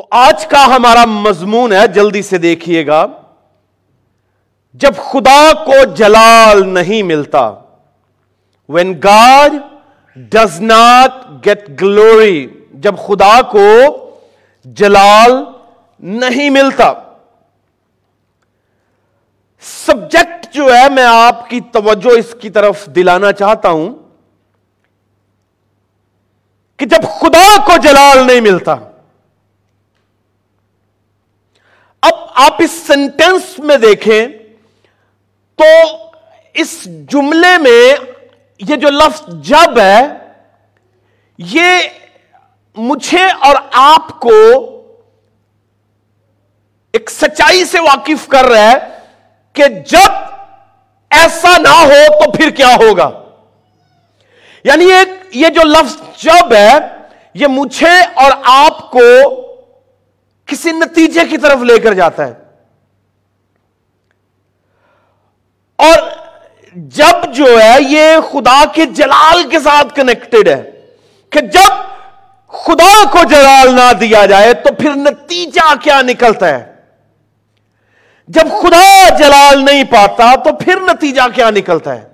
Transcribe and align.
تو 0.00 0.06
آج 0.10 0.46
کا 0.46 0.76
ہمارا 0.76 1.04
مضمون 1.04 1.72
ہے، 1.72 1.86
جلدی 1.88 2.22
سے 2.22 2.38
دیکھیے 2.38 2.86
گا۔ 2.86 3.06
جب 4.74 4.92
خدا 4.96 5.64
کو 5.64 5.84
جلال 5.84 6.68
نہیں 6.68 7.02
ملتا 7.02 7.54
when 8.68 9.00
God 9.04 9.52
does 10.16 10.60
not 10.60 11.46
get 11.46 11.82
glory 11.82 12.48
جب 12.74 12.94
خدا 12.98 13.42
کو 13.42 13.68
جلال 14.64 15.32
نہیں 16.00 16.50
ملتا۔ 16.50 16.92
سبجیکٹ 19.60 20.54
جو 20.54 20.74
ہے، 20.74 20.88
میں 20.88 21.04
آپ 21.04 21.50
کی 21.50 21.60
توجہ 21.60 22.18
اس 22.18 22.34
کی 22.40 22.50
طرف 22.50 22.86
دلانا 22.86 23.32
چاہتا 23.32 23.68
ہوں 23.68 23.94
کہ 26.76 26.86
جب 26.86 27.02
خدا 27.20 27.64
کو 27.66 27.76
جلال 27.76 28.26
نہیں 28.26 28.40
ملتا 28.40 28.74
اب 32.02 32.12
آپ 32.34 32.56
اس 32.58 32.70
سینٹینس 32.86 33.58
میں 33.58 33.76
دیکھیں 33.76 34.26
تو 35.56 35.64
اس 36.54 36.84
جملے 36.84 37.58
میں 37.58 37.94
یہ 38.58 38.76
جو 38.76 38.90
لفظ 38.90 39.22
جب 39.28 39.78
ہے، 39.78 40.06
یہ 41.38 41.78
مجھے 42.76 43.24
اور 43.40 43.56
آپ 43.72 44.20
کو 44.20 44.30
ایک 46.92 47.10
سچائی 47.10 47.64
سے 47.64 47.80
واقف 47.80 48.28
کر 48.28 48.44
رہا 48.44 48.70
ہے 48.70 48.78
کہ 49.52 49.64
جب 49.68 50.12
ایسا 51.10 51.58
نہ 51.58 51.68
ہو 51.68 52.24
تو 52.24 52.30
پھر 52.30 52.50
کیا 52.50 52.74
ہوگا۔ 52.74 53.10
یعنی 54.64 54.84
ایک، 54.84 55.08
یہ 55.32 55.48
جو 55.48 55.60
لفظ 55.64 56.22
جب 56.22 56.52
ہے، 56.52 56.78
یہ 57.34 57.46
مجھے 57.46 58.00
اور 58.14 58.32
آپ 58.44 58.90
کو 58.90 59.00
کسی 60.50 60.72
نتیجے 60.72 61.24
کی 61.24 61.38
طرف 61.38 61.62
لے 61.62 61.78
کر 61.78 61.94
جاتا 61.94 62.26
ہے۔ 62.26 62.34
اور 65.78 65.98
جب 66.72 67.34
جو 67.34 67.62
ہے 67.62 67.76
یہ 67.80 68.16
خدا 68.32 68.64
کے 68.72 68.86
جلال 68.86 69.50
کے 69.50 69.60
ساتھ 69.60 69.94
کنیکٹڈ 69.94 70.48
ہے 70.48 70.70
کہ 71.30 71.40
جب 71.40 71.72
خدا 72.46 73.10
کو 73.10 73.18
جلال 73.30 73.74
نہ 73.74 73.92
دیا 73.92 74.26
جائے 74.26 74.54
تو 74.54 74.74
پھر 74.74 74.90
نتیجہ 74.94 75.74
کیا 75.82 76.02
نکلتا 76.02 76.48
ہے۔ 76.48 76.72
جب 78.28 78.42
خدا 78.42 79.08
جلال 79.08 79.64
نہیں 79.64 79.84
پاتا 79.84 80.34
تو 80.36 80.56
پھر 80.56 80.80
نتیجہ 80.80 81.22
کیا 81.34 81.50
نکلتا 81.50 81.94
ہے۔ 81.94 82.08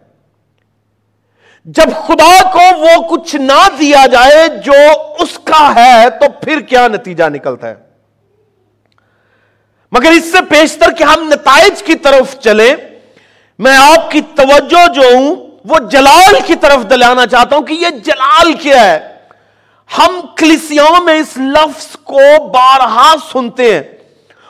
جب 1.65 1.87
خدا 2.07 2.51
کو 2.53 2.79
وہ 2.79 3.09
کچھ 3.09 3.37
نہ 3.37 3.69
دیا 3.79 4.07
جائے 4.13 4.49
جو 4.49 4.77
اس 5.19 5.39
کا 5.45 5.73
ہے 5.77 6.11
تو 6.11 6.31
پھر 6.43 6.61
کیا 6.61 6.89
نتیجہ 6.89 7.25
نکلتا 7.25 7.69
ہے۔ 7.69 7.86
مگر 9.97 10.11
اس 10.11 10.33
سے 10.33 10.39
پیشتر 10.49 10.93
کہ 10.93 11.05
ہم 11.05 11.29
نتائج 11.29 11.83
کی 11.83 11.95
طرف 11.95 12.39
چلیں، 12.41 12.77
میں 13.59 13.77
آپ 13.77 14.11
کی 14.11 14.21
توجہ 14.21 14.93
جو 14.93 15.03
ہوں، 15.03 15.37
وہ 15.65 15.79
جلال 15.91 16.35
کی 16.47 16.55
طرف 16.55 16.91
دلانا 16.91 17.27
چاہتا 17.27 17.57
ہوں 17.57 17.63
کہ 17.63 17.73
یہ 17.73 17.89
جلال 17.89 18.53
کیا 18.53 18.85
ہے۔ 18.85 19.09
ہم 19.99 20.21
کلیسیوں 20.37 21.05
میں 21.05 21.15
اس 21.15 21.37
لفظ 21.37 21.87
کو 22.05 22.49
بارہا 22.49 23.15
سنتے 23.33 23.75
ہیں 23.75 23.83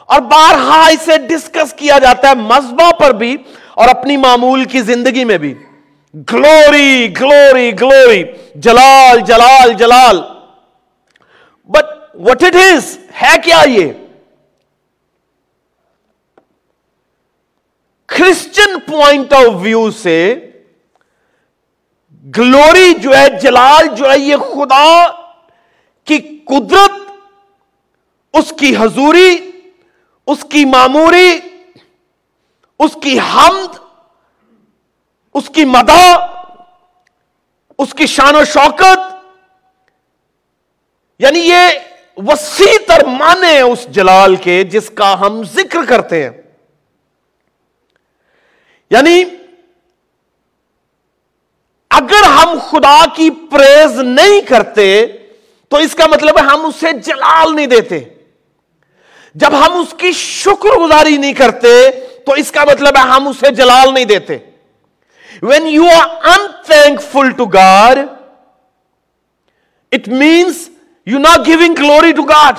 اور 0.06 0.20
بارہا 0.20 0.88
اسے 0.88 1.16
ڈسکس 1.16 1.72
کیا 1.72 1.98
جاتا 1.98 2.28
ہے 2.28 2.34
مذبح 2.34 2.90
پر 2.90 3.12
بھی 3.12 3.36
اور 3.74 3.88
اپنی 3.88 4.16
معمول 4.16 4.64
کی 4.64 4.80
زندگی 4.80 5.24
میں 5.24 5.38
بھی۔ 5.38 5.54
گلوری 6.32 7.14
گلوری 7.20 7.72
گلوری 7.80 8.24
جلال 8.54 9.20
جلال 9.20 9.72
جلال۔ 9.72 10.20
بٹ 11.68 11.84
وٹ 12.14 12.42
اٹ 12.42 12.54
از 12.54 12.98
ہے 13.22 13.34
کیا 13.44 13.62
یہ؟ 13.66 13.92
کرسچن 18.06 18.80
پوائنٹ 18.80 19.32
آف 19.32 19.44
ویو 19.54 19.90
سے 19.90 20.50
گلوری 22.38 22.94
جو 22.94 23.16
ہے، 23.16 23.28
جلال 23.42 23.86
جو 23.86 24.10
ہے، 24.10 24.18
یہ 24.18 24.36
خدا 24.36 25.06
کی 26.04 26.18
قدرت، 26.44 26.90
اس 28.32 28.52
کی 28.58 28.76
حضوری، 28.76 29.50
اس 30.26 30.44
کی 30.48 30.64
معموری، 30.64 31.40
اس 32.78 32.96
کی 33.02 33.18
حمد، 33.18 33.78
اس 35.34 35.50
کی 35.50 35.64
مدا 35.64 36.14
اس 37.78 37.94
کی 37.94 38.06
شان 38.06 38.34
و 38.34 38.44
شوکت 38.44 38.98
یعنی 41.18 41.38
یہ 41.38 41.68
وسیع 42.16 42.76
تر 42.86 43.04
مانے 43.04 43.60
اس 43.60 43.86
جلال 43.90 44.36
کے 44.36 44.64
جس 44.64 44.90
کا 44.90 45.20
ہم 45.20 45.42
ذکر 45.44 45.84
کرتے 45.88 46.22
ہیں۔ 46.22 46.30
یعنی 48.90 49.24
اگر 51.90 52.22
ہم 52.22 52.58
خدا 52.70 53.04
کی 53.14 53.30
پریز 53.30 54.00
نہیں 54.00 54.40
کرتے 54.40 55.06
تو 55.68 55.76
اس 55.76 55.94
کا 55.94 56.06
مطلب 56.06 56.38
ہے 56.38 56.44
ہم 56.44 56.66
اسے 56.66 56.92
جلال 56.92 57.56
نہیں 57.56 57.66
دیتے۔ 57.66 58.00
جب 59.34 59.52
ہم 59.52 59.76
اس 59.76 59.94
کی 59.98 60.12
شکر 60.12 60.76
گزاری 60.76 61.16
نہیں 61.16 61.32
کرتے 61.32 61.90
تو 62.26 62.32
اس 62.32 62.52
کا 62.52 62.64
مطلب 62.64 62.96
ہے 62.96 63.02
ہم 63.02 63.28
اسے 63.28 63.50
جلال 63.50 63.94
نہیں 63.94 64.04
دیتے۔ 64.04 64.38
When 65.42 65.66
you 65.66 65.86
are 65.86 66.08
in 66.24 66.46
thankful 67.12 67.30
to 67.30 67.44
God 67.44 67.98
it 69.92 70.08
means 70.08 70.68
you 71.06 71.18
not 71.18 71.46
giving 71.46 71.74
glory 71.78 72.12
to 72.12 72.22
God 72.22 72.54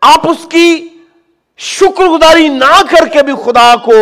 آپ 0.00 0.28
اس 0.28 0.46
کی 0.50 0.88
شکر 1.56 2.04
گزاری 2.04 2.48
نہ 2.48 2.82
کر 2.90 3.06
کے 3.08 3.22
بھی 3.22 3.32
خدا 3.44 3.74
کو 3.76 3.94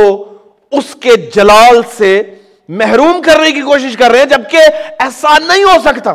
اس 0.79 0.97
کے 1.01 1.17
جلال 1.17 1.81
سے 1.97 2.35
محروم 2.69 3.23
کرنے 3.23 3.53
کی 3.53 3.61
کوشش 3.61 3.97
کر 3.97 4.11
رہے 4.11 4.19
ہیں، 4.19 4.27
جبکہ 4.27 4.59
ایسا 4.99 5.39
نہیں 5.39 5.65
ہو 5.65 5.77
سکتا۔ 5.85 6.15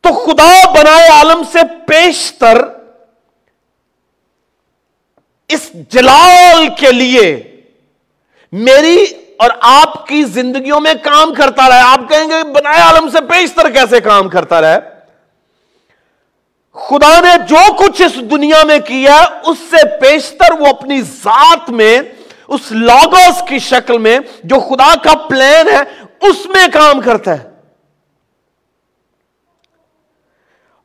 تو 0.00 0.12
خدا 0.12 0.70
بنائے 0.70 1.08
عالم 1.08 1.42
سے 1.52 1.58
پیشتر 1.86 2.62
اس 5.48 5.70
جلال 5.72 6.66
کے 6.78 6.92
لیے 6.92 7.42
میری 8.52 9.04
اور 9.36 9.50
آپ 9.60 10.06
کی 10.06 10.24
زندگیوں 10.24 10.80
میں 10.80 10.94
کام 11.02 11.34
کرتا 11.34 11.68
رہے۔ 11.68 11.80
آپ 11.80 12.00
کہیں 12.08 12.28
گے، 12.30 12.52
بنائے 12.52 12.80
عالم 12.80 13.08
سے 13.08 13.20
پیشتر 13.20 13.70
کیسے 13.70 14.00
کام 14.00 14.28
کرتا 14.28 14.60
رہے؟ 14.60 14.95
خدا 16.76 17.20
نے 17.20 17.46
جو 17.48 17.72
کچھ 17.72 18.02
اس 18.02 18.14
دنیا 18.30 18.64
میں 18.64 18.78
کیا، 18.78 19.16
اس 19.44 19.58
سے 19.70 20.00
پیشتر 20.00 20.52
وہ 20.60 20.66
اپنی 20.66 21.02
ذات 21.02 21.70
میں، 21.70 22.00
اس 22.48 22.72
لاگوس 22.72 23.42
کی 23.48 23.58
شکل 23.58 23.98
میں 23.98 24.18
جو 24.44 24.60
خدا 24.60 24.94
کا 24.94 25.14
پلان 25.14 25.68
ہے، 25.68 26.04
اس 26.20 26.46
میں 26.46 26.66
کام 26.72 27.00
کرتا 27.00 27.38
ہے۔ 27.38 27.50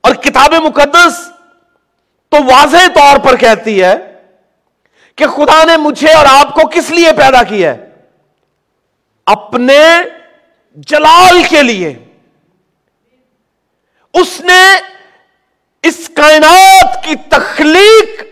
اور 0.01 0.15
کتاب 0.15 0.53
مقدس 0.53 1.29
تو 2.29 2.37
واضح 2.43 2.87
طور 2.95 3.17
پر 3.17 3.35
کہتی 3.35 3.83
ہے 3.83 4.21
کہ 5.15 5.27
خدا 5.27 5.63
نے 5.63 5.77
مجھے 5.77 6.13
اور 6.13 6.25
آپ 6.29 6.53
کو 6.53 6.67
کس 6.67 6.89
لیے 6.89 7.11
پیدا 7.17 7.43
کیا 7.43 7.73
ہے؟ 7.73 7.89
اپنے 9.25 9.79
جلال 10.73 11.41
کے 11.49 11.63
لیے۔ 11.63 11.99
اس 14.13 14.41
نے 14.41 14.90
اس 15.83 16.09
کائنات 16.13 17.03
کی 17.03 17.15
تخلیق 17.29 18.23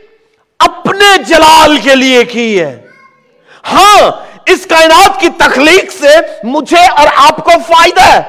اپنے 0.59 1.23
جلال 1.27 1.77
کے 1.83 1.95
لیے 1.95 2.25
کی 2.25 2.61
ہے۔ 2.61 2.81
ہاں 3.71 4.11
اس 4.45 4.65
کائنات 4.65 5.19
کی 5.19 5.29
تخلیق 5.37 5.91
سے 5.91 6.17
مجھے 6.43 6.85
اور 6.97 7.07
آپ 7.15 7.43
کو 7.45 7.51
فائدہ 7.67 8.01
ہے۔ 8.01 8.21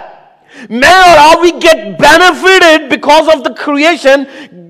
میں 0.70 0.94
اور 0.94 1.18
آپ 1.18 1.38
we 1.42 1.50
get 1.62 1.84
benefited 2.00 2.88
because 2.90 3.28
of 3.28 3.44
the 3.44 3.52
creation 3.64 4.22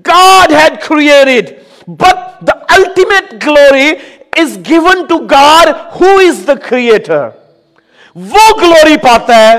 God 0.07 0.51
had 0.51 0.81
created 0.81 1.53
but 1.87 2.41
the 2.47 2.53
ultimate 2.69 3.33
glory 3.45 3.89
is 4.37 4.57
given 4.69 5.05
to 5.05 5.17
God 5.17 5.69
who 6.01 6.17
is 6.17 6.47
the 6.47 6.53
creator 6.69 7.27
وہ 8.15 8.49
گلوری 8.61 8.97
پاتا 8.97 9.39
ہے 9.39 9.57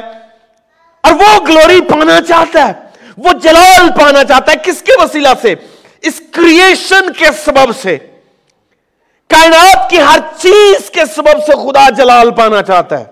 اور 1.01 1.13
وہ 1.13 1.47
گلوری 1.49 1.81
پانا 1.81 2.21
چاہتا 2.29 2.69
ہے۔ 2.69 2.82
وہ 3.19 3.33
جلال 3.33 3.89
پانا 4.01 4.25
چاہتا 4.25 4.53
ہے 4.53 4.57
کس 4.63 4.83
کے 4.83 4.93
وسیلہ 5.05 5.29
سے؟ 5.43 5.55
اس 6.03 6.23
کریشن 6.31 7.13
کے 7.13 7.27
سبب 7.45 7.77
سے۔ 7.83 7.99
کائنات 9.29 9.91
کی 9.91 10.01
ہر 10.01 10.19
چیز 10.39 10.91
کے 10.91 11.01
سبب 11.17 11.39
سے 11.47 11.53
خدا 11.53 11.91
جلال 11.91 12.31
پانا 12.31 12.63
چاہتا 12.63 13.01
ہے۔ 13.01 13.05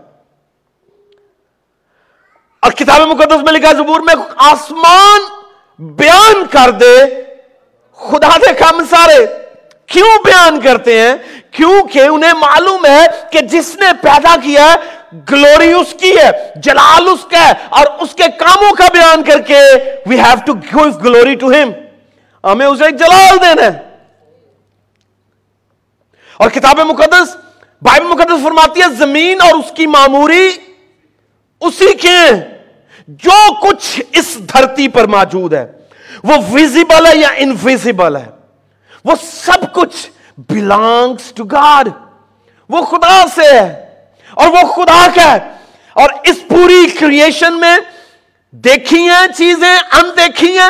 اور 2.61 2.73
کتاب 2.73 3.01
مقدس 3.01 3.43
میں 3.43 3.53
لکھا 3.53 3.73
زبور 3.73 4.01
میں 4.01 4.15
آسمان 4.37 5.21
بیان 5.79 6.47
کر 6.47 6.71
دے۔ 6.71 7.05
خدا 7.97 8.37
دے 8.37 8.55
کم 8.55 8.83
سارے 8.91 9.27
کیوں 9.87 10.25
بیان 10.25 10.61
کرتے 10.61 11.01
ہیں؟ 11.01 11.15
کیونکہ 11.51 11.99
انہیں 11.99 12.33
معلوم 12.33 12.87
ہے 12.87 13.07
کہ 13.33 13.41
جس 13.41 13.77
نے 13.77 13.87
پیدا 14.03 14.37
کیا 14.43 14.65
ہے 14.65 15.00
گلوری 15.31 15.73
اس 15.73 15.95
کی 16.01 16.17
ہے 16.17 16.31
جلال 16.57 17.09
اس 17.09 17.25
کا 17.31 17.47
ہے 17.47 17.53
اور 17.71 17.87
اس 18.01 18.15
کے 18.15 18.29
کاموں 18.39 18.75
کا 18.77 18.89
بیان 18.93 19.23
کر 19.25 19.41
کے 19.43 19.61
we 20.07 20.19
have 20.19 20.37
to 20.47 20.55
give 20.65 20.89
glory 21.05 21.35
to 21.35 21.53
ہم 21.53 21.71
ہمیں 22.45 22.67
اسے 22.67 22.91
جلال 22.97 23.41
دینا 23.43 23.65
ہے 23.65 23.79
اور 26.41 26.51
کتاب 26.51 26.81
مقدس 26.87 27.37
بائبل 27.83 28.07
مقدس 28.07 28.43
فرماتی 28.45 28.83
ہے 28.83 28.89
زمین 28.99 29.41
اور 29.41 29.59
اس 29.59 29.73
کی 29.75 29.87
معموری 29.89 30.49
اسی 31.63 31.93
کے 31.97 32.19
جو 33.21 33.39
کچھ 33.63 34.01
اس 34.13 34.37
دھرتی 34.49 34.89
پر 34.89 35.07
موجود 35.09 35.55
ہے 35.55 35.67
وہ 36.25 36.37
ویزیبل 36.51 37.07
ہے 37.07 37.17
یا 37.17 37.29
انویزیبل 37.39 38.17
ہے 38.17 38.31
وہ 39.05 39.15
سب 39.23 39.73
کچھ 39.75 39.97
بلانگس 40.49 41.33
ٹو 41.35 41.45
گاڈ 41.51 41.89
وہ 42.71 42.85
خدا 42.87 43.17
سے 43.35 43.53
ہے 43.53 43.90
اور 44.35 44.49
وہ 44.49 44.73
خدا 44.73 45.07
کا 45.15 45.33
ہے۔ 45.33 45.39
اور 45.93 46.09
اس 46.25 46.39
پوری 46.49 46.91
کریشن 47.01 47.61
میں 47.61 47.77
دیکھی 48.51 49.09
ہیں 49.09 49.27
چیزیں 49.37 49.77
اندیکھی 49.93 50.59
ہیں۔ 50.59 50.69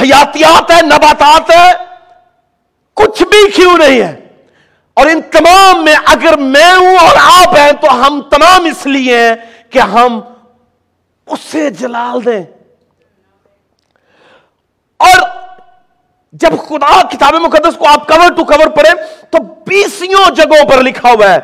حیاتیات 0.00 0.70
ہے 0.70 0.82
نباتات 0.82 1.50
ہے 1.50 1.72
کچھ 2.94 3.22
بھی 3.22 3.50
کیوں 3.50 3.78
نہیں 3.78 4.00
ہے؟ 4.02 4.20
اور 4.94 5.06
ان 5.06 5.22
تمام 5.22 5.84
میں 5.84 5.94
اگر 6.06 6.36
میں 6.36 6.72
ہوں 6.72 6.96
اور 6.98 7.16
آپ 7.16 7.56
ہیں 7.56 7.72
تو 7.72 8.06
ہم 8.06 8.20
تمام 8.20 8.64
اس 8.64 8.86
لیے 8.86 9.18
ہیں 9.18 9.34
کہ 9.70 9.78
ہم 9.78 10.20
اسے 11.26 11.70
جلال 11.70 12.24
دیں 12.24 12.44
اور 14.96 15.20
جب 16.34 16.50
خدا 16.68 17.02
کتاب 17.02 17.34
مقدس 17.34 17.76
کو 17.76 17.88
آپ 17.88 18.08
کور 18.08 18.30
ٹو 18.36 18.44
کور 18.44 18.66
پڑھیں، 18.66 18.94
تو 19.30 19.38
بیسوں 19.66 20.34
جگہوں 20.34 20.68
پر 20.68 20.82
لکھا 20.82 21.10
ہوا 21.10 21.34
ہے 21.34 21.38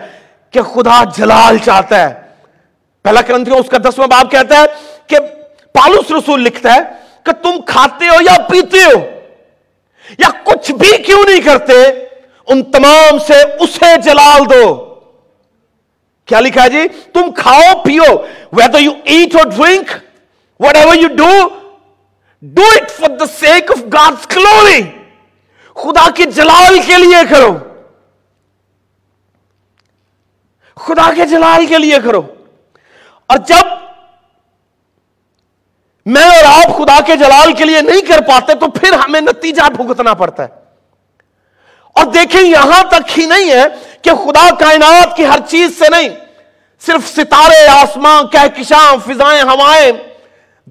کہ 0.50 0.62
خدا 0.62 1.04
جلال 1.16 1.58
چاہتا 1.58 2.08
ہے۔ 2.08 2.14
پہلا 3.02 3.20
کرنتھیوں 3.20 3.58
اس 3.58 3.68
کا 3.68 3.76
دسواں 3.78 4.06
باب 4.06 4.30
کہتا 4.30 4.56
ہے 4.56 4.64
کہ 5.06 5.16
پالوس 5.72 6.10
رسول 6.10 6.40
لکھتا 6.40 6.74
ہے 6.74 6.80
کہ 7.22 7.32
تم 7.32 7.50
کھاتے 7.66 8.08
ہو 8.08 8.14
یا 8.20 8.42
پیتے 8.42 8.78
ہو 8.78 9.00
یا 10.18 10.28
کچھ 10.44 10.72
بھی 10.72 11.02
کیوں 11.02 11.24
نہیں 11.28 11.40
کرتے، 11.40 11.74
ان 12.46 12.62
تمام 12.62 13.18
سے 13.18 13.34
اسے 13.60 14.00
جلال 14.04 14.50
دو۔ 14.50 14.94
کیا 16.26 16.40
لکھا 16.40 16.68
جی؟ 16.68 16.88
تم 17.12 17.30
کھاؤ، 17.36 17.82
پیو۔ 17.84 18.02
Whether 18.52 18.78
you 18.78 18.92
eat 19.04 19.36
or 19.36 19.44
drink 19.44 19.90
whatever 20.76 20.94
you 20.94 21.08
do 21.08 21.59
do 22.42 22.62
it 22.74 22.90
for 22.90 23.16
the 23.16 23.26
sake 23.38 23.70
of 23.70 23.82
God 23.92 24.14
glory 24.36 24.80
خدا 25.76 26.08
کے 26.16 26.24
جلال 26.36 26.78
کے 26.86 26.96
لیے 26.98 27.22
کرو. 27.30 27.52
خدا 30.76 31.10
کے 31.16 31.26
جلال 31.26 31.66
کے 31.66 31.78
لیے 31.78 31.98
کرو. 32.04 32.22
اور 33.30 33.38
جب 33.48 33.78
میں 36.06 36.26
اور 36.26 36.44
آپ 36.44 36.76
خدا 36.76 36.98
کے 37.06 37.16
جلال 37.16 37.52
کے 37.52 37.64
لیے 37.64 37.80
نہیں 37.80 38.00
کر 38.08 38.20
پاتے 38.28 38.54
تو 38.54 38.68
پھر 38.70 38.92
ہمیں 39.04 39.20
نتیجہ 39.20 39.68
بھگتنا 39.76 40.14
پڑتا 40.14 40.42
ہے. 40.42 40.48
اور 41.96 42.04
دیکھیں 42.12 42.42
یہاں 42.42 42.82
تک 42.90 43.18
ہی 43.18 43.26
نہیں 43.26 43.50
ہے 43.50 43.64
کہ 44.02 44.14
خدا 44.24 44.48
کائنات 44.58 45.16
کی 45.16 45.24
ہر 45.26 45.38
چیز 45.48 45.78
سے 45.78 45.88
نہیں. 45.88 46.08
صرف 46.82 47.08
ستارے 47.08 47.66
آسمان 47.68 48.26
کہکشاں 48.26 48.84
فضائیں، 49.06 49.42
ہوائیں 49.42 49.92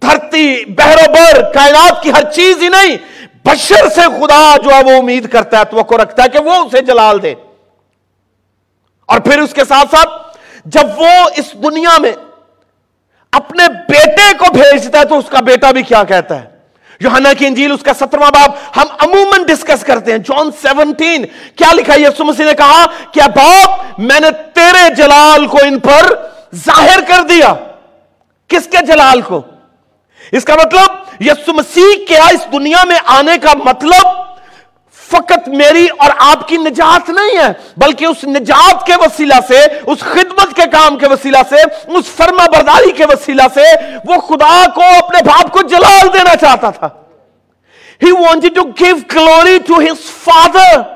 دھرتی 0.01 0.65
بہرو 0.65 1.11
بر، 1.11 1.41
کائنات 1.53 2.03
کی 2.03 2.11
ہر 2.11 2.31
چیز 2.31 2.63
ہی 2.63 2.69
نہیں۔ 2.69 2.97
بشر 3.45 3.89
سے 3.89 4.01
خدا 4.01 4.57
جو 4.57 4.71
ہے 4.71 4.83
وہ 4.83 4.91
امید 4.91 5.29
کرتا 5.29 5.59
ہے، 5.59 5.65
توقع 5.65 5.95
رکھتا 5.95 6.23
ہے 6.23 6.29
کہ 6.29 6.39
وہ 6.39 6.53
اسے 6.53 6.81
جلال 6.81 7.23
دے۔ 7.23 7.33
اور 9.05 9.19
پھر 9.19 9.39
اس 9.39 9.53
کے 9.53 9.61
ساتھ 9.69 9.95
ساتھ 9.95 10.37
جب 10.65 10.81
وہ 10.95 11.07
اس 11.37 11.53
دنیا 11.53 11.97
میں 11.97 12.11
اپنے 13.31 13.63
بیٹے 13.67 14.33
کو 14.37 14.45
بھیجتا 14.53 14.99
ہے 14.99 15.05
تو 15.05 15.17
اس 15.17 15.25
کا 15.29 15.39
بیٹا 15.39 15.71
بھی 15.71 15.81
کیا 15.81 16.03
کہتا 16.03 16.41
ہے؟ 16.41 16.49
یوحنا 16.99 17.33
کی 17.33 17.45
انجیل 17.47 17.71
اس 17.71 17.83
کا 17.83 17.93
سترواں 17.93 18.31
باب 18.31 18.51
ہم 18.77 18.87
عموماً 18.99 19.43
ڈسکس 19.43 19.83
کرتے 19.83 20.11
ہیں۔ 20.11 20.17
جان 20.17 20.51
سیونٹین 20.61 21.25
کیا 21.55 21.73
لکھا 21.73 21.95
یسو 21.95 22.25
مسیح 22.25 22.45
نے 22.45 22.53
کہا 22.53 22.85
کہ 22.85 23.21
باپ 23.35 23.99
میں 23.99 24.19
نے 24.19 24.27
تیرے 24.53 24.93
جلال 24.95 25.47
کو 25.47 25.57
ان 25.63 25.79
پر 25.79 26.13
ظاہر 26.55 26.99
کر 27.07 27.21
دیا۔ 27.29 27.53
کس 28.47 28.67
کے 28.67 28.85
جلال 28.85 29.21
کو؟ 29.21 29.41
اس 30.33 30.45
کا 30.45 30.55
مطلب 30.55 31.23
یسو 31.23 31.53
مسیح 31.53 31.93
کیا 32.07 32.23
اس 32.33 32.51
دنیا 32.51 32.83
میں 32.87 32.97
آنے 33.15 33.37
کا 33.43 33.53
مطلب 33.65 34.17
فقط 35.09 35.47
میری 35.49 35.85
اور 35.99 36.11
آپ 36.21 36.47
کی 36.47 36.57
نجات 36.57 37.09
نہیں 37.09 37.37
ہے 37.37 37.51
بلکہ 37.77 38.05
اس 38.05 38.23
نجات 38.29 38.85
کے 38.87 38.95
وسیلہ 39.01 39.39
سے 39.47 39.59
اس 39.85 39.99
خدمت 40.05 40.55
کے 40.55 40.65
کام 40.71 40.97
کے 40.97 41.07
وسیلہ 41.11 41.41
سے 41.49 41.61
اس 41.97 42.09
فرما 42.15 42.45
برداری 42.51 42.91
کے 42.97 43.05
وسیلہ 43.11 43.47
سے 43.53 43.65
وہ 44.05 44.19
خدا 44.27 44.55
کو 44.75 44.89
اپنے 44.97 45.23
باپ 45.25 45.51
کو 45.53 45.67
جلال 45.67 46.13
دینا 46.13 46.35
چاہتا 46.35 46.69
تھا 46.71 46.89
He 48.01 48.11
wanted 48.13 48.55
to 48.55 48.73
give 48.73 49.07
glory 49.09 49.59
to 49.59 49.79
his 49.79 49.99
father 49.99 50.95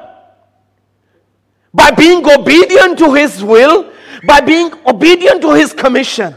by 1.73 1.91
being 1.91 2.23
obedient 2.27 2.97
to 2.99 3.13
his 3.13 3.43
will, 3.43 3.91
by 4.25 4.39
being 4.41 4.71
obedient 4.85 5.41
to 5.41 5.51
his 5.51 5.73
commission. 5.73 6.33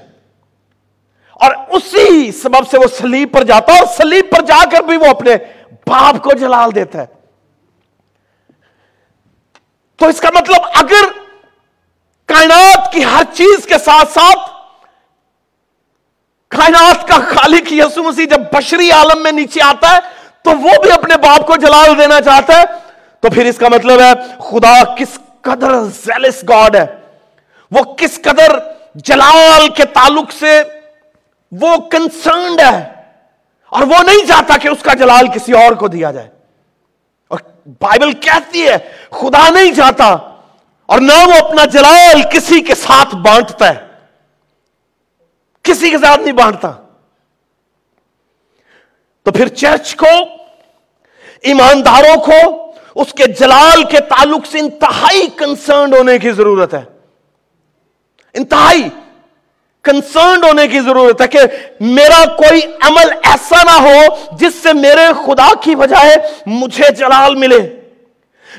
اسی 1.76 2.32
سبب 2.32 2.68
سے 2.70 2.78
وہ 2.78 2.86
سلیب 2.98 3.32
پر 3.32 3.44
جاتا 3.44 3.72
اور 3.72 3.86
سلیب 3.96 4.30
پر 4.30 4.42
جا 4.42 4.64
کر 4.72 4.82
بھی 4.82 4.96
وہ 4.96 5.06
اپنے 5.06 5.36
باپ 5.86 6.22
کو 6.22 6.32
جلال 6.32 6.74
دیتا 6.74 7.00
ہے۔ 7.00 7.06
تو 9.96 10.06
اس 10.06 10.20
کا 10.20 10.28
مطلب 10.34 10.60
اگر 10.74 11.04
کائنات 12.26 12.92
کی 12.92 13.04
ہر 13.04 13.22
چیز 13.34 13.66
کے 13.66 13.78
ساتھ 13.78 14.12
ساتھ 14.12 14.50
کائنات 16.48 17.08
کا 17.08 17.14
خالق 17.14 17.72
یسو 17.72 18.02
مسیح 18.02 18.26
جب 18.30 18.40
بشری 18.52 18.90
عالم 18.90 19.22
میں 19.22 19.32
نیچے 19.32 19.62
آتا 19.62 19.94
ہے 19.94 19.98
تو 20.42 20.50
وہ 20.50 20.82
بھی 20.82 20.92
اپنے 20.92 21.16
باپ 21.16 21.46
کو 21.46 21.56
جلال 21.56 21.98
دینا 21.98 22.20
چاہتا 22.20 22.60
ہے۔ 22.60 22.64
تو 23.20 23.30
پھر 23.30 23.46
اس 23.46 23.58
کا 23.58 23.68
مطلب 23.68 24.00
ہے 24.00 24.12
خدا 24.38 24.94
کس 24.94 25.18
قدر 25.40 25.84
زیلس 25.84 26.44
گاڈ 26.48 26.76
ہے۔ 26.76 26.86
وہ 27.70 27.94
کس 27.94 28.20
قدر 28.22 28.58
جلال 28.94 29.68
کے 29.68 29.84
تعلق 29.84 30.32
سے 30.32 30.62
وہ 31.52 31.76
کنسرنڈ 31.76 32.60
ہے 32.60 32.92
اور 33.66 33.82
وہ 33.82 34.02
نہیں 34.02 34.26
چاہتا 34.26 34.56
کہ 34.56 34.68
اس 34.68 34.82
کا 34.82 34.94
جلال 34.94 35.28
کسی 35.28 35.52
اور 35.52 35.72
کو 35.72 35.88
دیا 35.88 36.10
جائے۔ 36.10 36.30
اور 37.28 37.38
بائبل 37.66 38.12
کہتی 38.12 38.68
ہے، 38.68 38.76
خدا 39.10 39.50
نہیں 39.50 39.74
چاہتا 39.74 40.04
اور 40.86 41.00
نہ 41.00 41.12
وہ 41.26 41.48
اپنا 41.48 41.64
جلال 41.64 42.22
کسی 42.32 42.60
کے 42.60 42.74
ساتھ 42.74 43.16
بانٹتا 43.16 43.68
ہے۔ 43.68 43.86
کسی 45.62 45.90
کے 45.90 45.98
ساتھ 45.98 46.20
نہیں 46.20 46.32
بانٹتا۔ 46.32 46.72
تو 49.22 49.32
پھر 49.32 49.48
چرچ 49.48 49.96
کو، 49.96 50.06
ایمانداروں 51.42 52.16
کو 52.16 52.66
اس 52.94 53.12
کے 53.12 53.26
جلال 53.26 53.84
کے 53.84 54.00
تعلق 54.00 54.46
سے 54.46 54.58
انتہائی 54.58 55.28
کنسرنڈ 55.36 55.94
ہونے 55.94 56.18
کی 56.18 56.30
ضرورت 56.30 56.74
ہے۔ 56.74 56.84
انتہائی۔ 58.34 58.88
کنسرنڈ 59.86 60.44
ہونے 60.44 60.68
کی 60.68 60.80
ضرورت 60.80 61.20
ہے 61.20 61.28
کہ 61.28 61.38
میرا 61.80 62.24
کوئی 62.36 62.60
عمل 62.80 63.12
ایسا 63.22 63.62
نہ 63.62 63.88
ہو 63.88 64.00
جس 64.32 64.54
سے 64.62 64.72
میرے 64.72 65.06
خدا 65.26 65.48
کی 65.60 65.74
بجائے 65.76 66.16
مجھے 66.46 66.90
جلال 66.98 67.34
ملے۔ 67.34 67.60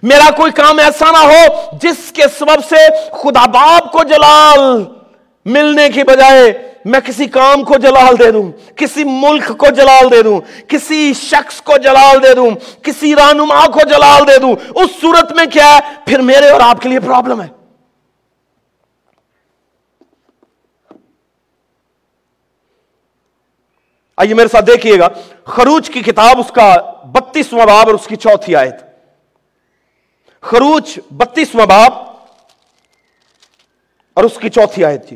میرا 0.03 0.29
کوئی 0.36 0.51
کام 0.51 0.79
ایسا 0.79 1.12
نہ 1.12 1.17
ہو 1.17 1.77
جس 1.81 2.12
کے 2.12 2.24
سبب 2.39 2.60
سے 2.69 2.88
خدا 3.12 3.46
باپ 3.46 3.91
کو 3.91 4.03
جلال 4.03 4.84
ملنے 5.46 5.89
کی 5.89 6.03
بجائے 6.03 6.53
میں 6.86 7.00
کسی 7.00 7.25
کام 7.25 7.63
کو 7.63 7.77
جلال 7.77 8.19
دے 8.19 8.31
دوں، 8.31 8.51
کسی 8.75 9.03
ملک 9.03 9.57
کو 9.57 9.67
جلال 9.67 10.12
دے 10.12 10.22
دوں، 10.22 10.39
کسی 10.67 11.13
شخص 11.13 11.62
کو 11.62 11.77
جلال 11.77 12.24
دے 12.24 12.34
دوں، 12.34 12.50
کسی 12.84 13.15
رہنما 13.15 13.65
کو 13.65 13.79
جلال 13.89 14.27
دے 14.27 14.38
دوں۔ 14.38 14.55
اس 14.75 14.89
صورت 15.01 15.31
میں 15.31 15.46
کیا 15.46 15.75
ہے؟ 15.75 15.79
پھر 16.05 16.19
میرے 16.19 16.50
اور 16.50 16.62
آپ 16.62 16.81
کے 16.81 16.89
لیے 16.89 17.00
پرابلم 17.00 17.41
ہے۔ 17.41 17.57
آئیے 24.18 24.34
میرے 24.34 24.48
ساتھ 24.48 24.66
دیکھیے 24.66 25.00
گا۔ 25.00 25.08
خروج 25.46 25.90
کی 25.90 26.02
کتاب 26.02 26.40
اس 26.40 26.52
کا 26.52 26.76
بتیسواں 27.06 27.66
باب 27.66 27.88
اور 27.88 27.96
اس 27.96 28.08
کی 28.08 28.16
چوتھی 28.16 28.56
آیت۔ 28.56 28.76
خروج 30.42 31.00
بتیسواں 31.12 31.66
باب 31.66 31.94
اور 34.14 34.24
اس 34.24 34.38
کی 34.42 34.50
چوتھی 34.50 34.86
آیت 34.86 35.10
جی۔ 35.10 35.16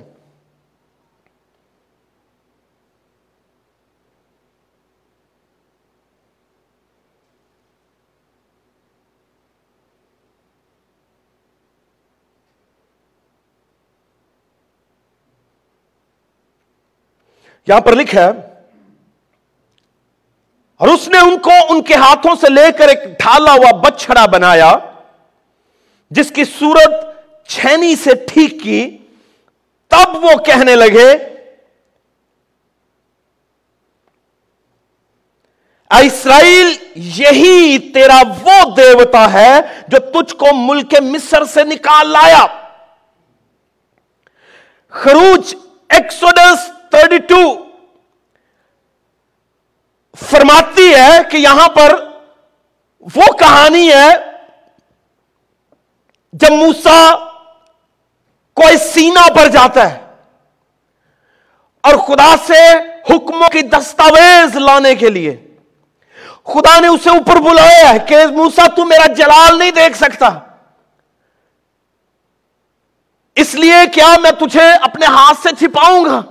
یہاں 17.67 17.81
پر 17.81 17.96
لکھا 17.96 18.25
ہے 18.25 18.50
اور 20.81 20.89
اس 20.89 21.07
نے 21.07 21.19
ان 21.19 21.38
کو 21.45 21.51
ان 21.69 21.81
کے 21.88 21.95
ہاتھوں 21.95 22.35
سے 22.41 22.50
لے 22.50 22.71
کر 22.77 22.89
ایک 22.89 23.03
ڈھالا 23.19 23.51
ہوا 23.53 23.71
بچڑا 23.81 24.25
بنایا، 24.31 24.71
جس 26.11 26.31
کی 26.35 26.43
صورت 26.59 26.93
چھینی 27.50 27.95
سے 28.03 28.15
ٹھیک 28.27 28.61
کی، 28.63 28.81
تب 29.91 30.23
وہ 30.23 30.33
کہنے 30.45 30.75
لگے 30.75 31.11
اسرائیل، 35.91 36.67
یہی 36.95 37.77
تیرا 37.93 38.21
وہ 38.43 38.63
دیوتا 38.77 39.31
ہے 39.33 39.59
جو 39.88 39.97
تجھ 40.13 40.35
کو 40.35 40.53
ملک 40.55 40.93
مصر 41.03 41.43
سے 41.53 41.63
نکال 41.63 42.09
لایا۔ 42.09 42.45
خروج 44.93 45.55
ایکسوڈس 45.89 46.69
تھرٹی 46.91 47.17
ٹو 47.27 47.43
فرماتی 50.41 50.93
ہے 50.95 51.17
کہ 51.31 51.38
یہاں 51.38 51.67
پر 51.67 51.95
وہ 53.15 53.33
کہانی 53.33 53.91
ہے 53.91 54.10
جب 56.33 56.51
موسا 56.51 57.15
کوئی 58.53 58.77
سینا 58.77 59.25
پر 59.36 59.48
جاتا 59.48 59.91
ہے 59.91 60.00
اور 61.81 61.98
خدا 61.98 62.36
سے 62.48 62.62
حکموں 63.10 63.50
کی 63.50 63.62
دستاویز 63.62 64.55
لانے 64.55 64.95
کے 64.95 65.10
لیے 65.10 65.48
خدا 66.43 66.79
نے 66.79 66.88
اسے 66.88 67.10
اوپر 67.10 67.36
بلایا 67.36 67.89
ہے 67.89 68.00
کہ 68.00 68.25
موسا 68.27 68.67
تو 68.67 68.86
میرا 68.86 69.13
جلال 69.13 69.60
نہیں 69.60 69.71
دیکھ 69.71 69.98
سکتا۔ 69.98 70.29
اس 73.36 73.55
لیے 73.55 73.75
کیا 73.93 74.15
میں 74.21 74.31
تجھے 74.31 74.71
اپنے 74.71 75.05
ہاتھ 75.05 75.38
سے 75.43 75.55
چھپاؤں 75.60 76.05
گا؟ 76.05 76.21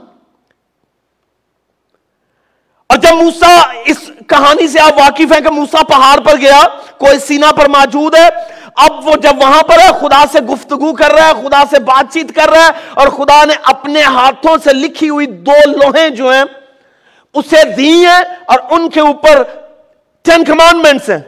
اور 2.91 2.99
جب 2.99 3.17
موسا 3.17 3.49
اس 3.87 3.99
کہانی 4.29 4.67
سے 4.69 4.81
آپ 4.81 4.99
واقف 4.99 5.33
ہیں 5.33 5.41
کہ 5.41 5.51
موسا 5.51 5.83
پہاڑ 5.83 6.21
پر 6.21 6.37
گیا، 6.37 6.61
کوئی 6.99 7.19
سینا 7.19 7.53
پر 7.53 7.69
موجود 7.69 8.15
ہے، 8.15 8.29
اب 8.77 9.09
وہ 9.09 9.17
جب 9.17 9.43
وہاں 9.43 9.63
پر 9.63 9.79
ہے، 9.79 9.89
خدا 10.01 10.25
سے 10.33 10.41
گفتگو 10.41 10.93
کر 10.93 11.13
رہا 11.13 11.27
ہے، 11.27 11.33
خدا 11.33 11.63
سے 11.71 11.79
بات 11.79 12.13
چیت 12.13 12.35
کر 12.35 12.49
رہا 12.49 12.65
ہے، 12.65 12.71
اور 12.95 13.09
خدا 13.09 13.45
نے 13.45 13.55
اپنے 13.63 14.03
ہاتھوں 14.03 14.57
سے 14.65 14.73
لکھی 14.73 15.09
ہوئی 15.09 15.27
دو 15.27 15.59
لوہیں 15.67 16.09
جو 16.09 16.33
ہیں، 16.33 16.45
اسے 17.35 17.63
دی 17.77 17.93
ہیں 18.07 18.23
اور 18.47 18.59
ان 18.71 18.91
کے 18.91 19.01
اوپر 19.01 19.43
ٹین 20.25 20.45
کمانڈمنٹس 20.45 21.11
ہیں۔ 21.11 21.19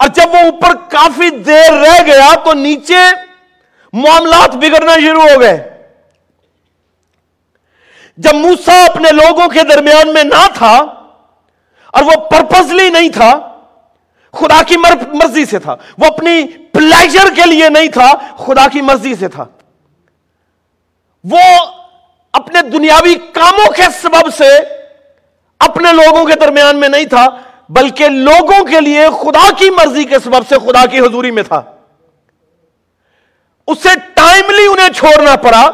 اور 0.00 0.08
جب 0.08 0.34
وہ 0.34 0.38
اوپر 0.38 0.74
کافی 0.88 1.30
دیر 1.30 1.72
رہ 1.72 2.02
گیا 2.06 2.34
تو 2.44 2.52
نیچے 2.52 3.08
معاملات 3.92 4.56
بگڑنا 4.56 4.94
شروع 4.94 5.22
ہو 5.22 5.40
گئے۔ 5.40 5.77
جب 8.18 8.34
موسا 8.34 8.74
اپنے 8.84 9.10
لوگوں 9.12 9.48
کے 9.48 9.62
درمیان 9.62 10.12
میں 10.14 10.22
نہ 10.24 10.46
تھا 10.54 10.74
اور 11.92 12.02
وہ 12.02 12.14
پرپزلی 12.30 12.88
نہیں 12.90 13.08
تھا، 13.08 13.30
خدا 14.34 14.62
کی 14.62 14.76
مرضی 14.76 15.44
سے 15.44 15.58
تھا، 15.58 15.76
وہ 15.98 16.06
اپنی 16.06 16.46
پلیجر 16.72 17.34
کے 17.34 17.46
لیے 17.46 17.68
نہیں 17.68 17.88
تھا، 17.88 18.10
خدا 18.36 18.66
کی 18.72 18.80
مرضی 18.80 19.14
سے 19.14 19.28
تھا۔ 19.28 19.44
وہ 21.24 21.44
اپنے 22.32 22.62
دنیاوی 22.62 23.14
کاموں 23.32 23.70
کے 23.72 23.82
سبب 24.02 24.34
سے 24.36 24.50
اپنے 25.60 25.92
لوگوں 25.92 26.24
کے 26.24 26.34
درمیان 26.34 26.76
میں 26.76 26.88
نہیں 26.88 27.04
تھا، 27.04 27.26
بلکہ 27.68 28.08
لوگوں 28.08 28.64
کے 28.64 28.80
لیے 28.80 29.06
خدا 29.20 29.48
کی 29.58 29.70
مرضی 29.70 30.04
کے 30.04 30.18
سبب 30.24 30.48
سے 30.48 30.58
خدا 30.66 30.84
کی 30.86 31.00
حضوری 31.00 31.30
میں 31.30 31.42
تھا۔ 31.42 31.62
اسے 33.68 33.94
ٹائملی 34.14 34.66
انہیں 34.66 34.92
چھوڑنا 34.96 35.36
پڑا 35.36 35.68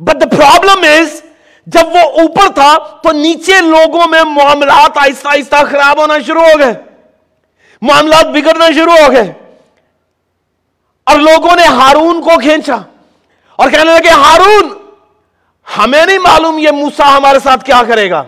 بٹ 0.00 0.20
دا 0.20 0.26
پرابلم 0.36 0.84
از 0.90 1.20
جب 1.72 1.86
وہ 1.86 1.98
اوپر 1.98 2.52
تھا 2.54 2.76
تو 3.02 3.12
نیچے 3.12 3.60
لوگوں 3.60 4.06
میں 4.06 4.22
معاملات 4.22 4.98
آہستہ 4.98 5.28
آہستہ 5.28 5.56
خراب 5.70 6.00
ہونا 6.00 6.14
شروع 6.26 6.42
ہو 6.42 6.58
گئے۔ 6.58 6.72
معاملات 7.82 8.26
بگڑنا 8.26 8.66
شروع 8.74 8.92
ہو 8.92 9.12
گئے۔ 9.12 9.32
اور 11.04 11.18
لوگوں 11.18 11.56
نے 11.56 11.62
ہارون 11.62 12.22
کو 12.22 12.30
کھینچا 12.40 12.76
اور 13.56 13.70
کہنے 13.70 13.84
لگے، 13.84 14.08
ہارون، 14.08 14.72
ہمیں 15.78 16.06
نہیں 16.06 16.18
معلوم 16.18 16.58
یہ 16.58 16.70
موسا 16.70 17.16
ہمارے 17.16 17.38
ساتھ 17.38 17.64
کیا 17.64 17.82
کرے 17.88 18.10
گا۔ 18.10 18.22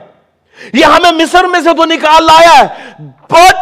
یہ 0.72 0.84
ہمیں 0.84 1.12
مصر 1.12 1.44
میں 1.44 1.60
سے 1.60 1.74
تو 1.76 1.84
نکال 1.84 2.24
لایا 2.24 2.60
ہے۔ 2.60 2.94
بٹ 3.30 3.54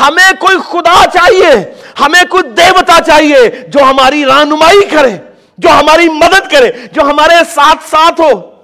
ہمیں 0.00 0.32
کوئی 0.40 0.56
خدا 0.70 1.06
چاہیے، 1.12 1.74
ہمیں 2.00 2.24
کوئی 2.30 2.42
دیوتا 2.42 3.00
چاہیے 3.06 3.48
جو 3.68 3.80
ہماری 3.84 4.24
رہنمائی 4.24 4.84
کرے۔ 4.84 5.18
جو 5.58 5.70
ہماری 5.70 6.08
مدد 6.08 6.50
کرے، 6.50 6.72
جو 6.92 7.02
ہمارے 7.02 7.34
ساتھ 7.54 7.90
ساتھ 7.90 8.20
ہو۔ 8.20 8.58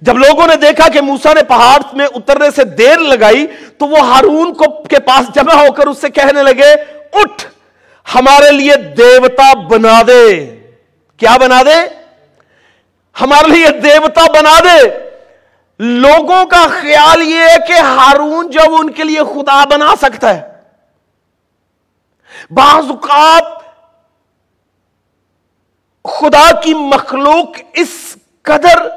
جب 0.00 0.18
لوگوں 0.18 0.46
نے 0.46 0.56
دیکھا 0.56 0.88
کہ 0.88 1.00
موسا 1.00 1.32
نے 1.32 1.42
پہاڑ 1.42 1.80
میں 1.92 2.06
اترنے 2.14 2.50
سے 2.56 2.64
دیر 2.64 2.98
لگائی، 2.98 3.46
تو 3.78 3.86
وہ 3.86 3.98
ہارون 3.98 4.54
کو 4.54 4.82
کے 4.82 5.00
پاس 5.00 5.34
جمع 5.34 5.54
ہو 5.54 5.72
کر 5.72 5.86
اس 5.86 6.00
سے 6.00 6.10
کہنے 6.10 6.42
لگے، 6.42 6.72
اٹھ، 7.12 7.46
ہمارے 8.14 8.50
لیے 8.50 8.76
دیوتا 8.76 9.58
بنا 9.58 10.02
دے۔ 10.06 10.58
کیا 11.16 11.36
بنا 11.36 11.62
دے؟ 11.62 11.94
ہمارے 13.20 13.50
لیے 13.50 13.70
دیوتا 13.70 14.26
بنا 14.32 14.58
دے۔ 14.60 14.88
لوگوں 15.78 16.44
کا 16.44 16.66
خیال 16.70 17.22
یہ 17.22 17.38
ہے 17.38 17.56
کہ 17.68 17.72
ہارون 17.72 18.50
جب 18.50 18.74
ان 18.78 18.90
کے 18.90 19.04
لیے 19.04 19.18
خدا 19.18 19.64
بنا 19.64 19.94
سکتا 20.02 20.36
ہے۔ 20.36 20.51
بعض 22.54 22.84
اوقات 22.90 23.62
خدا 26.04 26.60
کی 26.60 26.74
مخلوق 26.74 27.60
اس 27.74 28.16
قدر 28.42 28.88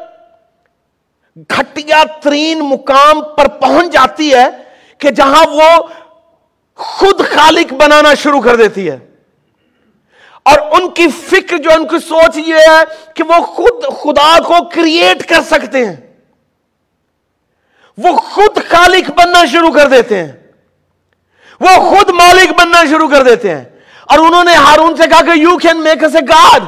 گھٹیا 1.36 2.04
ترین 2.22 2.60
مقام 2.60 3.22
پر 3.36 3.48
پہنچ 3.48 3.94
جاتی 3.94 4.34
ہے 4.34 4.46
کہ 4.98 5.12
جہاں 5.12 5.46
وہ 5.48 5.88
خود 6.76 7.22
خالق 7.36 7.74
بنانا 7.74 8.14
شروع 8.14 8.42
کر 8.42 8.56
دیتی 8.56 8.92
ہے۔ 8.92 8.98
اور 10.44 10.60
ان 10.72 10.90
کی 10.90 11.08
فکر 11.08 11.58
جو 11.58 11.70
ان 11.72 11.88
کی 11.88 12.00
سوچ 12.00 12.38
یہ 12.38 12.56
ہے 12.56 13.12
کہ 13.14 13.24
وہ 13.24 13.46
خود 13.46 13.84
خدا 13.84 14.44
کو 14.44 14.70
کریٹ 14.70 15.30
کر 15.30 15.42
سکتے 15.42 15.86
ہیں۔ 15.86 15.96
وہ 17.98 18.18
خود 18.18 18.58
خالق 18.70 19.12
بننا 19.12 19.46
شروع 19.46 19.72
کر 19.72 19.88
دیتے 19.88 20.24
ہیں۔ 20.24 20.45
وہ 21.60 21.96
خود 21.96 22.10
مالک 22.10 22.62
بننا 22.62 22.84
شروع 22.86 23.10
کر 23.10 23.24
دیتے 23.24 23.56
ہیں۔ 23.56 23.64
اور 24.02 24.20
انہوں 24.20 24.44
نے 24.44 24.54
ہارون 24.56 24.98
سے 24.98 25.04
کہا 25.08 25.22
کہ 25.22 25.40
you 25.40 25.58
can 25.58 25.78
make 25.78 26.04
a 26.04 26.20
God 26.30 26.64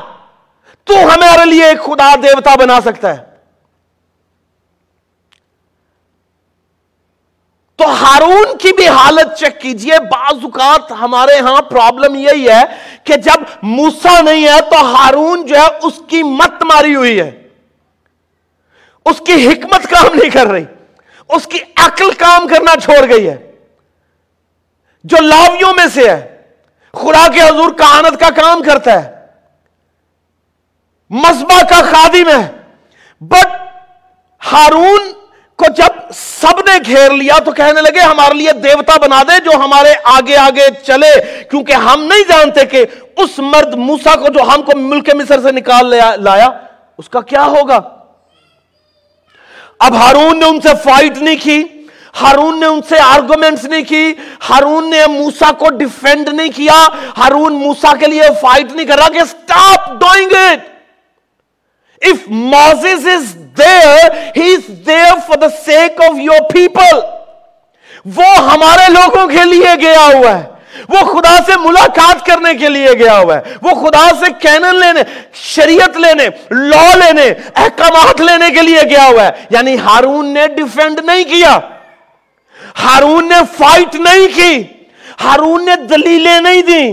تو 0.83 0.93
ہمارے 0.93 1.45
لیے 1.45 1.65
ایک 1.65 1.85
خدا 1.85 2.15
دیوتا 2.15 2.55
بنا 2.55 2.81
سکتا 2.81 3.17
ہے۔ 3.17 3.27
تو 7.75 7.85
ہارون 7.85 8.57
کی 8.57 8.71
بھی 8.75 8.87
حالت 8.87 9.37
چیک 9.37 9.61
کیجیے۔ 9.61 9.99
بعض 9.99 10.33
اوقات 10.43 10.91
ہمارے 10.91 11.39
ہاں 11.39 11.61
پرابلم 11.61 12.15
یہی 12.15 12.49
ہے 12.49 12.63
کہ 13.03 13.15
جب 13.15 13.43
موسا 13.63 14.21
نہیں 14.21 14.47
ہے 14.47 14.61
تو 14.61 14.95
ہارون 14.95 15.45
جو 15.45 15.55
ہے 15.55 15.67
اس 15.83 16.01
کی 16.07 16.23
مت 16.23 16.63
ماری 16.63 16.95
ہوئی 16.95 17.19
ہے۔ 17.19 17.47
اس 19.05 19.21
کی 19.25 19.47
حکمت 19.47 19.89
کام 19.89 20.13
نہیں 20.13 20.29
کر 20.29 20.47
رہی۔ 20.47 20.65
اس 21.29 21.47
کی 21.47 21.59
عقل 21.75 22.11
کام 22.11 22.47
کرنا 22.47 22.75
چھوڑ 22.83 23.09
گئی 23.09 23.29
ہے۔ 23.29 23.46
جو 25.09 25.17
لاویوں 25.21 25.73
میں 25.77 25.85
سے 25.93 26.09
ہے۔ 26.09 26.41
خدا 26.93 27.27
کے 27.33 27.41
حضور 27.41 27.71
کہانت 27.71 28.19
کا 28.19 28.29
کام 28.29 28.63
کرتا 28.63 29.03
ہے۔ 29.03 29.25
مذبح 31.09 31.61
کا 31.69 31.81
خادم 31.91 32.29
ہے۔ 32.29 32.51
بٹ 33.21 33.47
ہارون 34.51 35.11
کو 35.55 35.65
جب 35.77 36.11
سب 36.13 36.59
نے 36.59 36.77
گھیر 36.85 37.11
لیا 37.11 37.39
تو 37.39 37.51
کہنے 37.51 37.81
لگے، 37.81 37.99
ہمارے 37.99 38.33
لیے 38.33 38.51
دیوتا 38.51 38.97
بنا 38.97 39.23
دے 39.23 39.39
جو 39.39 39.51
ہمارے 39.51 39.93
آگے 40.03 40.37
آگے 40.37 40.67
چلے۔ 40.83 41.43
کیونکہ 41.49 41.73
ہم 41.73 42.03
نہیں 42.03 42.23
جانتے 42.29 42.65
کہ 42.65 42.85
اس 43.17 43.39
مرد 43.39 43.73
موسا 43.73 44.15
کو 44.15 44.27
جو 44.27 44.41
ہم 44.41 44.61
کو 44.61 44.77
ملک 44.77 45.15
مصر 45.15 45.41
سے 45.41 45.51
نکال 45.51 45.95
لایا، 46.17 46.49
اس 46.97 47.09
کا 47.09 47.21
کیا 47.21 47.45
ہوگا؟ 47.45 47.79
اب 49.79 49.95
ہارون 49.95 50.39
نے 50.39 50.45
ان 50.45 50.61
سے 50.61 50.69
فائٹ 50.83 51.17
نہیں 51.17 51.35
کی۔ 51.41 51.63
ہارون 52.21 52.59
نے 52.59 52.65
ان 52.65 52.79
سے 52.89 52.95
آرگومنٹس 52.99 53.63
نہیں 53.63 53.83
کی، 53.83 54.13
ہارون 54.49 54.89
نے 54.89 55.07
موسا 55.07 55.51
کو 55.51 55.69
ڈیفینڈ 55.69 56.29
نہیں 56.29 56.49
کیا، 56.55 56.87
ہارون 57.17 57.53
موسا 57.53 57.95
کے 57.99 58.07
لیے 58.07 58.21
فائٹ 58.41 58.71
نہیں 58.71 58.85
کر 58.85 58.97
رہا 58.97 59.07
کہ 59.07 59.19
stop 59.19 59.91
doing 59.91 60.31
it 60.31 60.77
if 62.01 62.17
Moses 62.27 63.07
is 63.07 63.35
there 63.57 64.09
he 64.37 64.53
is 64.53 64.87
there 64.87 65.13
for 65.27 65.37
the 65.37 65.49
sake 65.65 66.01
of 66.01 66.19
your 66.19 66.49
people 66.53 66.99
وہ 68.15 68.37
ہمارے 68.37 68.93
لوگوں 68.93 69.27
کے 69.27 69.45
لیے 69.45 69.75
گیا 69.81 70.07
ہوا 70.13 70.31
ہے۔ 70.31 70.43
وہ 70.89 70.97
خدا 70.97 71.37
سے 71.45 71.51
ملاقات 71.57 72.25
کرنے 72.25 72.53
کے 72.53 72.69
لیے 72.69 72.93
گیا 72.93 73.19
ہوا 73.19 73.35
ہے۔ 73.35 73.41
وہ 73.61 73.69
خدا 73.69 74.09
سے 74.19 74.25
کینن 74.41 74.75
لینے، 74.75 75.01
شریعت 75.33 75.97
لینے 75.97 76.27
لا 76.51 76.95
لینے، 76.95 77.33
احکامات 77.55 78.21
لینے 78.21 78.49
کے 78.49 78.61
لیے 78.61 78.81
گیا 78.89 79.05
ہوا 79.05 79.23
ہے۔ 79.23 79.29
یعنی 79.49 79.77
ہارون 79.77 80.33
نے 80.33 80.47
ڈیفینڈ 80.47 80.99
نہیں 80.99 81.23
کیا۔ 81.23 81.59
ہارون 82.83 83.27
نے 83.29 83.35
فائٹ 83.57 83.95
نہیں 83.95 84.27
کی، 84.35 84.63
ہارون 85.23 85.65
نے 85.65 85.75
دلیلیں 85.89 86.39
نہیں 86.41 86.61
دی 86.61 86.91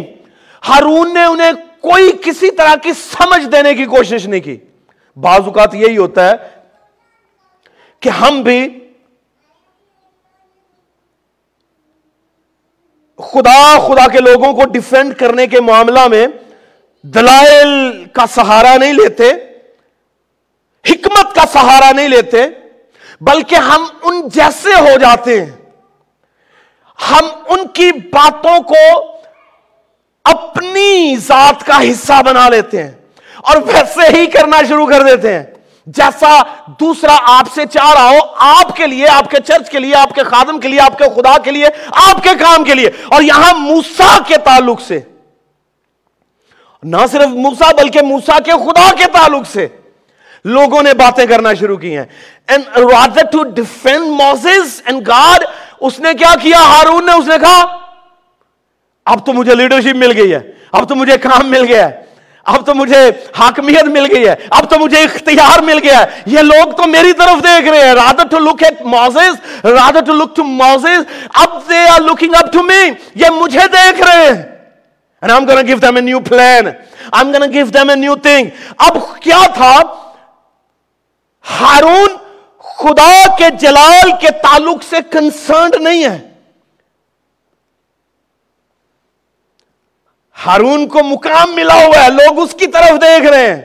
ہارون 0.68 1.14
نے 1.14 1.24
انہیں 1.24 1.52
کوئی 1.80 2.12
کسی 2.22 2.50
طرح 2.50 2.74
کی 2.82 2.92
سمجھ 2.92 3.44
دینے 3.46 3.74
کی 3.74 3.84
کوشش 3.84 4.26
نہیں 4.26 4.40
کی۔ 4.40 4.56
بعض 5.16 5.40
اوقات 5.44 5.74
یہی 5.74 5.96
ہوتا 5.96 6.28
ہے 6.30 6.34
کہ 8.02 8.08
ہم 8.08 8.42
بھی 8.42 8.68
خدا 13.18 13.58
خدا 13.78 14.06
کے 14.08 14.20
لوگوں 14.20 14.52
کو 14.52 14.64
ڈیفینڈ 14.64 15.14
کرنے 15.14 15.46
کے 15.46 15.60
معاملہ 15.60 16.06
میں 16.08 16.26
دلائل 17.04 17.68
کا 18.12 18.24
سہارا 18.26 18.76
نہیں 18.76 18.92
لیتے، 18.92 19.30
حکمت 20.84 21.34
کا 21.34 21.44
سہارا 21.52 21.90
نہیں 21.92 22.08
لیتے، 22.08 22.46
بلکہ 23.20 23.54
ہم 23.54 23.84
ان 24.02 24.20
جیسے 24.28 24.74
ہو 24.74 24.98
جاتے 24.98 25.40
ہیں۔ 25.44 25.50
ہم 27.10 27.24
ان 27.48 27.66
کی 27.66 27.90
باتوں 27.92 28.62
کو 28.62 29.06
اپنی 30.24 31.16
ذات 31.16 31.66
کا 31.66 31.80
حصہ 31.90 32.22
بنا 32.26 32.48
لیتے 32.48 32.82
ہیں 32.82 32.90
اور 33.36 33.56
ویسے 33.56 34.16
ہی 34.16 34.26
کرنا 34.26 34.56
شروع 34.68 34.86
کر 34.86 35.02
دیتے 35.02 35.34
ہیں۔ 35.34 35.44
جیسا 35.86 36.42
دوسرا 36.80 37.16
آپ 37.22 37.44
سے 37.54 37.66
چاہ 37.66 37.92
رہا 37.92 38.08
ہو، 38.08 38.18
آپ 38.36 38.76
کے 38.76 38.86
لیے، 38.86 39.08
آپ 39.08 39.30
کے 39.30 39.36
چرچ 39.46 39.70
کے 39.70 39.78
لیے، 39.78 39.94
آپ 39.94 40.14
کے 40.14 40.22
خادم 40.22 40.60
کے 40.60 40.68
لیے، 40.68 40.80
آپ 40.80 40.98
کے 40.98 41.04
خدا 41.14 41.38
کے 41.38 41.50
لیے، 41.50 41.66
آپ 41.86 42.22
کے 42.22 42.30
کام 42.38 42.64
کے 42.64 42.74
لیے۔ 42.74 42.90
اور 43.12 43.22
یہاں 43.22 43.54
موسا 43.54 44.18
کے 44.26 44.36
تعلق 44.36 44.80
سے۔ 44.80 45.00
نہ 46.82 46.96
صرف 47.12 47.28
موسا 47.28 47.72
بلکہ 47.72 48.00
موسا 48.02 48.38
کے 48.38 48.52
خدا 48.52 48.94
کے 48.94 49.04
تعلق 49.12 49.46
سے 49.52 49.68
لوگوں 50.44 50.82
نے 50.82 50.94
باتیں 50.94 51.26
کرنا 51.26 51.54
شروع 51.54 51.76
کی 51.76 51.96
ہیں۔ 51.96 52.04
To 53.32 53.42
defend 53.42 54.06
Moses 54.06 54.82
and 54.84 55.08
God 55.08 55.44
اس 55.86 55.98
نے 56.00 56.14
کیا 56.14 56.34
کیا؟ 56.42 56.58
ہارون 56.58 57.06
نے 57.06 57.12
اس 57.12 57.26
نے 57.26 57.38
کہا، 57.40 57.60
اب 59.06 59.26
تو 59.26 59.32
مجھے 59.32 59.54
لیڈرشپ 59.54 59.96
مل 59.96 60.12
گئی 60.16 60.32
ہے، 60.34 60.40
اب 60.72 60.88
تو 60.88 60.94
مجھے 60.94 61.18
کام 61.18 61.50
مل 61.50 61.64
گیا 61.68 61.88
ہے، 61.88 62.02
اب 62.44 62.66
تو 62.66 62.74
مجھے 62.74 63.10
حاکمیت 63.38 63.84
مل 63.84 64.06
گئی 64.14 64.28
ہے، 64.28 64.34
اب 64.50 64.70
تو 64.70 64.78
مجھے 64.78 65.02
اختیار 65.02 65.62
مل 65.62 65.78
گیا 65.82 65.98
ہے۔ 65.98 66.22
یہ 66.26 66.38
لوگ 66.38 66.72
تو 66.72 66.86
میری 66.86 67.12
طرف 67.12 67.42
دیکھ 67.44 67.68
رہے 67.68 67.84
ہیں۔ 67.86 67.94
Rather 67.94 68.26
to 68.30 68.38
look 68.38 68.62
at 68.62 68.82
Moses 68.82 69.64
rather 69.64 70.04
to 70.06 70.12
look 70.12 70.36
to 70.36 70.44
Moses 70.44 71.28
اب 71.34 71.58
they 71.68 71.86
are 71.88 72.00
looking 72.00 72.34
up 72.34 72.52
to 72.52 72.62
me 72.62 72.82
یہ 73.14 73.30
مجھے 73.36 73.66
دیکھ 73.72 74.02
رہے 74.02 74.26
ہیں۔ 74.26 74.42
And 75.22 75.32
I'm 75.32 75.44
gonna 75.48 75.62
give 75.68 75.80
them 75.82 75.96
a 75.96 76.02
new 76.06 76.18
plan. 76.24 76.66
I'm 77.18 77.28
gonna 77.34 77.48
give 77.52 77.70
them 77.76 77.90
a 77.92 77.96
new 77.96 78.16
thing. 78.26 78.48
اب 78.78 78.96
کیا 79.20 79.40
تھا؟ 79.54 79.72
ہارون 81.60 82.16
خدا 82.76 83.36
کے 83.36 83.44
جلال 83.50 84.10
کے 84.20 84.30
تعلق 84.30 84.82
سے 84.90 84.96
کنسرنڈ 85.10 85.74
نہیں 85.80 86.04
ہے۔ 86.04 86.28
ہارون 90.46 90.88
کو 90.88 91.02
مقام 91.02 91.54
ملا 91.54 91.74
ہوا 91.74 92.04
ہے، 92.04 92.08
لوگ 92.08 92.38
اس 92.38 92.52
کی 92.52 92.66
طرف 92.66 92.90
دیکھ 92.90 93.26
رہے 93.30 93.54
ہیں۔ 93.54 93.62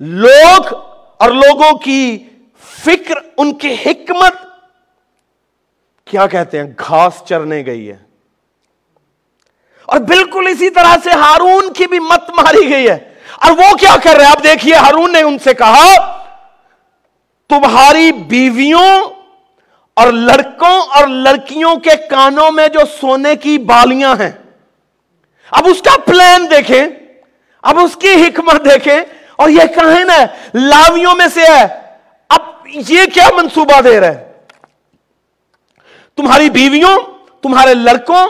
لوگ 0.00 0.74
اور 1.18 1.30
لوگوں 1.30 1.78
کی 1.78 2.24
فکر، 2.58 3.14
ان 3.36 3.54
کی 3.54 3.74
حکمت۔ 3.74 4.34
کیا 6.04 6.26
کہتے 6.26 6.58
ہیں؟ 6.58 6.70
گھاس 6.88 7.22
چرنے 7.24 7.62
گئی 7.66 7.88
ہے۔ 7.88 7.96
اور 9.86 9.98
بالکل 9.98 10.46
اسی 10.50 10.70
طرح 10.70 10.96
سے 11.04 11.10
ہارون 11.10 11.72
کی 11.72 11.86
بھی 11.86 11.98
مت 11.98 12.30
ماری 12.30 12.72
گئی 12.72 12.88
ہے۔ 12.88 13.14
اور 13.36 13.50
وہ 13.50 13.76
کیا 13.80 13.96
کر 14.02 14.14
رہے 14.16 14.24
ہیں؟ 14.24 14.32
آپ 14.32 14.44
دیکھیے، 14.44 14.74
ہارون 14.74 15.12
نے 15.12 15.22
ان 15.22 15.38
سے 15.38 15.54
کہا 15.54 16.22
تمہاری 17.48 18.12
بیویوں 18.12 19.10
اور 19.96 20.12
لڑکوں 20.12 20.80
اور 20.80 21.08
لڑکیوں 21.08 21.76
کے 21.76 21.90
کانوں 22.10 22.52
میں 22.52 22.68
جو 22.68 22.80
سونے 23.00 23.36
کی 23.36 23.58
بالیاں 23.58 24.14
ہیں۔ 24.20 24.30
اب 25.50 25.66
اس 25.66 25.82
کا 25.82 26.00
پلان 26.06 26.50
دیکھیں۔ 26.50 26.86
اب 27.62 27.78
اس 27.78 27.96
کی 27.96 28.12
حکمت 28.12 28.64
دیکھیں۔ 28.64 29.00
اور 29.36 29.48
یہ 29.48 29.64
کہن 29.74 30.10
ہے، 30.10 30.26
لاویوں 30.54 31.14
میں 31.14 31.26
سے 31.34 31.40
ہے۔ 31.40 31.66
اب 32.28 32.40
یہ 32.66 33.00
کیا 33.14 33.28
منصوبہ 33.36 33.80
دے 33.80 34.00
رہے 34.00 34.32
تمہاری 36.16 36.50
بیویوں، 36.50 36.96
تمہارے 37.42 37.74
لڑکوں، 37.74 38.28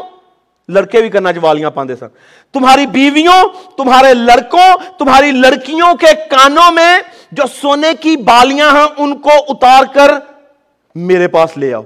لڑکے 0.68 1.00
بھی 1.00 1.08
کرنا 1.08 1.30
جوالیاں 1.30 1.70
پاندے 1.70 1.96
سن۔ 1.96 2.06
تمہاری 2.52 2.87
بیویوں، 2.87 3.44
تمہارے 3.76 4.14
لڑکوں، 4.14 4.99
تمہاری 4.99 5.30
لڑکیوں 5.30 5.94
کے 5.94 6.06
کانوں 6.06 6.73
میں 6.73 6.99
جو 7.33 7.42
سونے 7.61 7.95
کی 8.00 8.16
بالیاں 8.16 8.71
ہیں، 8.71 8.87
ان 8.97 9.16
کو 9.16 9.31
اتار 9.48 9.94
کر 9.94 10.11
میرے 10.94 11.29
پاس 11.29 11.59
لے 11.59 11.74
آؤ۔ 11.74 11.83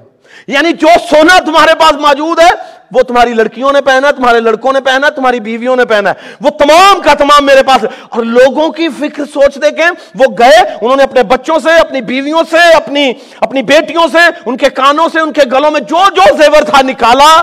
یعنی 0.47 0.73
جو 0.73 0.88
سونا 1.11 1.38
تمہارے 1.38 1.75
پاس 1.79 1.93
موجود 1.93 2.38
ہے، 2.38 2.81
وہ 2.93 3.03
تمہاری 3.03 3.35
لڑکیوں 3.35 3.73
نے 3.73 3.81
پہنا، 3.81 4.11
تمہارے 4.11 4.41
لڑکوں 4.41 4.73
نے 4.73 4.81
پہنا، 4.81 5.09
تمہاری 5.09 5.41
بیویوں 5.41 5.77
نے 5.77 5.85
پہنا۔ 5.85 6.12
وہ 6.41 6.51
تمام 6.51 7.03
کا 7.03 7.14
تمام 7.14 7.47
میرے 7.47 7.62
پاس۔ 7.62 7.85
اور 8.09 8.23
لوگوں 8.23 8.73
کی 8.73 8.88
فکر 8.88 9.25
سوچ 9.25 9.57
دے 9.57 9.71
کے 9.71 9.83
وہ 10.14 10.25
گئے، 10.38 10.59
انہوں 10.81 10.97
نے 10.97 11.03
اپنے 11.03 11.23
بچوں 11.23 11.59
سے، 11.59 11.81
اپنی 11.81 12.01
بیویوں 12.01 12.43
سے، 12.51 12.75
اپنی 12.75 13.12
اپنی 13.41 13.62
بیٹیوں 13.62 14.09
سے، 14.12 14.19
ان 14.47 14.57
کے 14.57 14.71
کانوں 14.71 15.09
سے، 15.12 15.21
ان 15.21 15.33
کے 15.33 15.43
گلوں 15.53 15.71
میں 15.71 15.81
جو 15.81 15.99
جو 16.17 16.37
زیور 16.37 16.62
تھا 16.62 16.83
نکالا 16.83 17.43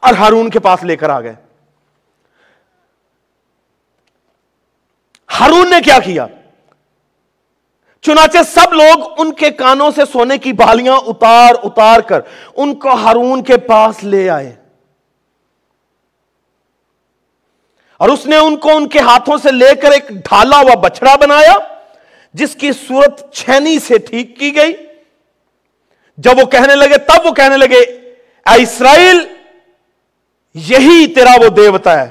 اور 0.00 0.14
ہارون 0.14 0.50
کے 0.50 0.58
پاس 0.58 0.82
لے 0.82 0.96
کر 0.96 1.10
آ 1.10 1.20
گئے۔ 1.20 1.34
ہارون 5.40 5.70
نے 5.70 5.76
کیا 5.84 5.98
کیا؟ 5.98 6.26
چنانچہ 8.02 8.38
سب 8.54 8.72
لوگ 8.72 9.12
ان 9.18 9.32
کے 9.32 9.50
کانوں 9.50 9.90
سے 9.90 10.02
سونے 10.12 10.38
کی 10.38 10.52
بالیاں 10.52 10.96
اتار 11.06 11.54
اتار 11.62 12.00
کر 12.00 12.20
ان 12.56 12.74
کو 12.74 12.94
ہارون 12.94 13.44
کے 13.44 13.56
پاس 13.56 14.04
لے 14.04 14.30
آئے۔ 14.30 14.56
اور 17.96 18.08
اس 18.08 18.26
نے 18.26 18.36
ان 18.36 18.56
کو 18.56 18.76
ان 18.76 18.88
کے 18.88 18.98
ہاتھوں 18.98 19.36
سے 19.36 19.52
لے 19.52 19.74
کر 19.74 19.90
ایک 19.90 20.08
ڈھالا 20.08 20.56
ہوا 20.56 20.74
بچڑا 20.74 21.16
بنایا، 21.16 21.54
جس 22.34 22.54
کی 22.54 22.70
صورت 22.72 23.34
چھینی 23.34 23.78
سے 23.78 23.98
ٹھیک 23.98 24.38
کی 24.38 24.56
گئی۔ 24.56 24.72
جب 26.18 26.30
وہ 26.38 26.46
کہنے 26.46 26.74
لگے، 26.74 26.98
تب 26.98 27.26
وہ 27.26 27.30
کہنے 27.30 27.56
لگے، 27.56 27.80
اے 28.46 28.62
اسرائیل، 28.62 29.26
یہی 30.54 31.06
تیرا 31.06 31.32
وہ 31.44 31.48
دیوتا 31.48 32.00
ہے 32.00 32.08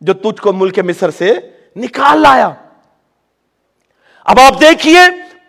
جو 0.00 0.14
تجھ 0.14 0.40
کو 0.40 0.52
ملک 0.52 0.78
مصر 0.78 1.10
سے 1.10 1.34
نکال 1.76 2.18
لایا۔ 2.18 2.50
اب 4.26 4.38
آپ 4.40 4.60
دیکھیے 4.60 5.00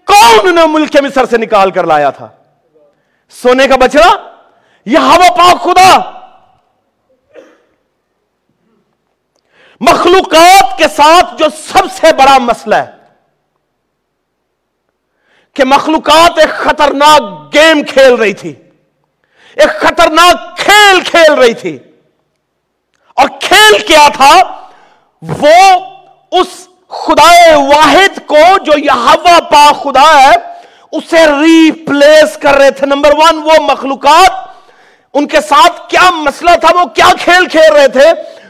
کون 0.08 0.48
انہیں 0.48 0.68
ملک 0.68 0.96
مصر 1.04 1.26
سے 1.26 1.38
نکال 1.38 1.72
کر 1.72 1.86
لایا 1.88 2.10
تھا؟ 2.10 2.28
سونے 3.34 3.68
کا 3.68 3.76
بچڑا 3.82 4.10
یہ 4.88 5.06
ہوا 5.12 5.30
پاک 5.38 5.64
خدا؟ 5.64 5.92
مخلوقات 9.82 10.78
کے 10.78 10.88
ساتھ 10.96 11.38
جو 11.40 11.46
سب 11.58 11.92
سے 11.94 12.14
بڑا 12.18 12.38
مسئلہ 12.42 12.76
ہے 12.76 12.94
کہ 15.56 15.64
مخلوقات 15.66 16.38
ایک 16.40 16.54
خطرناک 16.60 17.24
گیم 17.54 17.82
کھیل 17.90 18.14
رہی 18.14 18.34
تھی، 18.34 18.54
ایک 19.58 19.80
خطرناک 19.82 20.58
کھیل 20.58 21.00
کھیل 21.10 21.34
رہی 21.34 21.54
تھی، 21.54 21.78
اور 23.18 23.28
کھیل 23.42 23.78
کیا 23.88 24.08
تھا؟ 24.16 24.34
وہ 25.22 25.58
اس 26.40 26.68
خدا 27.04 27.58
واحد 27.58 28.20
کو 28.26 28.58
جو 28.64 28.72
یہ 28.78 29.16
پا 29.50 29.72
خدا 29.84 30.24
ہے، 30.24 30.36
اسے 30.92 31.26
ریپلیس 31.28 32.38
کر 32.38 32.54
رہے 32.54 32.72
تھے۔ 32.72 32.86
نمبر 32.86 33.10
ون 33.14 33.38
وہ 33.38 33.54
مخلوقات۔ 33.60 34.32
ان 35.14 35.28
کے 35.28 35.42
ساتھ 35.42 35.90
کیا 35.90 36.10
مسئلہ 36.12 36.50
تھا؟ 36.62 36.70
وہ 36.80 36.86
کیا 36.86 37.10
کھیل 37.20 37.48
کھیل 37.48 37.76
رہے 37.76 37.88
تھے؟ 37.88 38.08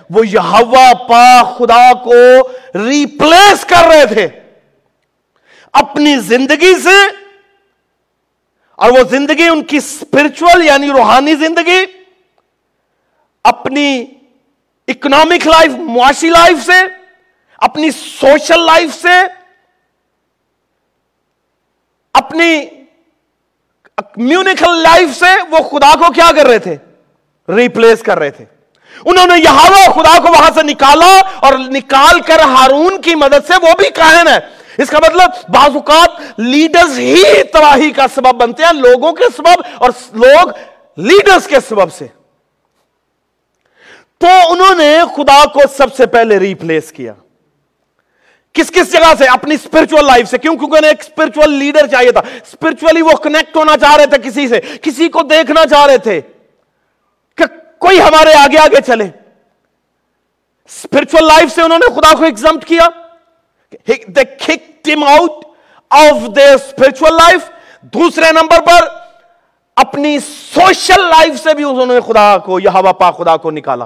وہ 0.09 0.27
یہوا 0.27 0.93
پا 1.07 1.43
خدا 1.57 1.93
کو 1.93 2.13
ریپلیس 2.75 3.65
کر 3.65 3.87
رہے 3.87 4.05
تھے۔ 4.05 4.27
اپنی 5.73 6.17
زندگی 6.17 6.73
سے، 6.83 6.97
اور 8.75 8.91
وہ 8.91 9.03
زندگی 9.09 9.47
ان 9.47 9.63
کی 9.63 9.77
اسپرچل 9.77 10.65
یعنی 10.65 10.89
روحانی 10.89 11.35
زندگی، 11.35 11.85
اپنی 13.43 14.05
اکنامک 14.87 15.47
لائف 15.47 15.71
معاشی 15.71 16.29
لائف 16.29 16.65
سے 16.65 17.04
اپنی 17.57 17.91
سوشل 17.91 18.59
لائف 18.59 19.01
سے، 19.01 19.21
اپنی 22.13 22.65
کمیونیکل 23.95 24.77
لائف 24.77 25.19
سے 25.19 25.41
وہ 25.49 25.57
خدا 25.57 25.93
کو 25.93 26.11
کیا 26.11 26.31
کر 26.35 26.45
رہے 26.45 26.59
تھے؟ 26.59 26.77
ریپلیس 27.55 28.03
کر 28.03 28.19
رہے 28.19 28.29
تھے۔ 28.29 28.45
انہوں 29.05 29.25
نے 29.25 29.43
یہاں 29.43 29.69
خدا 29.69 30.21
کو 30.21 30.31
وہاں 30.31 30.49
سے 30.55 30.63
نکالا 30.63 31.21
اور 31.39 31.53
نکال 31.57 32.21
کر 32.21 32.39
ہارون 32.39 33.01
کی 33.01 33.15
مدد 33.15 33.47
سے 33.47 33.53
وہ 33.61 33.73
بھی 33.77 33.89
کائن 33.89 34.27
ہے۔ 34.27 34.39
اس 34.77 34.89
کا 34.89 34.99
مطلب 34.99 35.29
بعض 35.49 35.75
اوقات 35.75 36.09
لیڈرز 36.37 36.99
ہی 36.99 37.43
تباہی 37.43 37.91
کا 37.91 38.05
سبب 38.15 38.35
بنتے 38.35 38.63
ہیں، 38.63 38.73
لوگوں 38.73 39.13
کے 39.13 39.23
سبب 39.37 39.61
اور 39.77 39.91
لوگ 40.13 40.49
لیڈرز 40.97 41.47
کے 41.47 41.57
سبب 41.69 41.93
سے۔ 41.93 42.07
تو 44.17 44.27
انہوں 44.49 44.75
نے 44.75 44.99
خدا 45.15 45.45
کو 45.45 45.59
سب 45.77 45.95
سے 45.95 46.05
پہلے 46.05 46.39
ریپلیس 46.39 46.91
کیا۔ 46.91 47.13
کس 48.55 48.71
کس 48.71 48.91
جگہ 48.91 49.13
سے؟ 49.17 49.25
اپنی 49.25 49.55
اسپرچل 49.55 50.05
لائف 50.05 50.29
سے۔ 50.29 50.37
کیوں؟ 50.37 50.55
کیونکہ 50.55 50.77
انہیں 50.77 50.91
ایک 50.91 50.99
اسپرچل 50.99 51.51
لیڈر 51.51 51.87
چاہیے 51.87 52.11
تھا۔ 52.11 52.19
اسپرچولی 52.19 53.01
وہ 53.01 53.11
کنیکٹ 53.23 53.55
ہونا 53.55 53.77
چاہ 53.77 53.95
رہے 53.95 54.05
تھے 54.05 54.17
کسی 54.17 54.47
سے۔ 54.47 54.59
کسی 54.81 55.09
کو 55.09 55.21
دیکھنا 55.21 55.65
چاہ 55.65 55.85
رہے 55.85 55.97
تھے 55.97 56.21
کہ 57.37 57.43
کوئی 57.79 58.01
ہمارے 58.01 58.33
آگے 58.33 58.57
آگے 58.57 58.81
چلے۔ 58.87 59.03
اسپرچل 60.65 61.25
لائف 61.25 61.55
سے 61.55 61.61
انہوں 61.61 61.79
نے 61.79 61.93
خدا 61.95 62.13
کو 62.13 62.23
ایگزمٹ 62.23 62.65
کیا۔ 62.65 62.87
Out 65.07 65.45
of 65.89 66.35
the 66.35 66.53
spiritual 66.53 67.15
life 67.15 67.49
دوسرے 67.81 68.31
نمبر 68.31 68.61
پر 68.61 68.87
اپنی 69.75 70.19
سوشل 70.19 71.01
لائف 71.01 71.43
سے 71.43 71.53
بھی 71.53 71.63
انہوں 71.63 71.85
نے 71.85 71.99
خدا 72.07 72.37
کو 72.37 72.59
یہ 72.59 72.69
ہوا 72.69 72.91
پا 72.91 73.11
خدا 73.11 73.37
کو 73.37 73.51
نکالا۔ 73.51 73.85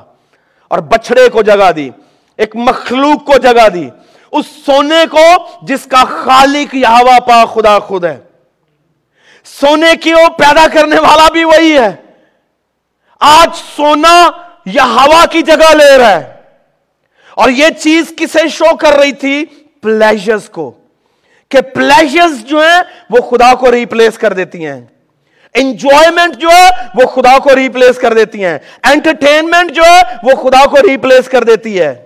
اور 0.68 0.80
بچڑے 0.80 1.30
کو 1.30 1.42
جگہ 1.42 1.72
دی۔ 1.72 1.90
ایک 2.38 2.56
مخلوق 2.56 3.26
کو 3.26 3.38
جگہ 3.38 3.70
دی۔ 3.70 3.90
اس 4.32 4.46
سونے 4.66 5.06
کو 5.12 5.26
جس 5.62 5.86
کا 5.86 6.04
خالق 6.04 6.76
یہ 6.76 7.20
پا 7.28 7.46
خدا 7.46 7.80
خود 7.80 8.06
ہے۔ 8.06 8.20
سونے 9.44 9.96
کی 9.96 10.14
وہ 10.14 10.28
پیدا 10.28 10.68
کرنے 10.74 10.96
والا 10.96 11.30
بھی 11.30 11.44
وہی 11.44 11.78
ہے۔ 11.78 11.96
آج 13.20 13.50
سونا 13.76 14.30
یا 14.66 14.84
ہوا 14.84 15.26
کی 15.26 15.42
جگہ 15.42 15.76
لے 15.76 15.98
رہا 15.98 16.12
ہے۔ 16.12 16.34
اور 17.36 17.50
یہ 17.50 17.70
چیز 17.70 18.14
کسے 18.18 18.48
شو 18.48 18.76
کر 18.76 18.94
رہی 18.94 19.12
تھی؟ 19.12 19.46
پلیجرز 19.82 20.50
کو۔ 20.50 20.72
کہ 21.50 21.62
پلیجرز 21.62 22.42
جو 22.42 22.62
ہیں 22.62 22.82
وہ 23.10 23.22
خدا 23.22 23.56
کو 23.56 23.72
ریپلیس 23.72 24.18
کر 24.18 24.34
دیتی 24.34 24.66
ہیں۔ 24.66 24.82
انجوائمنٹ 25.54 26.36
جو 26.36 26.50
ہے 26.50 26.70
وہ 26.96 27.06
خدا 27.06 27.40
کو 27.40 27.56
ریپلیس 27.56 27.98
کر 27.98 28.14
دیتی 28.14 28.46
ہیں۔ 28.46 28.58
انٹرٹینمنٹ 28.84 29.72
جو 29.72 29.84
ہے 29.84 30.02
وہ 30.24 30.50
خدا 30.50 30.66
کو 30.66 30.78
ریپلیس 30.82 31.30
کر 31.30 31.44
دیتی 31.44 31.82
ہے۔ 31.82 32.04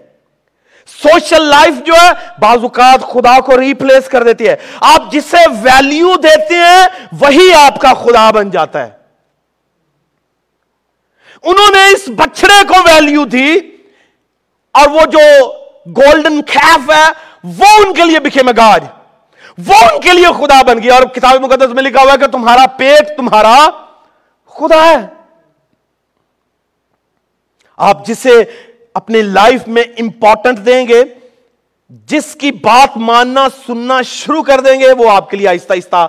سوشل 0.88 1.42
لائف 1.42 1.86
جو 1.86 1.94
ہے، 1.94 2.12
بعض 2.40 2.58
اوقات 2.62 3.02
خدا 3.02 3.40
کو 3.40 3.60
ریپلیس 3.60 4.10
کر 4.10 4.24
دیتی 4.24 4.48
ہے۔ 4.48 4.56
آپ 4.82 5.12
جسے 5.12 5.38
ویلیو 5.62 6.16
دیتے 6.16 6.54
ہیں، 6.54 6.88
وہی 7.20 7.54
آپ 7.54 7.80
کا 7.80 7.94
خدا 7.94 8.32
بن 8.32 8.50
جاتا 8.50 8.88
ہے۔ 8.88 9.04
انہوں 11.44 11.76
نے 11.76 11.88
اس 11.88 12.10
بچڑے 12.16 12.68
کو 12.68 12.74
ویلیو 12.86 13.26
دی 13.26 13.56
اور 14.72 14.88
وہ 14.88 15.02
جو 15.06 15.52
گولڈن 15.88 16.42
کھیف 16.42 16.92
ہے، 16.92 17.12
وہ 17.44 17.66
ان 17.86 17.94
کے 17.94 18.06
لیے 18.06 18.20
بکھے 18.20 18.44
میں 18.44 18.54
گاج 18.58 18.84
وہ 19.68 19.74
ان 19.74 20.02
کے 20.02 20.14
لیے 20.14 20.26
خدا 20.26 20.62
بن 20.62 20.84
گیا۔ 20.84 20.94
اور 20.94 21.04
کتاب 21.04 21.36
مقدس 21.42 21.70
میں 21.70 21.84
لکھا 21.84 22.02
ہوا 22.02 22.14
ہے 22.14 22.18
کہ 22.18 22.28
تمہارا 22.28 22.66
پیٹ 22.78 23.18
تمہارا 23.18 23.70
خدا 24.46 24.86
ہے۔ 24.86 25.08
آپ 27.78 28.06
جسے 28.06 28.44
اپنی 28.94 29.22
لائف 29.22 29.68
میں 29.68 29.84
امپورٹنٹ 30.00 30.66
دیں 30.66 30.88
گے، 30.88 31.04
جس 31.90 32.36
کی 32.36 32.52
بات 32.52 32.98
ماننا، 32.98 33.48
سننا 33.68 34.02
شروع 34.02 34.44
کر 34.44 34.60
دیں 34.60 34.80
گے، 34.80 34.92
وہ 34.92 35.12
آپ 35.12 35.30
کے 35.30 35.38
لیے 35.38 35.48
آہستہ 35.48 35.74
آہستہ 35.74 36.08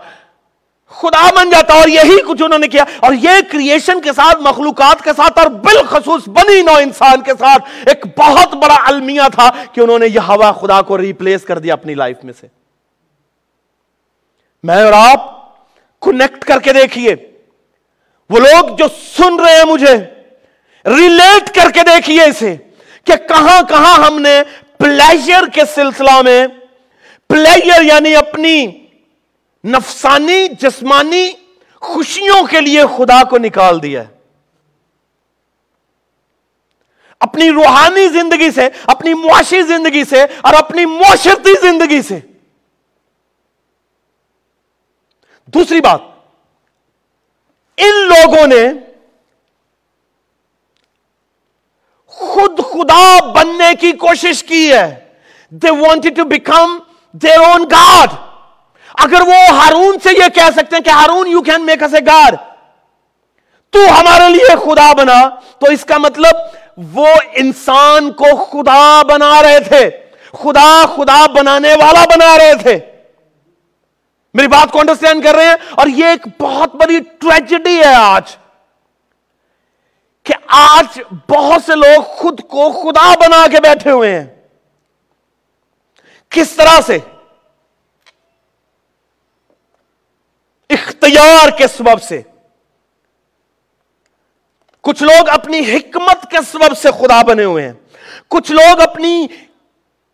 خدا 0.89 1.31
بن 1.35 1.51
جاتا 1.51 1.75
اور 1.75 1.89
یہی 1.89 2.19
کچھ 2.29 2.43
انہوں 2.43 2.59
نے 2.59 2.69
کیا۔ 2.69 2.85
اور 3.01 3.13
یہ 3.13 3.31
کریشن 3.53 4.01
کے 4.01 4.13
ساتھ، 4.13 4.37
مخلوقات 4.41 5.05
کے 5.05 5.11
ساتھ 5.17 5.39
اور 5.39 5.47
بالخصوص 5.47 6.29
بنی 6.29 6.63
نو 6.63 6.73
انسان 6.73 7.21
کے 7.21 7.33
ساتھ 7.39 7.63
ایک 7.87 8.19
بہت 8.19 8.55
بڑا 8.55 8.77
المیہ 8.87 9.21
تھا 9.33 9.51
کہ 9.73 9.81
انہوں 9.81 9.99
نے 9.99 10.07
یہ 10.07 10.19
ہوا 10.19 10.53
خدا 10.53 10.83
کو 10.83 10.99
ریپلیس 10.99 11.43
کر 11.43 11.59
دیا 11.59 11.73
اپنی 11.73 11.95
لائف 11.95 12.17
میں 12.25 12.33
سے۔ 12.41 12.47
میں 14.63 14.83
اور 14.83 14.93
آپ 14.93 15.45
کنیکٹ 16.01 16.45
کر 16.45 16.61
کے 16.61 16.73
دیکھیے۔ 16.73 17.17
وہ 18.31 18.39
لوگ 18.39 18.77
جو 18.77 18.85
سن 19.17 19.41
رہے 19.41 19.57
ہیں 19.57 19.65
مجھے 19.65 19.97
ریلیٹ 20.87 21.55
کر 21.55 21.71
کے 21.71 21.81
دیکھیے 21.83 22.23
اسے۔ 22.23 22.57
کہ 23.05 23.17
کہاں 23.17 23.63
کہاں 23.69 24.07
ہم 24.07 24.21
نے 24.23 24.43
پلیجر 24.79 25.47
کے 25.55 25.61
سلسلہ 25.75 26.23
میں 26.23 26.47
پلیجر 27.29 27.83
یعنی 27.83 28.17
اپنی 28.17 28.87
نفسانی، 29.65 30.49
جسمانی 30.49 31.33
خوشیوں 31.75 32.47
کے 32.47 32.61
لیے 32.61 32.83
خدا 32.97 33.23
کو 33.25 33.39
نکال 33.39 33.83
دیا 33.83 34.03
ہے۔ 34.03 34.15
اپنی 37.21 37.51
روحانی 37.51 38.09
زندگی 38.09 38.51
سے، 38.51 38.69
اپنی 38.87 39.15
معاشی 39.15 39.63
زندگی 39.63 40.05
سے 40.05 40.23
اور 40.23 40.55
اپنی 40.55 40.87
معاشرتی 40.87 41.55
زندگی 41.63 42.03
سے۔ 42.03 42.21
دوسری 45.47 45.81
بات، 45.81 46.01
ان 47.77 47.95
لوگوں 47.95 48.47
نے 48.47 48.69
خود 52.15 52.59
خدا 52.59 53.21
بننے 53.21 53.75
کی 53.81 53.93
کوشش 53.93 54.45
کی 54.45 54.73
ہے۔ 54.73 54.95
They 55.51 55.71
wanted 55.71 56.17
to 56.17 56.25
become 56.25 56.79
their 57.13 57.39
own 57.39 57.65
God 57.71 58.09
اگر 58.99 59.21
وہ 59.21 59.35
ہارون 59.51 59.99
سے 60.03 60.11
یہ 60.13 60.29
کہہ 60.35 60.51
سکتے 60.57 60.77
ہیں 60.77 60.83
کہ 60.83 60.91
Haroon 60.91 61.27
you 61.27 61.43
can 61.43 61.67
make 61.67 61.83
a 61.83 62.07
God 62.07 62.35
تو 63.71 63.79
ہمارے 64.01 64.29
لیے 64.29 64.49
خدا 64.65 64.93
بنا۔ 64.93 65.29
تو 65.59 65.67
اس 65.67 65.85
کا 65.85 65.99
مطلب 65.99 66.35
وہ 66.93 67.07
انسان 67.33 68.13
کو 68.13 68.45
خدا 68.45 69.03
بنا 69.03 69.43
رہے 69.43 69.61
تھے۔ 69.61 69.91
خدا 70.33 70.87
خدا 70.97 71.27
بنانے 71.27 71.75
والا 71.75 72.05
بنا 72.05 72.39
رہے 72.39 72.55
تھے۔ 72.63 72.79
میری 74.35 74.49
بات 74.49 74.73
کو 74.73 74.81
انڈرسٹینڈ 74.81 75.25
کر 75.25 75.35
رہے 75.35 75.45
ہیں؟ 75.45 75.57
اور 75.71 75.87
یہ 75.87 76.07
ایک 76.07 76.27
بہت 76.41 76.75
بڑی 76.75 77.01
ٹریجڈی 77.01 77.79
ہے 77.79 77.95
آج۔ 77.95 78.23
کہ 80.25 80.35
آج 80.47 81.01
بہت 81.29 81.63
سے 81.67 81.75
لوگ 81.75 82.03
خود 82.03 82.41
کو 82.41 82.73
خدا 82.73 83.15
بنا 83.15 83.47
کے 83.51 83.61
بیٹھے 83.61 83.91
ہوئے 83.91 84.21
ہیں۔ 84.21 84.27
کس 86.29 86.51
طرح 86.51 86.81
سے؟ 86.87 86.99
اختیار 90.71 91.49
کے 91.49 91.67
سبب 91.67 92.03
سے۔ 92.03 92.23
کچھ 94.81 95.03
لوگ 95.03 95.29
اپنی 95.29 95.61
حکمت 95.61 96.31
کے 96.31 96.37
سبب 96.53 96.77
سے 96.77 96.89
خدا 96.99 97.23
بنے 97.23 97.45
ہوئے 97.45 97.65
ہیں۔ 97.65 97.73
کچھ 98.29 98.53
لوگ 98.53 98.81
اپنی 98.81 99.27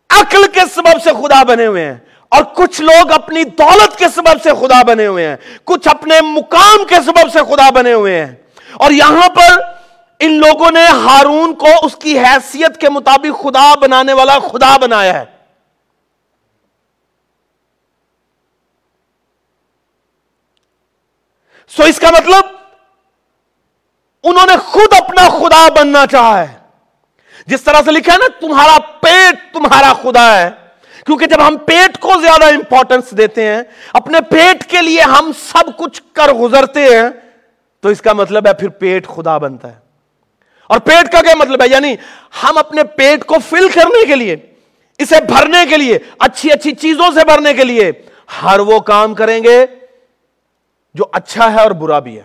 عقل 0.09 0.51
کے 0.53 0.61
سبب 0.75 1.01
سے 1.03 1.09
خدا 1.09 1.43
بنے 1.43 1.65
ہوئے 1.65 1.85
ہیں۔ 1.85 1.97
اور 2.29 2.43
کچھ 2.43 2.81
لوگ 2.81 3.11
اپنی 3.11 3.43
دولت 3.43 3.97
کے 3.97 4.05
سبب 4.15 4.43
سے 4.43 4.49
خدا 4.59 4.83
بنے 4.83 5.07
ہوئے 5.07 5.27
ہیں۔ 5.27 5.37
کچھ 5.63 5.87
اپنے 5.87 6.21
مقام 6.21 6.85
کے 6.85 6.95
سبب 6.95 7.31
سے 7.33 7.39
خدا 7.39 7.69
بنے 7.69 7.93
ہوئے 7.93 8.25
ہیں۔ 8.25 8.35
اور 8.73 8.91
یہاں 8.91 9.29
پر 9.29 9.80
ان 10.21 10.31
لوگوں 10.31 10.71
نے 10.71 10.85
ہارون 10.85 11.55
کو 11.55 11.67
اس 11.83 11.95
کی 11.95 12.19
حیثیت 12.19 12.81
کے 12.81 12.89
مطابق 12.89 13.43
خدا 13.43 13.73
بنانے 13.75 14.13
والا 14.13 14.39
خدا 14.39 14.77
بنایا 14.77 15.19
ہے۔ 15.19 15.25
سو 21.67 21.83
اس 21.83 21.99
کا 21.99 22.09
مطلب 22.11 22.43
انہوں 24.23 24.45
نے 24.45 24.57
خود 24.57 24.93
اپنا 24.93 25.29
خدا 25.29 25.69
بننا 25.69 26.07
چاہا 26.07 26.41
ہے۔ 26.41 26.57
جس 27.45 27.63
طرح 27.63 27.81
سے 27.85 27.91
لکھا 27.91 28.13
ہے 28.13 28.17
نا، 28.17 28.27
تمہارا 28.39 28.77
پیٹ 28.79 29.53
تمہارا 29.53 29.93
خدا 29.93 30.41
ہے۔ 30.41 30.49
کیونکہ 31.05 31.25
جب 31.25 31.47
ہم 31.47 31.57
پیٹ 31.57 31.99
کو 31.99 32.13
زیادہ 32.21 32.45
امپورٹنس 32.45 33.11
دیتے 33.11 33.45
ہیں، 33.45 33.61
اپنے 33.93 34.21
پیٹ 34.21 34.71
کے 34.71 34.81
لیے 34.81 35.01
ہم 35.01 35.31
سب 35.39 35.77
کچھ 35.77 36.01
کر 36.13 36.33
گزرتے 36.33 36.83
ہیں، 36.83 37.09
تو 37.79 37.89
اس 37.89 38.01
کا 38.01 38.13
مطلب 38.13 38.47
ہے 38.47 38.53
پھر 38.53 38.69
پیٹ 38.69 39.07
خدا 39.07 39.37
بنتا 39.37 39.67
ہے۔ 39.67 39.90
اور 40.71 40.79
پیٹ 40.79 41.11
کا 41.11 41.21
کیا 41.21 41.33
مطلب 41.35 41.61
ہے؟ 41.61 41.67
یعنی 41.67 41.95
ہم 42.43 42.57
اپنے 42.57 42.83
پیٹ 42.83 43.25
کو 43.25 43.35
فل 43.49 43.69
کرنے 43.69 44.05
کے 44.05 44.15
لیے، 44.15 44.35
اسے 44.97 45.21
بھرنے 45.21 45.65
کے 45.69 45.77
لیے، 45.77 45.99
اچھی 46.19 46.51
اچھی 46.51 46.75
چیزوں 46.75 47.11
سے 47.11 47.25
بھرنے 47.25 47.53
کے 47.53 47.63
لیے 47.63 47.91
ہر 48.43 48.59
وہ 48.59 48.79
کام 48.79 49.15
کریں 49.15 49.43
گے 49.43 49.65
جو 50.93 51.03
اچھا 51.11 51.53
ہے 51.53 51.59
اور 51.59 51.71
برا 51.71 51.99
بھی 51.99 52.19
ہے۔ 52.19 52.23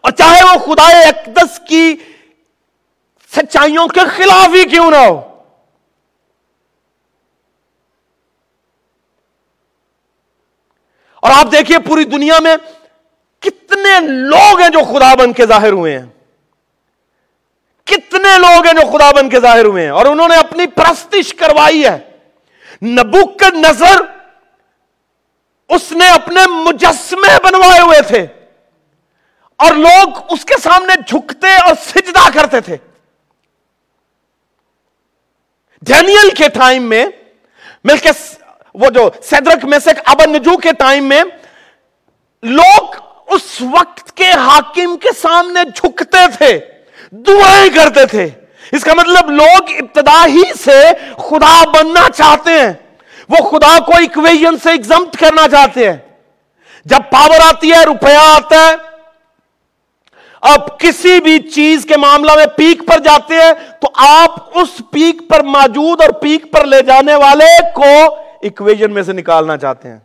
اور 0.00 0.10
چاہے 0.10 0.42
وہ 0.42 0.74
خدا 0.74 0.98
اقدس 0.98 1.60
کی 1.68 1.96
سچائیوں 3.36 3.88
کے 3.88 4.00
خلاف 4.00 4.54
ہی 4.54 4.64
کیوں 4.64 4.90
نہ 4.90 4.96
ہو۔ 4.96 5.42
اور 11.14 11.30
آپ 11.30 11.52
دیکھیے 11.52 11.78
پوری 11.78 12.04
دنیا 12.04 12.38
میں 12.38 12.56
کتنے 13.40 14.06
لوگ 14.06 14.58
ہیں 14.58 14.68
جو 14.68 14.84
خدا 14.84 15.14
بن 15.14 15.32
کے 15.32 15.46
ظاہر 15.46 15.72
ہوئے 15.72 15.98
ہیں۔ 15.98 16.06
کتنے 17.88 18.38
لوگ 18.38 18.66
ہیں 18.66 18.74
جو 18.74 18.98
خدا 18.98 19.10
بن 19.10 19.28
کے 19.28 19.40
ظاہر 19.40 19.64
ہوئے 19.64 19.82
ہیں 19.82 19.90
اور 19.90 20.06
انہوں 20.06 20.28
نے 20.28 20.34
اپنی 20.34 20.66
پرستش 20.66 21.34
کروائی 21.34 21.84
ہے۔ 21.86 21.98
نبوک 22.82 23.42
نظر 23.42 24.00
اس 25.68 25.92
نے 25.92 26.08
اپنے 26.08 26.40
مجسمے 26.50 27.36
بنوائے 27.44 27.80
ہوئے 27.80 28.02
تھے 28.02 28.26
اور 29.56 29.72
لوگ 29.74 30.32
اس 30.32 30.44
کے 30.44 30.54
سامنے 30.62 30.92
جھکتے 31.06 31.56
اور 31.56 31.74
سجدہ 31.86 32.28
کرتے 32.34 32.60
تھے۔ 32.60 32.76
ڈینیل 35.82 36.30
کے 36.30 36.48
ٹائم 36.48 36.88
میں 36.88 37.06
مل 37.84 37.96
کے 37.96 38.10
وہ 38.74 38.90
جو 38.90 39.10
سیدرک 39.22 39.64
میں 39.64 39.78
سے 39.78 39.90
ابن 40.04 40.32
نجو 40.32 40.56
کے 40.56 40.72
ٹائم 40.72 41.04
میں، 41.04 41.22
لوگ 42.42 42.94
اس 43.26 43.62
وقت 43.72 44.16
کے 44.16 44.30
حاکم 44.30 44.96
کے 44.96 45.08
سامنے 45.22 45.60
جھکتے 45.74 46.26
تھے۔ 46.38 46.77
دعائیں 47.10 47.68
کرتے 47.70 48.06
تھے۔ 48.06 48.28
اس 48.72 48.84
کا 48.84 48.94
مطلب 48.94 49.30
لوگ 49.30 49.62
ابتدا 49.68 50.26
ہی 50.26 50.42
سے 50.64 50.82
خدا 51.16 51.64
بننا 51.64 52.10
چاہتے 52.10 52.50
ہیں۔ 52.50 52.72
وہ 53.28 53.50
خدا 53.50 53.78
کو 53.78 53.92
اکویژن 53.96 54.58
سے 54.62 54.70
ایگزمٹ 54.70 55.16
کرنا 55.16 55.48
چاہتے 55.48 55.90
ہیں۔ 55.90 55.96
جب 56.84 56.98
پاور 57.10 57.40
آتی 57.40 57.72
ہے، 57.72 57.84
روپیہ 57.84 58.18
آتا 58.18 58.56
ہے۔ 58.56 58.74
اب 60.40 60.78
کسی 60.78 61.20
بھی 61.20 61.38
چیز 61.38 61.86
کے 61.88 61.96
معاملہ 61.96 62.32
میں 62.36 62.46
پیک 62.46 62.86
پر 62.86 62.98
جاتے 62.98 63.34
ہیں، 63.34 63.52
تو 63.80 63.88
آپ 63.94 64.58
اس 64.58 64.82
پیک 64.90 65.28
پر 65.28 65.42
موجود 65.42 66.00
اور 66.00 66.10
پیک 66.10 66.52
پر 66.52 66.66
لے 66.66 66.82
جانے 66.82 67.14
والے 67.14 67.70
کو 67.74 68.16
اکویژن 68.42 68.92
میں 68.92 69.02
سے 69.02 69.12
نکالنا 69.12 69.56
چاہتے 69.56 69.88
ہیں۔ 69.88 69.98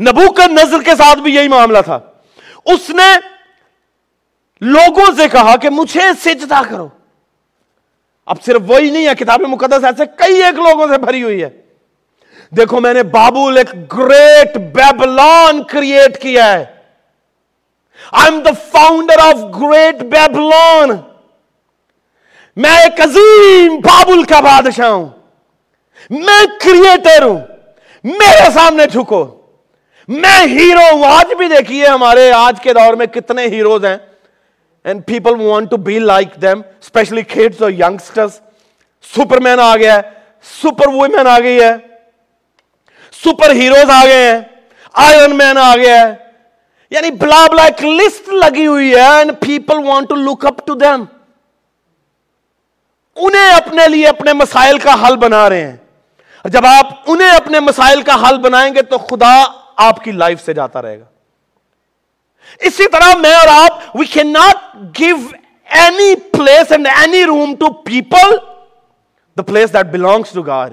نبو 0.00 0.32
کا 0.32 0.46
نظر 0.46 0.82
کے 0.82 0.96
ساتھ 0.96 1.18
بھی 1.18 1.34
یہی 1.34 1.48
معاملہ 1.48 1.78
تھا۔ 1.84 1.98
اس 2.64 2.90
نے 2.90 3.37
لوگوں 4.60 5.14
سے 5.16 5.28
کہا 5.28 5.56
کہ 5.56 5.70
مجھے 5.70 6.00
سجدہ 6.24 6.60
کرو۔ 6.70 6.88
اب 8.26 8.36
صرف 8.46 8.62
وہی 8.66 8.90
نہیں 8.90 9.08
ہے، 9.08 9.14
کتاب 9.14 9.40
مقدس 9.40 9.84
ایسے 9.84 10.02
کئی 10.16 10.42
ایک 10.42 10.54
لوگوں 10.54 10.86
سے 10.94 10.98
بھری 10.98 11.22
ہوئی 11.22 11.42
ہے۔ 11.42 11.50
دیکھو، 12.50 12.80
میں 12.80 12.94
نے 12.94 13.02
بابول 13.02 13.58
ایک 13.58 13.96
گریٹ 13.96 14.56
بیبلان 14.56 15.62
کریٹ 15.62 16.22
کیا 16.22 16.52
ہے۔ 16.52 16.64
I 18.12 18.32
am 18.32 18.40
the 18.40 18.50
founder 18.72 19.18
of 19.18 19.34
great 19.34 19.94
Babylon 19.94 20.88
میں 22.56 22.70
ایک 22.70 23.00
عظیم 23.00 23.76
بابل 23.76 24.22
کا 24.22 24.40
بادشاہ 24.40 24.88
ہوں۔ 24.88 25.08
میں 26.10 26.46
کریٹر 26.64 27.22
ہوں۔ 27.22 27.38
میرے 28.04 28.50
سامنے 28.54 28.86
جھکو۔ 28.86 29.40
میں 30.08 30.46
ہیرو 30.46 30.96
ہوں۔ 30.96 31.04
آج 31.04 31.34
بھی 31.34 31.48
دیکھیے 31.48 31.86
ہمارے 31.86 32.32
آج 32.32 32.60
کے 32.62 32.72
دور 32.72 32.94
میں 32.94 33.06
کتنے 33.06 33.46
ہیروز 33.46 33.84
ہیں۔ 33.84 33.96
And 34.84 35.06
people 35.06 35.40
want 35.40 35.70
to 35.70 35.76
be 35.76 35.98
like 35.98 36.28
them 36.42 36.60
especially 36.80 37.22
kids 37.22 37.62
اور 37.62 37.70
یگسٹرس 37.70 38.40
سپر 39.04 39.40
مین 39.40 39.60
آ 39.60 39.76
گیا 39.76 39.96
ہے 39.96 40.02
سپر 40.62 40.88
وومین 40.88 41.26
آ 41.26 41.38
گئی 41.38 41.60
ہے 41.60 41.72
سپر 43.14 43.50
ہیروز 43.50 43.90
آ 43.90 44.04
گئے 44.04 44.30
ہیں 44.30 44.40
آئرن 44.94 45.36
مین 45.36 45.58
آ 45.58 45.74
گیا 45.76 46.00
ہے 46.02 46.14
یعنی 46.92 47.10
بلا 47.10 47.46
بلا 47.50 47.62
ایک 47.62 47.84
لسٹ 47.84 48.28
لگی 48.34 48.66
ہوئی 48.66 48.94
ہے 48.94 49.06
and 49.18 49.32
people 49.40 49.84
want 49.86 50.08
to 50.08 50.14
look 50.14 50.46
up 50.46 50.66
to 50.66 50.74
them 50.74 51.04
انہیں 53.16 53.50
اپنے 53.50 53.86
لیے 53.88 54.08
اپنے 54.08 54.32
مسائل 54.32 54.78
کا 54.78 54.94
حل 55.06 55.16
بنا 55.16 55.48
رہے 55.48 55.66
ہیں 55.66 55.76
جب 56.44 56.66
آپ 56.66 56.86
انہیں 57.06 57.30
اپنے 57.30 57.60
مسائل 57.60 58.02
کا 58.02 58.14
حل 58.28 58.38
بنائیں 58.38 58.74
گے 58.74 58.82
تو 58.82 58.98
خدا 58.98 59.34
آپ 59.76 60.04
کی 60.04 60.12
لائف 60.12 60.44
سے 60.44 60.52
جاتا 60.52 60.82
رہے 60.82 60.98
گا 61.00 61.04
اسی 62.60 62.88
طرح 62.92 63.14
میں 63.16 63.34
اور 63.34 63.48
آپ 63.48 63.96
we 63.96 64.06
can 64.06 64.32
not 64.32 64.76
give 64.98 65.16
any 65.64 66.14
place 66.32 66.72
and 66.72 66.86
any 66.86 67.24
room 67.24 67.54
to 67.54 67.72
people 67.84 68.36
the 69.36 69.42
place 69.42 69.72
that 69.72 69.86
belongs 69.86 70.32
to 70.32 70.42
God 70.42 70.70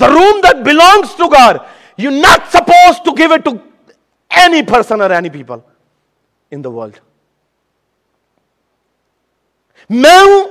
the 0.00 0.08
room 0.08 0.40
that 0.40 0.64
belongs 0.66 1.16
to 1.16 1.28
God 1.28 1.56
you 1.98 2.10
not 2.10 2.52
suppose 2.52 3.00
to 3.04 3.10
give 3.18 3.32
it 3.32 3.44
to 3.44 3.50
any 4.30 4.62
person 4.62 5.00
اور 5.00 5.10
any 5.10 5.30
people 5.30 5.58
in 6.50 6.64
the 6.64 6.70
world 6.70 6.98
میں 9.90 10.18
ہوں، 10.18 10.44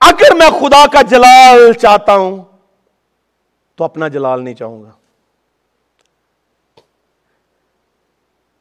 اگر 0.00 0.34
میں 0.34 0.48
خدا 0.50 0.84
کا 0.92 1.02
جلال 1.02 1.72
چاہتا 1.72 2.14
ہوں، 2.16 2.44
تو 3.76 3.84
اپنا 3.84 4.08
جلال 4.08 4.44
نہیں 4.44 4.54
چاہوں 4.54 4.82
گا۔ 4.82 4.90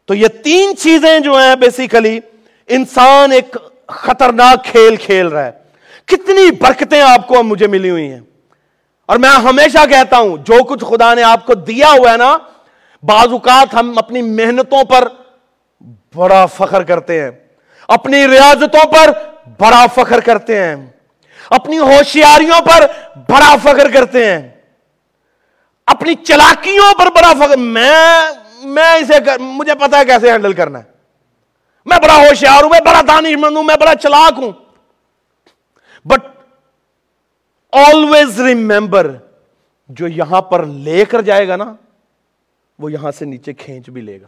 تو 0.06 0.14
یہ 0.14 0.28
تین 0.28 0.78
چیزیں 0.78 1.20
جو 1.20 1.38
ہیں 1.38 1.56
بیسیکلی 1.56 2.20
انسان 2.68 3.32
ایک 3.32 3.58
خطرناک 3.88 4.66
کھیل 4.66 4.96
کھیل 4.96 5.28
رہا 5.28 5.46
ہے۔ 5.46 5.52
کتنی 6.06 6.52
برکتیں 6.52 7.02
آپ 7.02 7.28
کو 7.28 7.44
مجھے 7.44 7.68
ملی 7.68 7.90
ہوئی 7.90 8.12
ہیں۔ 8.12 8.20
اور 9.06 9.18
میں 9.18 9.30
ہمیشہ 9.30 9.86
کہتا 9.90 10.18
ہوں، 10.18 10.38
جو 10.38 10.64
کچھ 10.64 10.84
خدا 10.86 11.14
نے 11.14 11.24
آپ 11.24 11.46
کو 11.46 11.54
دیا 11.54 11.90
ہوا 11.90 12.12
ہے 12.12 12.18
نا، 12.18 12.38
بعض 13.04 13.28
اوقات 13.28 13.74
ہم 13.74 13.98
اپنی 13.98 14.22
محنتوں 14.22 14.84
پر 14.84 15.08
بڑا 16.16 16.46
فخر 16.46 16.84
کرتے 16.84 17.22
ہیں۔ 17.22 17.32
اپنی 17.88 18.28
ریاضتوں 18.28 18.92
پر 18.92 19.12
بڑا 19.60 19.86
فخر 19.96 20.20
کرتے 20.20 20.64
ہیں۔ 20.64 20.76
اپنی 21.50 21.80
ہوشیاریوں 21.80 22.62
پر 22.62 22.86
بڑا 23.16 23.56
فخر 23.64 23.92
کرتے 23.92 24.26
ہیں۔ 24.26 24.50
اپنی 25.88 26.16
چلاکیوں 26.16 26.94
پر 27.00 27.06
بڑا 27.06 27.34
فخر 27.34 27.58
میں 27.58 28.22
میں 28.64 28.96
اسے 28.96 29.38
مجھے 29.40 29.76
پتا 29.76 30.00
ہے 30.00 30.06
کیسے 30.06 30.32
ہینڈل 30.32 30.54
کرنا 30.54 30.80
ہے۔ 30.80 30.84
میں 31.86 31.98
بڑا 31.98 32.16
ہوشیار 32.16 32.64
ہوں، 32.64 32.70
میں 32.70 32.80
بڑا 32.80 33.02
دانش 33.08 33.36
مند 33.38 33.58
ہوں، 33.58 33.64
میں 33.64 33.76
بڑا 33.76 33.96
چلاک 33.96 34.34
ہوں۔ 34.38 34.52
بٹ 36.06 36.20
آلویز 37.72 38.42
ریمبر 38.42 39.16
جو 39.90 40.08
یہاں 40.08 40.42
پر 40.42 40.66
لے 40.66 41.06
کر 41.06 41.22
جائے 41.22 41.48
گا 41.48 41.56
نا، 41.56 41.74
وہ 42.80 42.92
یہاں 42.92 43.12
سے 43.12 43.26
نیچے 43.26 43.54
کھینچ 43.54 43.90
بھی 43.90 44.02
لے 44.02 44.22
گا۔ 44.22 44.28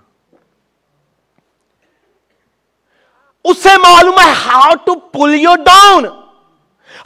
اسے 3.44 3.70
معلوم 3.84 4.20
ہے 4.20 4.32
how 4.46 4.76
to 4.86 5.00
pull 5.00 5.36
you 5.36 5.56
down 5.56 6.06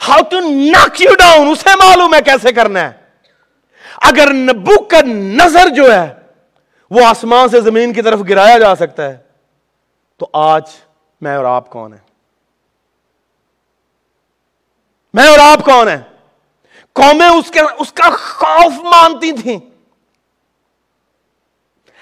how 0.08 0.18
to 0.30 0.40
knock 0.40 1.00
you 1.00 1.14
down 1.14 1.48
اسے 1.48 1.70
معلوم 1.84 2.14
ہے 2.14 2.22
کیسے 2.22 2.52
کرنا 2.52 2.80
ہے۔ 2.80 2.92
اگر 3.96 4.32
نبو 4.32 4.84
کا 4.84 5.00
نظر 5.06 5.68
جو 5.68 5.94
ہے 5.94 6.19
وہ 6.90 7.04
آسمان 7.04 7.48
سے 7.48 7.60
زمین 7.60 7.92
کی 7.92 8.02
طرف 8.02 8.20
گرایا 8.28 8.58
جا 8.58 8.76
سکتا 8.76 9.04
ہے۔ 9.04 9.18
تو 10.16 10.28
آج 10.32 10.62
میں 11.20 11.36
اور 11.36 11.44
آپ 11.44 11.70
کون 11.70 11.92
ہیں؟ 11.92 12.10
میں 15.14 15.28
اور 15.28 15.38
آپ 15.38 15.64
کون 15.64 15.88
ہیں؟ 15.88 16.00
قومیں 16.92 17.28
اس 17.28 17.50
کے 17.50 17.60
اس 17.78 17.92
کا 17.92 18.10
خوف 18.10 18.72
مانتی 18.82 19.32
تھیں۔ 19.32 19.58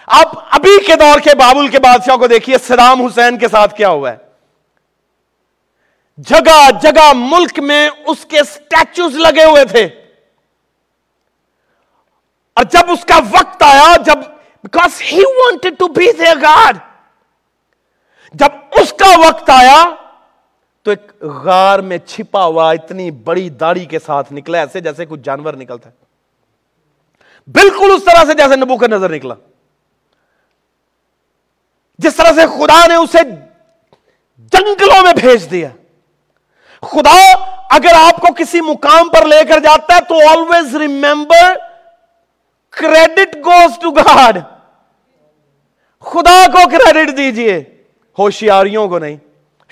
آپ 0.07 0.27
ابھی 0.51 0.85
کے 0.87 0.94
دور 0.94 1.20
کے 1.20 1.35
بابل 1.35 1.68
کے 1.68 1.79
بادشاہ 1.79 2.16
کو 2.16 2.27
دیکھیے، 2.27 2.59
صدام 2.59 3.07
حسین 3.07 3.38
کے 3.38 3.48
ساتھ 3.48 3.74
کیا 3.74 3.88
ہوا 3.88 4.12
ہے۔ 4.12 4.16
جگہ 6.16 6.70
جگہ 6.83 7.12
ملک 7.14 7.59
میں 7.59 7.90
اس 8.07 8.24
کے 8.24 8.42
سٹیچوز 8.42 9.14
لگے 9.16 9.44
ہوئے 9.44 9.64
تھے۔ 9.64 9.85
اور 12.55 12.64
جب 12.64 12.90
اس 12.90 13.05
کا 13.05 13.18
وقت 13.31 13.62
آیا، 13.62 13.96
جب 13.96 14.38
because 14.64 15.03
he 15.03 15.23
wanted 15.25 15.75
to 15.79 15.88
be 15.88 16.12
the 16.12 16.35
God 16.42 16.77
جب 18.33 18.49
اس 18.71 18.92
کا 18.92 19.18
وقت 19.18 19.51
آیا، 19.51 19.85
تو 20.83 20.90
ایک 20.90 21.23
غار 21.23 21.79
میں 21.79 21.99
چھپا 21.99 22.44
ہوا 22.44 22.73
اتنی 22.73 23.11
بڑی 23.11 23.51
داڑھی 23.51 23.85
کے 23.85 23.99
ساتھ 23.99 24.33
نکلا، 24.33 24.59
ایسے 24.59 24.81
جیسے 24.81 25.07
کچھ 25.07 25.21
جانور 25.21 25.55
نکلتا 25.55 25.90
ہے۔ 25.90 25.94
بالکل 27.47 27.92
اس 27.97 28.05
طرح 28.05 28.25
سے 28.25 28.35
جیسے 28.35 28.57
نبو 28.57 28.77
کا 28.77 28.87
نظر 28.87 29.11
نکلا۔ 29.11 29.35
جس 31.99 32.16
طرح 32.16 32.33
سے 32.33 32.47
خدا 32.47 32.87
نے 32.87 32.94
اسے 32.94 33.18
جنگلوں 34.37 35.03
میں 35.03 35.12
بھیج 35.12 35.51
دیا۔ 35.51 35.68
خدا 36.83 37.16
اگر 37.71 37.92
آپ 37.94 38.21
کو 38.21 38.35
کسی 38.35 38.61
مقام 38.61 39.09
پر 39.09 39.27
لے 39.27 39.40
کر 39.49 39.61
جاتا 39.61 39.94
ہے، 39.94 40.01
تو 40.09 40.29
always 40.29 40.77
remember 40.77 41.67
credit 42.70 43.37
goes 43.37 43.78
to 43.78 43.90
God 43.90 44.38
خدا 46.00 46.46
کو 46.52 46.68
کریڈٹ 46.68 47.16
دیجیے۔ 47.16 47.64
ہوشیاریوں 48.18 48.88
کو 48.88 48.98
نہیں، 48.98 49.16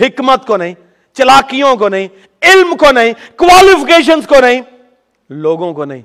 حکمت 0.01 0.47
کو 0.47 0.57
نہیں، 0.57 0.75
چلاکیوں 1.15 1.77
کو 1.77 1.89
نہیں، 1.89 2.09
علم 2.43 2.77
کو 2.77 2.91
نہیں 2.91 3.13
کوالیفکیشن 3.37 4.21
کو 4.21 4.41
نہیں، 4.41 4.61
لوگوں 5.31 5.75
کو 5.75 5.85
نہیں۔ 5.85 6.03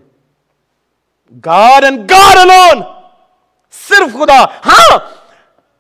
گاڈ 1.45 1.83
اینڈ 1.83 2.11
گاڈ 2.11 2.37
الون 2.37 2.81
صرف 3.89 4.13
خدا۔ 4.13 4.43
ہاں 4.43 4.99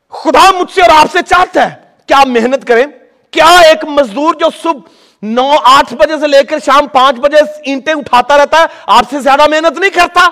خدا 0.09 0.51
مجھ 0.51 0.71
سے 0.71 0.81
اور 0.81 0.89
آپ 0.93 1.07
سے 1.11 1.19
چاہتا 1.21 1.71
ہے۔ 1.71 1.81
کیا 2.07 2.23
محنت 2.25 2.67
کریں؟ 2.67 2.85
کیا 3.31 3.59
ایک 3.59 3.85
مزدور 3.85 4.33
جو 4.33 4.47
صبح 4.63 4.89
نو 5.21 5.55
آٹھ 5.63 5.93
بجے 5.93 6.19
سے 6.19 6.27
لے 6.27 6.43
کر 6.43 6.59
شام 6.59 6.87
پانچ 6.87 7.19
بجے 7.19 7.37
اینٹیں 7.65 7.93
اٹھاتا 7.93 8.37
رہتا 8.37 8.57
ہے، 8.57 8.65
آپ 8.85 9.03
سے 9.09 9.19
زیادہ 9.19 9.47
محنت 9.47 9.79
نہیں 9.79 9.89
کرتا؟ 9.89 10.29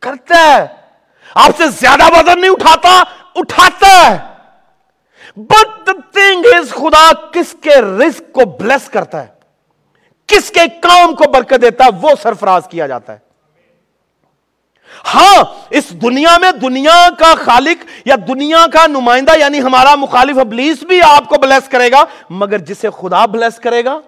کرتا 0.00 0.56
ہے۔ 0.56 0.66
آپ 1.34 1.50
سے 1.56 1.68
زیادہ 1.68 2.02
وزن 2.12 2.40
نہیں 2.40 2.50
اٹھاتا 2.50 3.02
اٹھاتا 3.34 4.10
ہے۔ 4.10 4.18
بٹ 5.36 5.86
دا 5.86 5.92
تھنگ 6.12 6.44
از 6.54 6.70
خدا 6.70 7.12
کس 7.32 7.56
کے 7.60 7.70
رزق 7.70 8.32
کو 8.32 8.40
بلیس 8.44 8.90
کرتا 8.90 9.22
ہے؟ 9.22 9.26
کس 10.26 10.50
کے 10.50 10.60
کام 10.82 11.14
کو 11.14 11.24
برکت 11.30 11.62
دیتا 11.62 11.84
ہے؟ 11.84 11.88
وہ 12.02 12.10
سرفراز 12.22 12.62
کیا 12.70 12.86
جاتا 12.86 13.12
ہے۔ 13.12 13.18
ہاں 15.14 15.44
اس 15.70 15.90
دنیا 15.90 16.38
میں 16.38 16.52
دنیا 16.52 17.08
کا 17.18 17.34
خالق 17.44 17.84
یا 18.04 18.16
دنیا 18.28 18.66
کا 18.72 18.86
نمائندہ 18.86 19.38
یعنی 19.38 19.62
ہمارا 19.62 19.94
مخالف 19.94 20.38
ابلیس 20.38 20.82
بھی 20.82 21.02
آپ 21.02 21.28
کو 21.28 21.36
بلیس 21.38 21.68
کرے 21.68 21.90
گا، 21.90 22.04
مگر 22.30 22.58
جسے 22.58 22.88
خدا 22.90 23.26
بلیس 23.26 23.58
کرے 23.58 23.84
گا، 23.84 24.00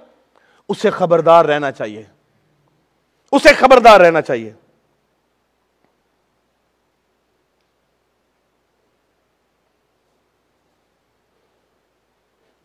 اسے 0.69 0.91
خبردار 0.91 1.45
رہنا 1.45 1.73
چاہیے۔ 1.73 2.03
اسے 3.33 3.49
خبردار 3.49 4.01
رہنا 4.01 4.23
چاہیے۔ 4.23 4.53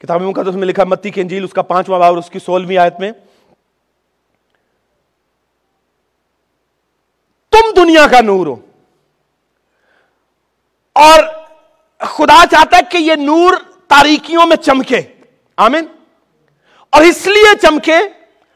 کتاب 0.01 0.21
مقدس 0.21 0.55
میں 0.55 0.67
لکھا 0.67 0.83
متی 0.83 1.10
کی 1.10 1.21
انجیل، 1.21 1.43
اس 1.43 1.53
کا 1.53 1.62
پانچواں 1.62 1.99
باب 1.99 2.13
اور 2.13 2.17
اس 2.17 2.29
کی 2.29 2.39
سولہویں 2.39 2.77
آیت 2.77 2.99
میں۔ 2.99 3.12
تم 7.51 7.73
دنیا 7.75 8.07
کا 8.12 8.21
نور 8.21 8.47
ہو۔ 8.47 8.55
اور 10.93 11.23
خدا 11.99 12.43
چاہتا 12.51 12.77
ہے 12.77 12.81
کہ 12.91 12.97
یہ 12.97 13.15
نور 13.15 13.53
تاریکیوں 13.88 14.45
میں 14.45 14.57
چمکے۔ 14.57 15.01
آمین۔ 15.57 15.86
اور 16.89 17.01
اس 17.01 17.27
لیے 17.27 17.57
چمکے 17.62 17.97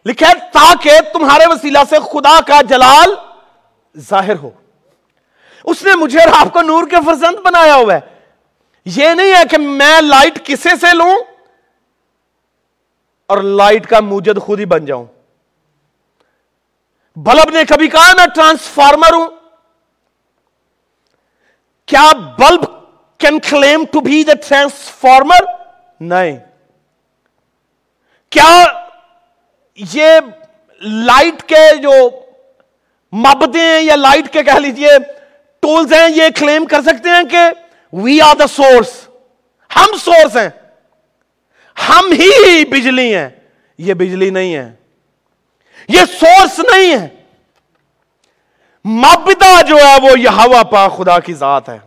لکھے 0.05 0.25
تاکہ 0.53 0.99
تمہارے 1.13 1.45
وسیلہ 1.45 1.79
سے 1.89 1.95
خدا 2.11 2.39
کا 2.47 2.61
جلال 2.61 3.15
ظاہر 3.97 4.35
ہو۔ 4.35 4.49
اس 5.63 5.83
نے 5.83 5.95
مجھے 5.95 6.19
اور 6.19 6.47
آپ 6.47 6.53
کو 6.53 6.61
نور 6.61 6.87
کے 6.87 6.95
فرزند 7.05 7.39
بنایا 7.39 7.75
ہوا 7.75 7.93
ہے۔ 7.93 7.99
یہ 8.85 9.09
نہیں 9.09 9.33
ہے 9.35 9.43
کہ 9.51 9.57
میں 9.57 10.01
لائٹ 10.01 10.45
کسے 10.45 10.69
سے 10.81 10.95
لوں 10.95 11.30
اور 13.31 13.41
لائٹ 13.41 13.87
کا 13.87 13.99
موجد 13.99 14.41
خود 14.41 14.59
ہی 14.59 14.65
بن 14.65 14.85
جاؤں۔ 14.85 15.05
بلب 17.15 17.49
نے 17.49 17.63
کبھی 17.65 17.87
کہا 17.87 18.13
نا 18.17 18.25
ٹرانسفارمر 18.35 19.13
ہوں۔ 19.13 19.27
کیا 21.85 22.11
bulb 22.39 22.63
can 23.17 23.39
claim 23.39 23.83
to 23.91 23.99
be 23.99 24.23
the 24.23 24.33
transformer 24.47 25.45
نہیں۔ 25.99 26.37
کیا 28.29 28.65
یہ 29.75 30.19
لائٹ 30.81 31.43
کے 31.43 31.75
جو 31.75 31.91
مبدے 33.11 33.59
ہیں 33.59 33.81
یا 33.81 33.95
لائٹ 33.95 34.33
کے 34.33 34.43
کہہ 34.43 34.59
لیجیے 34.59 34.97
ٹولز 35.59 35.93
ہیں، 35.93 36.09
یہ 36.09 36.23
کلیم 36.39 36.65
کر 36.65 36.81
سکتے 36.81 37.09
ہیں 37.09 37.23
کہ 37.23 37.39
وی 37.93 38.21
آر 38.21 38.35
دا 38.35 38.47
سورس 38.47 39.07
ہم 39.75 39.97
سورس 39.97 40.37
ہیں۔ 40.37 40.49
ہم 41.89 42.11
ہی 42.11 42.65
بجلی 42.65 43.15
ہیں۔ 43.15 43.29
یہ 43.77 43.93
بجلی 43.93 44.29
نہیں 44.29 44.55
ہے۔ 44.55 44.71
یہ 45.87 45.99
سورس 46.19 46.59
نہیں 46.59 46.97
ہے۔ 46.97 47.07
مبدہ 48.85 49.61
جو 49.61 49.77
ہے 49.77 49.97
وہ 50.03 50.19
یہ 50.19 50.29
ہوا 50.29 50.63
پا 50.63 50.87
خدا 50.87 51.19
کی 51.19 51.33
ذات 51.33 51.69
ہے۔ 51.69 51.77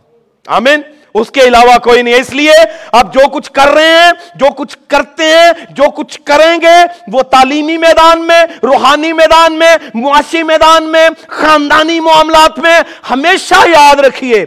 آمین۔ 0.47 0.81
اس 1.13 1.31
کے 1.31 1.41
علاوہ 1.41 1.77
کوئی 1.77 2.01
نہیں۔ 2.01 2.13
اس 2.13 2.29
لیے 2.29 2.51
آپ 2.91 3.13
جو 3.13 3.29
کچھ 3.29 3.51
کر 3.51 3.67
رہے 3.67 3.87
ہیں، 3.87 4.11
جو 4.35 4.45
کچھ 4.51 4.77
کرتے 4.87 5.23
ہیں، 5.23 5.65
جو 5.69 5.83
کچھ 5.91 6.21
کریں 6.23 6.61
گے، 6.61 6.85
وہ 7.11 7.21
تعلیمی 7.21 7.77
میدان 7.77 8.27
میں، 8.27 8.43
روحانی 8.63 9.13
میدان 9.13 9.53
میں، 9.53 9.75
معاشی 9.93 10.43
میدان 10.43 10.83
میں، 10.83 11.09
خاندانی 11.27 11.99
معاملات 11.99 12.59
میں 12.59 12.79
ہمیشہ 13.09 13.55
یاد 13.67 13.95
رکھیے۔ 13.95 14.45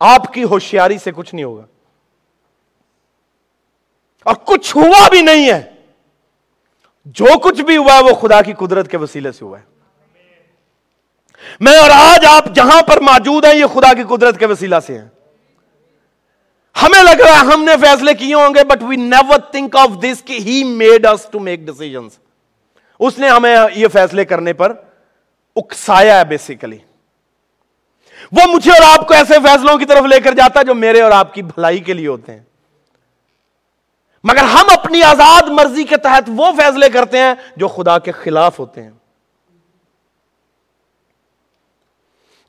آپ 0.00 0.32
کی 0.32 0.44
ہوشیاری 0.44 0.98
سے 1.04 1.10
کچھ 1.16 1.34
نہیں 1.34 1.44
ہوگا۔ 1.44 1.62
اور 4.24 4.34
کچھ 4.34 4.76
ہوا 4.76 5.08
بھی 5.08 5.22
نہیں 5.22 5.52
ہے۔ 5.52 5.70
جو 7.04 7.38
کچھ 7.38 7.62
بھی 7.62 7.76
ہوا 7.76 7.92
ہے، 7.92 8.02
وہ 8.02 8.14
خدا 8.14 8.42
کی 8.42 8.52
قدرت 8.52 8.90
کے 8.90 8.96
وسیلے 8.96 9.32
سے 9.32 9.44
ہوا 9.44 9.58
ہے۔ 9.60 9.64
میں 11.60 11.76
اور 11.76 11.90
آج 11.90 12.26
آپ 12.26 12.44
جہاں 12.54 12.82
پر 12.82 13.00
موجود 13.00 13.44
ہیں، 13.44 13.54
یہ 13.54 13.64
خدا 13.66 13.92
کی 13.92 14.02
قدرت 14.02 14.38
کے 14.38 14.46
وسیلہ 14.46 14.76
سے 14.86 14.98
ہیں۔ 14.98 15.08
ہمیں 16.82 17.02
لگ 17.02 17.22
رہا 17.22 17.32
ہے 17.32 17.38
ہم 17.38 17.64
نے 17.64 17.72
فیصلے 17.80 18.14
کیے 18.14 18.34
ہوں 18.34 18.54
گے 18.54 18.64
but 18.64 18.82
we 18.82 18.96
never 18.96 19.38
think 19.38 19.76
of 19.76 19.88
this 20.02 20.22
کہ 20.22 20.32
he 20.32 20.64
made 20.64 21.06
us 21.06 21.26
to 21.30 21.40
make 21.40 21.60
decision 21.60 22.08
اس 22.98 23.18
نے 23.18 23.28
ہمیں 23.28 23.56
یہ 23.74 23.88
فیصلے 23.88 24.24
کرنے 24.24 24.52
پر 24.52 24.72
اکسایا 25.56 26.18
ہے 26.18 26.24
بیسیکلی 26.24 26.78
وہ 28.32 28.46
مجھے 28.52 28.70
اور 28.70 28.98
آپ 28.98 29.08
کو 29.08 29.14
ایسے 29.14 29.34
فیصلوں 29.34 29.78
کی 29.78 29.84
طرف 29.84 30.04
لے 30.04 30.20
کر 30.20 30.34
جاتا 30.34 30.60
ہے 30.60 30.64
جو 30.64 30.74
میرے 30.74 31.00
اور 31.00 31.10
آپ 31.10 31.34
کی 31.34 31.42
بھلائی 31.42 31.78
کے 31.78 31.92
لیے 31.92 32.08
ہوتے 32.08 32.32
ہیں۔ 32.32 32.42
مگر 34.24 34.42
ہم 34.42 34.66
اپنی 34.72 35.02
آزاد 35.02 35.42
مرضی 35.48 35.84
کے 35.84 35.96
تحت 35.96 36.30
وہ 36.36 36.52
فیصلے 36.56 36.88
کرتے 36.88 37.18
ہیں 37.18 37.34
جو 37.56 37.68
خدا 37.68 37.98
کے 37.98 38.12
خلاف 38.12 38.58
ہوتے 38.58 38.82
ہیں۔ 38.82 38.90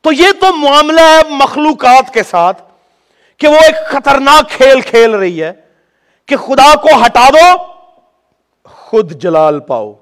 تو 0.01 0.11
یہ 0.11 0.31
تو 0.39 0.55
معاملہ 0.55 1.01
ہے 1.01 1.21
مخلوقات 1.29 2.13
کے 2.13 2.23
ساتھ 2.23 2.61
کہ 3.37 3.47
وہ 3.47 3.55
ایک 3.55 3.75
خطرناک 3.87 4.49
کھیل 4.49 4.81
کھیل 4.81 5.11
رہی 5.11 5.43
ہے 5.43 5.51
کہ 6.25 6.35
خدا 6.37 6.75
کو 6.75 7.05
ہٹا 7.05 7.29
دو، 7.29 7.57
خود 8.63 9.11
جلال 9.11 9.59
پاؤ۔ 9.59 9.93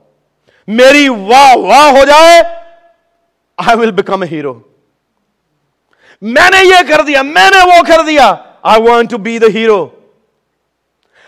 میری 0.68 1.10
واہ 1.10 1.56
واہ 1.58 1.90
ہو 1.92 2.06
جائے 2.06 2.42
آئی 3.58 3.78
ول 3.80 3.92
بیکم 3.92 4.22
اے 4.22 4.28
ہیرو 4.32 4.54
میں 6.22 6.50
نے 6.50 6.66
یہ 6.66 6.82
کر 6.88 7.02
دیا، 7.02 7.22
میں 7.22 7.50
نے 7.50 7.66
وہ 7.66 7.82
کر 7.88 8.02
دیا۔ 8.08 8.34
I 8.62 8.82
want 8.82 9.10
to 9.12 9.18
be 9.18 9.40
the 9.40 9.48
hero 9.54 9.86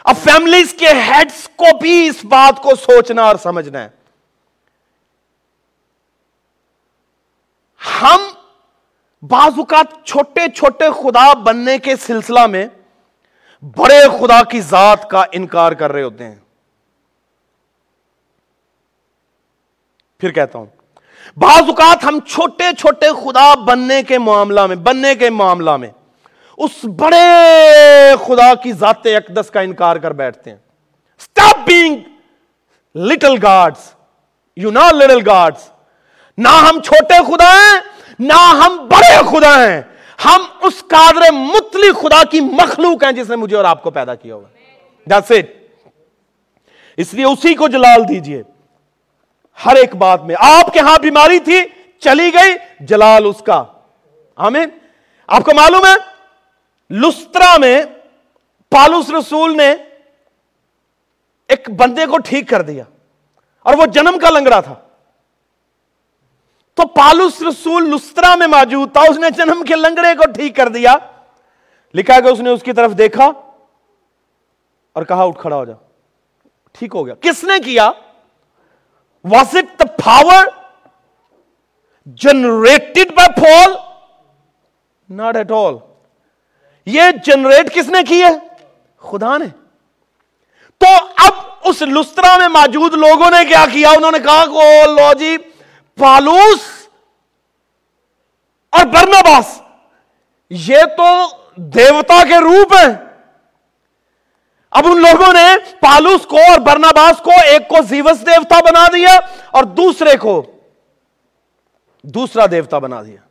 اب 0.05 0.15
فیملیز 0.23 0.73
کے 0.73 0.87
ہیڈز 0.87 1.47
کو 1.55 1.77
بھی 1.77 2.07
اس 2.07 2.25
بات 2.25 2.61
کو 2.61 2.75
سوچنا 2.75 3.23
اور 3.23 3.35
سمجھنا 3.35 3.83
ہے۔ 3.83 3.89
ہم 8.01 8.27
بعض 9.21 9.57
اوقات 9.57 10.05
چھوٹے 10.05 10.41
چھوٹے 10.55 10.89
خدا 10.91 11.33
بننے 11.33 11.77
کے 11.77 11.95
سلسلہ 11.95 12.45
میں 12.47 12.67
بڑے 13.77 14.01
خدا 14.19 14.43
کی 14.43 14.61
ذات 14.61 15.09
کا 15.09 15.23
انکار 15.31 15.71
کر 15.71 15.91
رہے 15.91 16.03
ہوتے 16.03 16.23
ہیں۔ 16.23 16.35
پھر 20.19 20.31
کہتا 20.31 20.59
ہوں، 20.59 20.65
بعض 21.37 21.61
اوقات 21.67 22.03
ہم 22.03 22.19
چھوٹے 22.19 22.71
چھوٹے 22.77 23.09
خدا 23.23 23.53
بننے 23.55 24.03
کے 24.03 24.17
معاملہ 24.19 24.65
میں، 24.65 24.75
بننے 24.75 25.15
کے 25.15 25.29
معاملہ 25.29 25.77
میں 25.77 25.91
اس 26.57 26.71
بڑے 26.83 28.13
خدا 28.27 28.55
کی 28.55 28.73
ذات 28.73 29.05
اقدس 29.05 29.49
کا 29.49 29.59
انکار 29.59 29.95
کر 29.95 30.11
بیٹھتے 30.11 30.49
ہیں۔ 30.49 30.57
Stop 31.17 31.57
being 31.65 31.95
little 32.97 33.35
gods 33.43 33.93
you 34.55 34.71
know 34.71 34.91
little 34.91 35.19
gods 35.25 35.69
نہ 36.37 36.47
ہم 36.47 36.81
چھوٹے 36.81 37.13
خدا 37.13 37.53
ہیں، 37.53 37.79
نہ 38.19 38.33
ہم 38.33 38.87
بڑے 38.87 39.17
خدا 39.31 39.71
ہیں۔ 39.71 39.81
ہم 40.25 40.41
اس 40.61 40.83
قادر 40.87 41.31
متلی 41.31 41.91
خدا 41.91 42.23
کی 42.23 42.39
مخلوق 42.39 43.03
ہیں 43.03 43.11
جس 43.11 43.29
نے 43.29 43.35
مجھے 43.35 43.57
اور 43.57 43.65
آپ 43.65 43.83
کو 43.83 43.91
پیدا 43.91 44.15
کیا 44.15 44.35
ہوگا 44.35 44.47
اس 46.97 47.13
لیے 47.13 47.25
اسی 47.25 47.55
کو 47.55 47.67
جلال 47.67 48.09
دیجیے۔ 48.09 48.43
ہر 49.65 49.75
ایک 49.75 49.95
بات 49.95 50.21
میں۔ 50.23 50.35
آپ 50.39 50.73
کے 50.73 50.79
ہاں 50.79 50.97
بیماری 51.01 51.39
تھی، 51.39 51.61
چلی 51.99 52.33
گئی، 52.33 52.55
جلال 52.79 53.25
اس 53.25 53.41
کا۔ 53.41 53.63
آمین۔ 54.35 54.69
آپ 55.27 55.43
کو 55.43 55.51
معلوم 55.55 55.85
ہے؟ 55.85 56.14
لسترا 56.89 57.57
میں 57.57 57.83
پالوس 58.69 59.09
رسول 59.09 59.57
نے 59.57 59.75
ایک 61.47 61.69
بندے 61.69 62.05
کو 62.05 62.17
ٹھیک 62.17 62.49
کر 62.49 62.61
دیا 62.61 62.83
اور 63.63 63.73
وہ 63.73 63.85
جنم 63.85 64.19
کا 64.21 64.29
لنگڑا 64.29 64.59
تھا۔ 64.59 64.75
تو 66.73 66.87
پالوس 66.87 67.41
رسول 67.41 67.89
لسترا 67.89 68.35
میں 68.35 68.47
موجود 68.47 68.93
تھا، 68.93 69.01
اس 69.01 69.17
نے 69.17 69.29
جنم 69.29 69.63
کے 69.63 69.75
لنگڑے 69.75 70.15
کو 70.15 70.31
ٹھیک 70.31 70.55
کر 70.55 70.67
دیا۔ 70.67 70.95
لکھا 71.93 72.19
کہ 72.19 72.27
اس 72.27 72.39
نے 72.39 72.49
اس 72.49 72.63
کی 72.63 72.73
طرف 72.73 72.91
دیکھا 72.97 73.25
اور 74.93 75.03
کہا، 75.03 75.23
اٹھ 75.23 75.41
کھڑا 75.41 75.55
ہو 75.55 75.65
جا۔ 75.65 75.73
ٹھیک 76.71 76.95
ہو 76.95 77.05
گیا۔ 77.05 77.15
کس 77.21 77.43
نے 77.43 77.53
کیا؟ 77.59 77.91
Was 79.23 79.55
it 79.55 79.79
the 79.79 79.85
power 79.85 80.45
generated 82.05 83.11
by 83.13 83.41
pole 83.41 83.75
not 85.09 85.35
at 85.35 85.51
all 85.51 85.73
یہ 86.85 87.01
جنریٹ 87.25 87.73
کس 87.73 87.87
نے 87.87 88.03
کی 88.03 88.23
ہے؟ 88.23 88.37
خدا 88.97 89.37
نے۔ 89.37 89.45
تو 90.77 90.85
اب 91.17 91.33
اس 91.63 91.81
لسترا 91.81 92.37
میں 92.37 92.47
موجود 92.47 92.93
لوگوں 92.93 93.31
نے 93.31 93.45
کیا 93.45 93.65
کیا؟ 93.73 93.89
انہوں 93.89 94.11
نے 94.11 94.19
کہا 94.19 94.45
کہ 94.45 94.85
لو 94.85 95.13
جی 95.13 95.37
پالوس 95.97 96.59
اور 98.69 98.85
برنباس 98.85 99.61
یہ 100.49 100.77
تو 100.97 101.27
دیوتا 101.55 102.23
کے 102.29 102.35
روپ 102.35 102.73
ہیں۔ 102.73 102.93
اب 104.71 104.85
ان 104.87 105.01
لوگوں 105.01 105.33
نے 105.33 105.55
پالوس 105.79 106.25
کو 106.25 106.37
اور 106.37 106.59
برنباس 106.59 107.21
کو 107.21 107.31
ایک 107.45 107.67
کو 107.67 107.75
زیوس 107.89 108.25
دیوتا 108.25 108.59
بنا 108.59 108.87
دیا 108.93 109.19
اور 109.51 109.63
دوسرے 109.63 110.17
کو 110.17 110.43
دوسرا 112.01 112.45
دیوتا 112.51 112.77
بنا 112.77 113.03
دیا۔ 113.03 113.24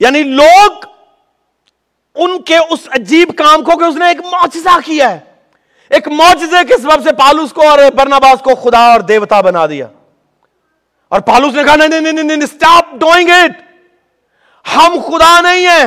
یعنی 0.00 0.22
لوگ 0.22 0.70
ان 2.14 2.42
کے 2.42 2.56
اس 2.56 2.88
عجیب 2.90 3.28
کام 3.36 3.64
کو 3.64 3.78
کہ 3.78 3.84
اس 3.84 3.96
نے 3.96 4.08
ایک 4.08 4.20
معجزہ 4.20 4.78
کیا 4.84 5.10
ہے۔ 5.10 5.20
ایک 5.90 6.08
معجزے 6.08 6.64
کے 6.68 6.76
سبب 6.76 7.02
سے 7.02 7.12
پالوس 7.12 7.52
کو 7.52 7.68
اور 7.68 7.78
برناباس 7.96 8.42
کو 8.42 8.54
خدا 8.54 8.92
اور 8.92 9.00
دیوتا 9.00 9.40
بنا 9.40 9.66
دیا۔ 9.66 9.86
اور 11.08 11.20
پالوس 11.20 11.54
نے 11.54 11.64
کہا، 11.64 11.76
نہیں 11.76 12.00
نہیں 12.00 12.12
نہیں 12.12 12.42
اسٹاپ 12.42 12.94
ڈوئنگ 12.94 13.28
اٹ 13.28 13.62
ہم 14.76 14.96
خدا 15.06 15.40
نہیں 15.40 15.66
ہیں 15.66 15.86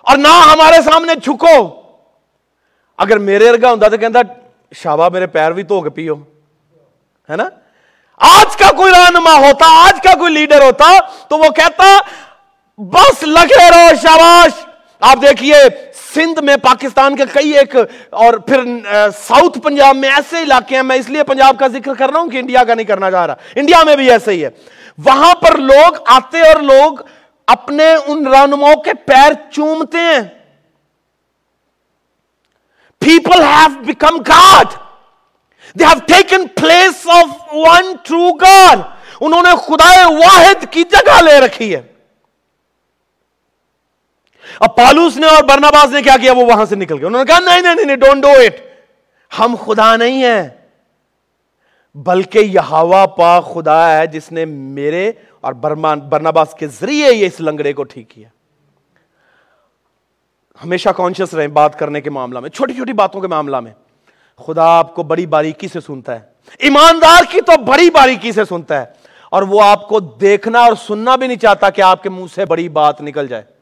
اور 0.00 0.16
نہ 0.16 0.28
ہمارے 0.28 0.82
سامنے 0.82 1.14
جھکو۔ 1.14 1.82
اگر 2.96 3.18
میرے 3.18 3.50
ارگا 3.50 3.70
ہوں 3.70 3.76
تو 3.76 3.96
کہتا 3.96 4.18
شابا 4.74 5.08
میرے 5.08 5.26
پیر 5.26 5.52
بھی 5.52 5.62
دھو 5.62 5.80
کے 5.80 5.90
پیو۔ 5.90 6.14
ہے 7.30 7.36
نا؟ 7.36 7.48
آج 8.16 8.56
کا 8.56 8.70
کوئی 8.76 8.92
رہنما 8.92 9.32
ہوتا، 9.32 9.66
آج 9.68 10.02
کا 10.02 10.14
کوئی 10.18 10.32
لیڈر 10.32 10.62
ہوتا 10.62 10.90
تو 11.28 11.38
وہ 11.38 11.48
کہتا 11.48 11.98
بس 12.78 13.22
لگے 13.22 13.70
رہو، 13.70 13.88
شاباش۔ 14.02 14.66
آپ 15.00 15.18
دیکھیے، 15.22 15.54
سندھ 16.14 16.40
میں 16.40 16.56
پاکستان 16.56 17.16
کے 17.16 17.24
کئی 17.32 17.50
ایک 17.50 17.76
اور 18.10 18.34
پھر 18.34 18.60
ساؤتھ 19.18 19.58
پنجاب 19.58 19.96
میں 19.96 20.08
ایسے 20.08 20.42
علاقے 20.42 20.76
ہیں، 20.76 20.82
میں 20.82 20.96
اس 20.96 21.08
لیے 21.08 21.24
پنجاب 21.24 21.58
کا 21.58 21.66
ذکر 21.66 21.94
کر 21.94 22.10
رہا 22.10 22.20
ہوں 22.20 22.30
کہ 22.30 22.36
انڈیا 22.36 22.64
کا 22.64 22.74
نہیں 22.74 22.86
کرنا 22.86 23.10
چاہ 23.10 23.26
رہا۔ 23.26 23.34
انڈیا 23.54 23.82
میں 23.84 23.96
بھی 23.96 24.10
ایسے 24.10 24.30
ہی 24.30 24.44
ہے۔ 24.44 24.48
وہاں 24.98 25.34
پر 25.34 25.58
لوگ 25.58 25.96
آتے 26.06 26.40
اور 26.40 26.60
لوگ 26.60 26.92
اپنے 27.46 27.94
ان 28.06 28.26
رہنماؤں 28.26 28.76
کے 28.76 28.94
پیر 28.94 29.32
چومتے 29.50 29.98
ہیں۔ 29.98 30.22
People 32.98 33.42
have 33.42 33.82
become 33.86 34.22
God 34.28 34.66
they 35.78 35.84
have 35.84 35.98
taken 36.06 36.46
place 36.46 37.06
of 37.08 37.54
one 37.54 37.94
true 38.02 38.32
God 38.32 38.80
انہوں 39.20 39.42
نے 39.42 39.50
خدا 39.66 40.08
واحد 40.08 40.64
کی 40.70 40.82
جگہ 40.82 41.22
لے 41.22 41.40
رکھی 41.40 41.74
ہے۔ 41.74 41.95
اب 44.60 44.76
پالوس 44.76 45.16
نے 45.16 45.26
اور 45.26 45.44
برناباز 45.44 45.92
نے 45.92 46.02
کیا 46.02 46.16
کیا؟ 46.20 46.32
وہ 46.32 46.44
وہاں 46.44 46.64
سے 46.64 46.74
نکل 46.74 46.98
گئے۔ 46.98 47.06
انہوں 47.06 47.24
نے 47.24 47.32
کہا، 47.32 47.38
نہیں 47.38 47.60
نہیں 47.60 47.84
نہیں 47.84 47.96
ڈونٹ 47.96 48.22
ڈو 48.22 48.28
اٹ 48.28 48.60
ہم 49.38 49.54
خدا 49.66 49.96
نہیں 49.96 50.24
ہیں۔ 50.24 50.48
بلکہ 51.94 52.38
یہ 52.38 52.60
پا 53.16 53.40
خدا 53.40 53.96
ہے 53.96 54.06
جس 54.06 54.32
نے 54.32 54.44
میرے 54.44 55.12
اور 55.40 55.52
برناباس 55.52 56.54
کے 56.54 56.66
ذریعے 56.66 57.14
یہ 57.14 57.26
اس 57.26 57.40
لنگڑے 57.40 57.72
کو 57.72 57.84
ٹھیک 57.84 58.10
کیا۔ 58.10 58.28
ہمیشہ 60.64 60.88
کانشیس 60.88 61.34
رہیں 61.34 61.48
بات 61.48 61.78
کرنے 61.78 62.00
کے 62.00 62.10
معاملہ 62.10 62.40
میں، 62.40 62.50
چھوٹی 62.50 62.74
چھوٹی 62.74 62.92
باتوں 62.92 63.20
کے 63.20 63.26
معاملہ 63.26 63.60
میں۔ 63.60 63.72
خدا 64.46 64.78
آپ 64.78 64.94
کو 64.94 65.02
بڑی 65.02 65.26
باریکی 65.26 65.68
سے 65.68 65.80
سنتا 65.80 66.14
ہے۔ 66.14 66.20
ایماندار 66.58 67.24
کی 67.30 67.40
تو 67.40 67.62
بڑی 67.62 67.90
باریکی 67.90 68.32
سے 68.32 68.44
سنتا 68.44 68.80
ہے۔ 68.80 68.84
اور 69.30 69.42
وہ 69.42 69.62
آپ 69.62 69.88
کو 69.88 70.00
دیکھنا 70.00 70.60
اور 70.60 70.72
سننا 70.86 71.16
بھی 71.16 71.26
نہیں 71.26 71.38
چاہتا 71.38 71.70
کہ 71.70 71.82
آپ 71.82 72.02
کے 72.02 72.10
منہ 72.10 72.26
سے 72.34 72.44
بڑی 72.44 72.68
بات 72.68 73.00
نکل 73.00 73.28
جائے۔ 73.28 73.55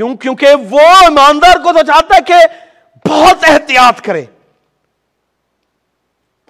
کیوں 0.00 0.16
کیونکہ 0.16 0.46
وہ 0.70 0.80
ایماندار 0.80 1.56
کو 1.56 1.72
تو 1.72 1.86
چاہتا 1.86 2.14
ہے 2.14 2.20
کہ 2.20 2.34
بہت 3.08 3.36
احتیاط 3.42 4.00
کرے۔ 4.00 4.24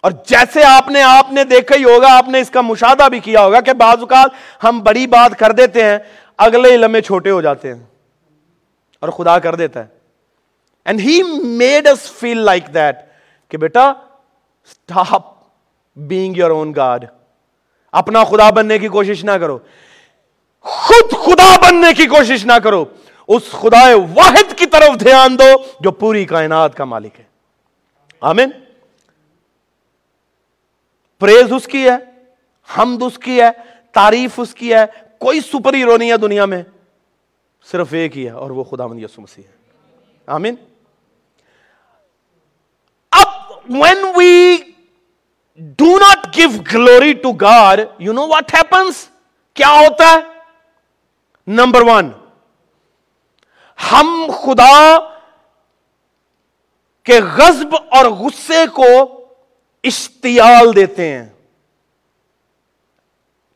اور 0.02 0.12
جیسے 0.26 0.64
آپ 0.64 0.88
نے 0.88 1.02
آپ 1.02 1.32
نے 1.32 1.44
دیکھا 1.44 1.76
ہی 1.76 1.84
ہوگا، 1.84 2.18
آپ 2.18 2.28
نے 2.28 2.40
اس 2.40 2.50
کا 2.50 2.60
مشاہدہ 2.60 3.08
بھی 3.08 3.18
کیا 3.18 3.40
ہوگا 3.40 3.60
کہ 3.60 3.72
بعض 3.72 3.96
اوقات 4.00 4.30
ہم 4.64 4.80
بڑی 4.80 5.06
بات 5.06 5.38
کر 5.38 5.52
دیتے 5.52 5.84
ہیں، 5.84 5.98
اگلے 6.36 6.76
لمحے 6.76 7.00
چھوٹے 7.00 7.30
ہو 7.30 7.40
جاتے 7.40 7.74
ہیں 7.74 7.80
اور 9.00 9.08
خدا 9.08 9.38
کر 9.38 9.54
دیتا 9.54 9.80
ہے۔ 9.80 9.86
And 10.84 11.00
he 11.00 11.22
made 11.42 11.86
us 11.86 12.12
feel 12.12 12.38
like 12.38 12.74
that 12.74 12.96
کہ 13.48 13.58
بیٹا 13.58 13.92
stop 14.64 15.22
being 15.96 16.36
your 16.36 16.50
own 16.50 16.72
God 16.76 17.04
اپنا 17.92 18.24
خدا 18.24 18.50
بننے 18.50 18.78
کی 18.78 18.88
کوشش 18.88 19.24
نہ 19.24 19.30
کرو۔ 19.30 19.58
خود 20.60 21.10
خدا 21.10 21.56
بننے 21.56 21.94
کی 21.94 22.06
کوشش 22.06 22.44
نہ 22.44 22.58
کرو۔ 22.64 22.84
اس 23.36 23.42
خدا 23.50 23.94
واحد 24.14 24.58
کی 24.58 24.66
طرف 24.66 25.00
دھیان 25.00 25.38
دو 25.38 25.62
جو 25.80 25.90
پوری 25.90 26.24
کائنات 26.24 26.76
کا 26.76 26.84
مالک 26.84 27.20
ہے۔ 27.20 27.24
آمین۔ 28.20 28.50
پریز 31.18 31.52
اس 31.52 31.66
کی 31.66 31.88
ہے، 31.88 31.96
حمد 32.78 33.02
اس 33.02 33.18
کی 33.18 33.40
ہے، 33.40 33.50
تعریف 33.92 34.30
اس 34.36 34.54
کی 34.54 34.74
ہے۔ 34.74 34.84
کوئی 35.18 35.40
سپر 35.40 35.74
ہیرو 35.74 35.96
نہیں 35.96 36.10
ہے 36.12 36.16
دنیا 36.16 36.44
میں، 36.44 36.62
صرف 37.70 37.86
ایک 37.90 38.18
ہی 38.18 38.26
ہے 38.26 38.30
اور 38.30 38.50
وہ 38.50 38.64
خدا 38.64 38.86
مند 38.86 39.02
یسو 39.02 39.22
مسیح 39.22 39.42
ہے۔ 39.44 39.52
آمین۔ 40.26 40.54
اب 43.10 43.52
when 43.68 44.04
we 44.16 44.56
do 45.56 45.98
not 45.98 46.36
give 46.36 46.48
glory 46.74 47.12
to 47.12 47.32
God 47.32 47.80
you 47.98 48.12
know 48.12 48.28
what 48.28 48.54
happens 48.54 49.08
کیا 49.54 49.68
ہوتا 49.68 50.04
ہے؟ 50.04 50.18
نمبر 51.46 51.82
ون 51.82 52.10
ہم 53.92 54.30
خدا 54.44 54.98
کے 57.02 57.20
غزب 57.20 57.76
اور 57.90 58.04
غصے 58.04 58.66
کو 58.66 58.88
اشتیال 59.84 60.76
دیتے 60.76 61.18
ہیں۔ 61.18 61.28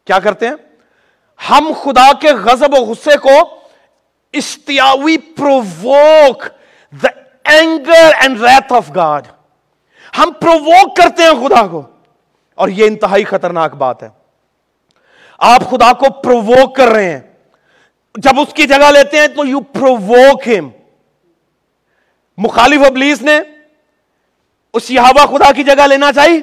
کیا 0.04 0.18
کرتے 0.18 0.48
ہیں؟ 0.48 0.54
ہم 1.50 1.72
خدا 1.82 2.12
کے 2.20 2.28
غزب 2.32 2.74
و 2.74 2.76
غصے 2.76 3.16
کو 3.16 3.60
اشتیاوی 4.32 5.18
provoke 5.18 6.44
the 7.02 7.08
anger 7.44 8.10
and 8.20 8.40
wrath 8.40 8.72
of 8.72 8.90
God 8.94 9.26
ہم 10.18 10.32
پرووک 10.40 10.96
کرتے 10.96 11.22
ہیں 11.22 11.30
خدا 11.30 11.66
کو۔ 11.66 11.82
اور 12.54 12.68
یہ 12.68 12.86
انتہائی 12.86 13.24
خطرناک 13.24 13.74
بات 13.74 14.02
ہے۔ 14.02 14.08
آپ 15.38 15.60
خدا 15.70 15.92
کو 15.92 16.22
پرووک 16.22 16.76
کر 16.76 16.88
رہے 16.88 17.12
ہیں۔ 17.12 17.33
جب 18.18 18.40
اس 18.40 18.54
کی 18.54 18.66
جگہ 18.66 18.90
لیتے 18.90 19.18
ہیں 19.18 19.26
تو 19.26 19.46
یو 19.46 19.60
پرووک 19.60 20.48
ہم 20.48 20.68
مخالف 22.38 22.86
ابلیس 22.86 23.22
نے 23.22 23.40
اس 24.72 24.90
یہوا 24.90 25.26
خدا 25.26 25.52
کی 25.52 25.64
جگہ 25.64 25.86
لینا 25.86 26.12
چاہیے 26.12 26.40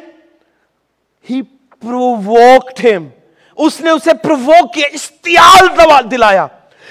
ہی 1.30 1.42
پرووکڈ 1.70 2.86
ہم 2.86 3.08
اس 3.56 3.82
نے 3.82 3.90
اسے 3.90 4.14
پرووک 4.14 4.74
کیا 4.74 4.88
اشتیال 4.94 5.68
دلایا 6.12 6.48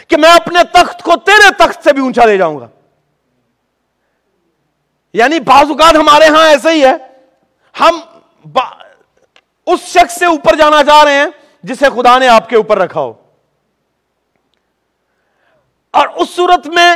کہ 0.09 0.17
میں 0.17 0.31
اپنے 0.31 0.59
تخت 0.73 1.03
کو 1.03 1.17
تیرے 1.17 1.53
تخت 1.59 1.85
سے 1.85 1.93
بھی 1.93 2.03
اونچا 2.03 2.25
لے 2.25 2.39
جاؤں 2.39 2.61
گا۔ 2.61 2.69
یعنی 5.13 5.41
بعض 5.41 5.71
اوقات 5.71 5.95
ہمارے 5.97 6.27
ہاں 6.27 6.49
ایسے 6.49 6.71
ہی 6.71 6.85
ہے۔ 6.85 6.93
ہم 7.81 8.01
اس 9.67 9.81
شخص 9.81 10.19
سے 10.19 10.25
اوپر 10.25 10.57
جانا 10.57 10.85
چاہ 10.85 11.05
رہے 11.05 11.15
ہیں 11.15 11.27
جسے 11.63 11.85
خدا 11.97 12.19
نے 12.19 12.29
آپ 12.29 12.49
کے 12.49 12.57
اوپر 12.57 12.79
رکھا 12.79 13.01
ہو۔ 13.01 13.13
اور 15.91 16.09
اس 16.17 16.31
صورت 16.31 16.67
میں 16.67 16.95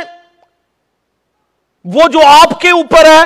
وہ 1.83 2.07
جو 2.07 2.19
آپ 2.25 2.59
کے 2.61 2.69
اوپر 2.69 3.05
ہے، 3.05 3.23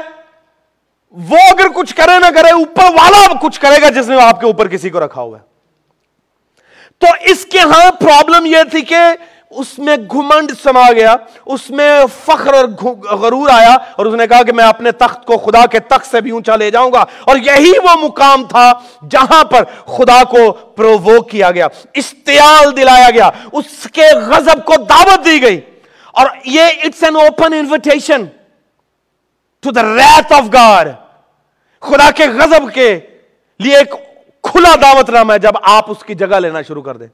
وہ 1.11 1.37
اگر 1.49 1.67
کچھ 1.75 1.95
کرے 1.95 2.19
نہ 2.19 2.29
کرے، 2.35 2.49
اوپر 2.49 2.83
والا 2.83 3.33
کچھ 3.41 3.59
کرے 3.59 3.81
گا 3.81 3.89
جس 3.89 4.07
نے 4.07 4.21
آپ 4.21 4.39
کے 4.39 4.45
اوپر 4.45 4.67
کسی 4.67 4.89
کو 4.89 4.99
رکھا 4.99 5.21
ہوا 5.21 5.37
ہے۔ 5.39 5.43
تو 6.97 7.07
اس 7.21 7.45
کے 7.45 7.59
ہاں 7.59 7.91
پرابلم 7.91 8.45
یہ 8.45 8.63
تھی 8.71 8.81
کہ 8.81 8.97
اس 9.49 9.79
میں 9.79 9.97
گھمنڈ 10.11 10.51
سما 10.63 10.91
گیا، 10.91 11.15
اس 11.45 11.69
میں 11.69 12.01
فخر 12.25 12.53
اور 12.53 12.63
غرور 13.15 13.49
آیا 13.49 13.73
اور 13.73 14.05
اس 14.05 14.13
نے 14.13 14.27
کہا 14.27 14.43
کہ 14.43 14.51
میں 14.51 14.63
اپنے 14.63 14.91
تخت 14.91 15.25
کو 15.25 15.37
خدا 15.37 15.65
کے 15.65 15.79
تخت 15.79 16.11
سے 16.11 16.21
بھی 16.21 16.31
اونچا 16.31 16.55
لے 16.55 16.71
جاؤں 16.71 16.93
گا۔ 16.93 17.05
اور 17.23 17.37
یہی 17.37 17.73
وہ 17.83 17.95
مقام 18.01 18.45
تھا 18.45 18.73
جہاں 19.09 19.43
پر 19.43 19.63
خدا 19.85 20.23
کو 20.23 20.51
پروو 20.51 21.21
کیا 21.21 21.51
گیا، 21.51 21.67
اشتعال 21.95 22.77
دلایا 22.77 23.09
گیا، 23.09 23.29
اس 23.51 23.87
کے 23.93 24.05
غضب 24.15 24.65
کو 24.65 24.75
دعوت 24.77 25.25
دی 25.25 25.41
گئی۔ 25.41 25.61
اور 26.13 26.25
یہ 26.45 26.63
it's 26.83 27.03
an 27.03 27.15
open 27.15 27.53
invitation 27.53 28.25
to 29.59 29.71
the 29.71 29.83
wrath 29.83 30.33
of 30.33 30.43
God 30.53 30.87
خدا 31.79 32.11
کے 32.11 32.27
غضب 32.27 32.73
کے 32.73 32.99
لیے 33.59 33.77
ایک 33.77 33.93
کھلا 34.43 34.75
دعوت 34.81 35.09
نام 35.09 35.31
ہے، 35.31 35.39
جب 35.39 35.51
آپ 35.61 35.91
اس 35.91 36.03
کی 36.03 36.15
جگہ 36.15 36.35
لینا 36.35 36.61
شروع 36.61 36.81
کر 36.81 36.97
دیں۔ 36.97 37.07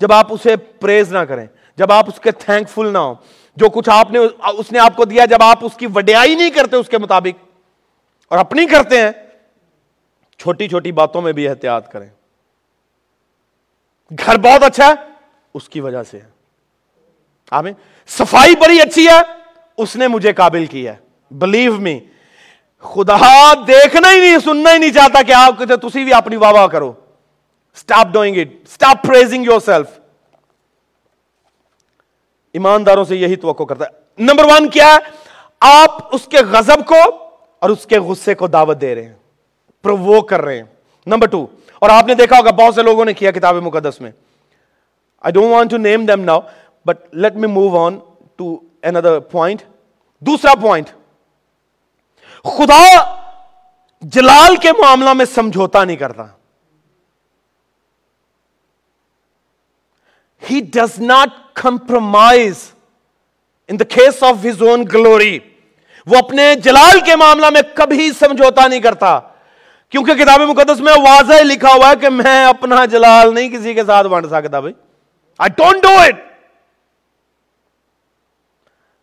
جب 0.00 0.12
آپ 0.12 0.26
اسے 0.30 0.56
پریز 0.56 1.12
نہ 1.12 1.18
کریں۔ 1.18 1.46
جب 1.78 1.92
آپ 1.92 2.08
اس 2.08 2.20
کے 2.20 2.30
تھینک 2.30 2.68
فل 2.68 2.92
نہ 2.92 2.98
ہو 2.98 3.14
جو 3.56 3.68
کچھ 3.70 3.88
آپ 3.92 4.10
نے 4.10 4.18
اس 4.58 4.72
نے 4.72 4.78
آپ 4.78 4.96
کو 4.96 5.04
دیا، 5.04 5.24
جب 5.24 5.42
آپ 5.42 5.64
اس 5.64 5.76
کی 5.76 5.86
وڈیائی 5.94 6.34
نہیں 6.34 6.50
کرتے 6.50 6.76
اس 6.76 6.88
کے 6.88 6.98
مطابق، 6.98 7.42
اور 8.30 8.38
اپنی 8.38 8.66
کرتے 8.66 9.00
ہیں، 9.00 9.10
چھوٹی 10.40 10.68
چھوٹی 10.68 10.92
باتوں 10.92 11.22
میں 11.22 11.32
بھی 11.32 11.48
احتیاط 11.48 11.90
کریں۔ 11.92 12.08
گھر 14.10 14.38
بہت 14.38 14.62
اچھا 14.62 14.88
ہے، 14.88 14.94
اس 15.54 15.68
کی 15.68 15.80
وجہ 15.80 16.02
سے 16.02 16.20
آمین۔ 17.50 17.74
صفائی 18.10 18.56
بڑی 18.56 18.80
اچھی 18.80 19.06
ہے، 19.08 19.20
اس 19.78 19.96
نے 19.96 20.08
مجھے 20.08 20.32
قابل 20.32 20.66
کیا 20.66 20.92
ہے۔ 20.92 20.98
بلیو 21.30 21.74
می 21.80 21.98
خدا 22.84 23.52
دیکھنا 23.66 24.10
ہی 24.12 24.18
نہیں، 24.20 24.38
سننا 24.44 24.72
ہی 24.72 24.78
نہیں 24.78 24.92
چاہتا 24.92 25.22
کہ 25.22 25.32
آپ 25.32 25.62
تسی 25.82 26.04
بھی 26.04 26.12
اپنی 26.14 26.36
واہ 26.36 26.52
واہ 26.52 26.66
کرو۔ 26.66 26.92
Stop 27.76 28.12
doing 28.12 28.36
it 28.36 28.48
stop 28.62 29.06
praising 29.06 29.44
yourself 29.60 29.86
ایمانداروں 32.54 33.04
سے 33.04 33.16
یہی 33.16 33.36
توقع 33.36 33.62
کرتا 33.62 33.84
ہے۔ 33.84 34.22
نمبر 34.22 34.44
ون 34.44 34.70
کیا 34.70 34.86
ہے؟ 34.86 34.98
آپ 35.60 36.14
اس 36.14 36.24
کے 36.24 36.36
غزب 36.50 36.86
کو 36.86 37.00
اور 37.58 37.70
اس 37.70 37.86
کے 37.86 37.98
غصے 37.98 38.34
کو 38.34 38.46
دعوت 38.46 38.80
دے 38.80 38.94
رہے 38.94 39.02
ہیں 39.02 39.14
پروو 39.82 40.20
کر 40.20 40.42
رہے 40.42 40.56
ہیں۔ 40.56 40.64
نمبر 41.06 41.26
ٹو 41.26 41.46
اور 41.78 41.90
آپ 41.90 42.06
نے 42.06 42.14
دیکھا 42.14 42.38
ہوگا 42.38 42.50
بہت 42.50 42.74
سے 42.74 42.82
لوگوں 42.82 43.04
نے 43.04 43.12
کیا 43.14 43.30
کتاب 43.30 43.56
مقدس 43.56 44.00
میں۔ 44.00 44.10
I 45.20 45.32
don't 45.32 45.52
want 45.52 45.70
to 45.70 45.76
name 45.76 46.06
them 46.06 46.20
now 46.20 46.40
but 46.86 47.14
let 47.14 47.34
me 47.34 47.46
move 47.46 47.84
on 47.84 47.98
to 48.36 48.58
another 48.82 49.18
point 49.18 49.62
دوسرا 50.20 50.54
پوائنٹ 50.54 50.88
خدا 52.44 52.82
جلال 54.02 54.56
کے 54.56 54.72
معاملہ 54.72 55.12
میں 55.12 55.24
سمجھوتا 55.24 55.84
نہیں 55.84 55.96
کرتا۔ 55.96 56.24
He 60.50 60.60
does 60.72 60.98
not 61.00 61.28
compromise 61.62 62.70
in 63.68 63.78
the 63.80 63.84
case 63.94 64.22
of 64.22 64.44
his 64.44 64.62
own 64.62 64.84
glory 64.92 65.38
وہ 66.06 66.16
اپنے 66.16 66.54
جلال 66.64 67.00
کے 67.06 67.16
معاملہ 67.16 67.50
میں 67.50 67.60
کبھی 67.74 68.10
سمجھوتا 68.18 68.66
نہیں 68.68 68.80
کرتا، 68.80 69.18
کیونکہ 69.92 70.14
کتاب 70.14 70.40
مقدس 70.40 70.80
میں 70.80 70.92
واضح 71.02 71.42
لکھا 71.42 71.72
ہوا 71.74 71.88
ہے 71.90 71.96
کہ 72.00 72.08
میں 72.08 72.44
اپنا 72.44 72.84
جلال 72.84 73.34
نہیں 73.34 73.48
کسی 73.48 73.74
کے 73.74 73.84
ساتھ 73.84 74.06
بانٹ 74.06 74.26
سکتا 74.26 74.60
بھائی۔ 74.60 74.74
آئی 75.40 75.50
ڈونٹ 75.56 75.82
ڈو 75.82 75.98
اٹ 75.98 76.22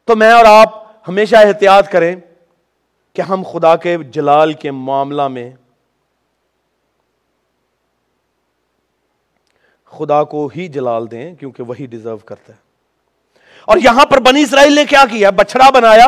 تو 0.08 0.16
میں 0.16 0.32
اور 0.32 0.46
آپ 0.46 0.80
ہمیشہ 1.08 1.36
احتیاط 1.36 1.89
کریں 1.92 2.16
کہ 3.16 3.22
ہم 3.22 3.44
خدا 3.52 3.76
کے 3.76 3.98
جلال 4.14 4.54
کے 4.54 4.72
معاملہ 4.72 5.28
میں 5.28 5.50
خدا 9.92 10.24
کو 10.24 10.50
ہی 10.56 10.68
جلال 10.68 11.12
دیں 11.12 11.36
کیونکہ 11.36 11.64
وہی 11.64 11.86
ڈیزرو 11.86 12.18
کرتا 12.18 12.54
ہے۔ 12.54 12.58
اور 13.66 13.78
یہاں 13.78 14.06
پر 14.06 14.20
بنی 14.20 14.42
اسرائیل 14.42 14.74
نے 14.74 14.86
کیا 14.86 15.04
کیا؟ 15.12 15.30
بچڑا 15.30 15.70
بنایا 15.70 16.06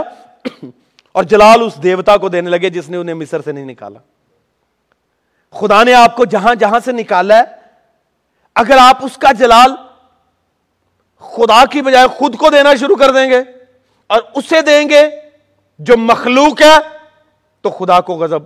اور 1.11 1.23
جلال 1.23 1.61
اس 1.61 1.83
دیوتا 1.83 2.17
کو 2.17 2.29
دینے 2.29 2.49
لگے 2.49 2.69
جس 2.69 2.89
نے 2.89 2.97
انہیں 2.97 3.15
مصر 3.15 3.41
سے 3.41 3.51
نہیں 3.51 3.65
نکالا۔ 3.65 3.99
خدا 5.51 5.83
نے 5.83 5.93
آپ 5.93 6.15
کو 6.15 6.25
جہاں 6.25 6.55
جہاں 6.55 6.79
سے 6.85 6.91
نکالا 6.91 7.37
ہے، 7.37 7.43
اگر 8.55 8.77
آپ 8.81 9.05
اس 9.05 9.17
کا 9.17 9.31
جلال 9.31 9.71
خدا 11.19 11.65
کی 11.65 11.81
بجائے 11.81 12.07
خود 12.07 12.37
کو 12.37 12.49
دینا 12.49 12.75
شروع 12.75 12.95
کر 12.95 13.11
دیں 13.11 13.29
گے 13.29 13.39
اور 14.07 14.21
اسے 14.35 14.61
دیں 14.61 14.89
گے 14.89 15.09
جو 15.79 15.97
مخلوق 15.97 16.61
ہے، 16.61 16.75
تو 17.61 17.69
خدا 17.69 18.01
کو 18.01 18.15
غضب 18.15 18.39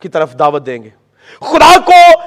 کی 0.00 0.08
طرف 0.08 0.38
دعوت 0.38 0.66
دیں 0.66 0.82
گے۔ 0.82 0.90
خدا 1.40 1.78
کو 1.86 2.20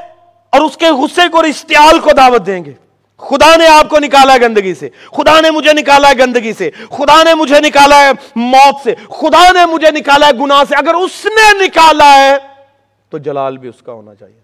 اور 0.54 0.62
اس 0.62 0.78
کے 0.78 0.92
غصے 0.92 1.22
کو 1.32 1.40
اشتعال 1.40 2.00
کو 2.00 2.10
دعوت 2.18 2.46
دیں 2.46 2.66
گے۔ 2.66 2.74
خدا 3.18 3.56
نے 3.56 3.68
آپ 3.68 3.90
کو 3.90 4.00
نکالا 4.00 4.34
ہے 4.34 4.42
گندگی 4.42 4.74
سے۔ 4.74 4.90
خدا 5.12 5.42
نے 5.42 5.52
مجھے 5.52 5.74
نکالا 5.74 6.10
ہے 6.10 6.14
گندگی 6.20 6.54
سے۔ 6.54 6.72
خدا 6.90 7.24
نے 7.24 7.34
مجھے 7.34 7.60
نکالا 7.60 8.02
ہے 8.02 8.12
موت 8.36 8.76
سے۔ 8.84 8.96
خدا 8.96 9.52
نے 9.52 9.66
مجھے 9.66 9.92
نکالا 9.92 10.28
ہے 10.28 10.32
گناہ 10.32 10.64
سے۔ 10.70 10.76
اگر 10.76 10.94
اس 10.94 11.26
نے 11.26 11.66
نکالا 11.66 12.16
ہے 12.16 12.38
تو 13.10 13.18
جلال 13.18 13.58
بھی 13.58 13.70
اس 13.70 13.82
کا 13.82 13.92
ہونا 13.92 14.16
چاہیے۔ 14.16 14.40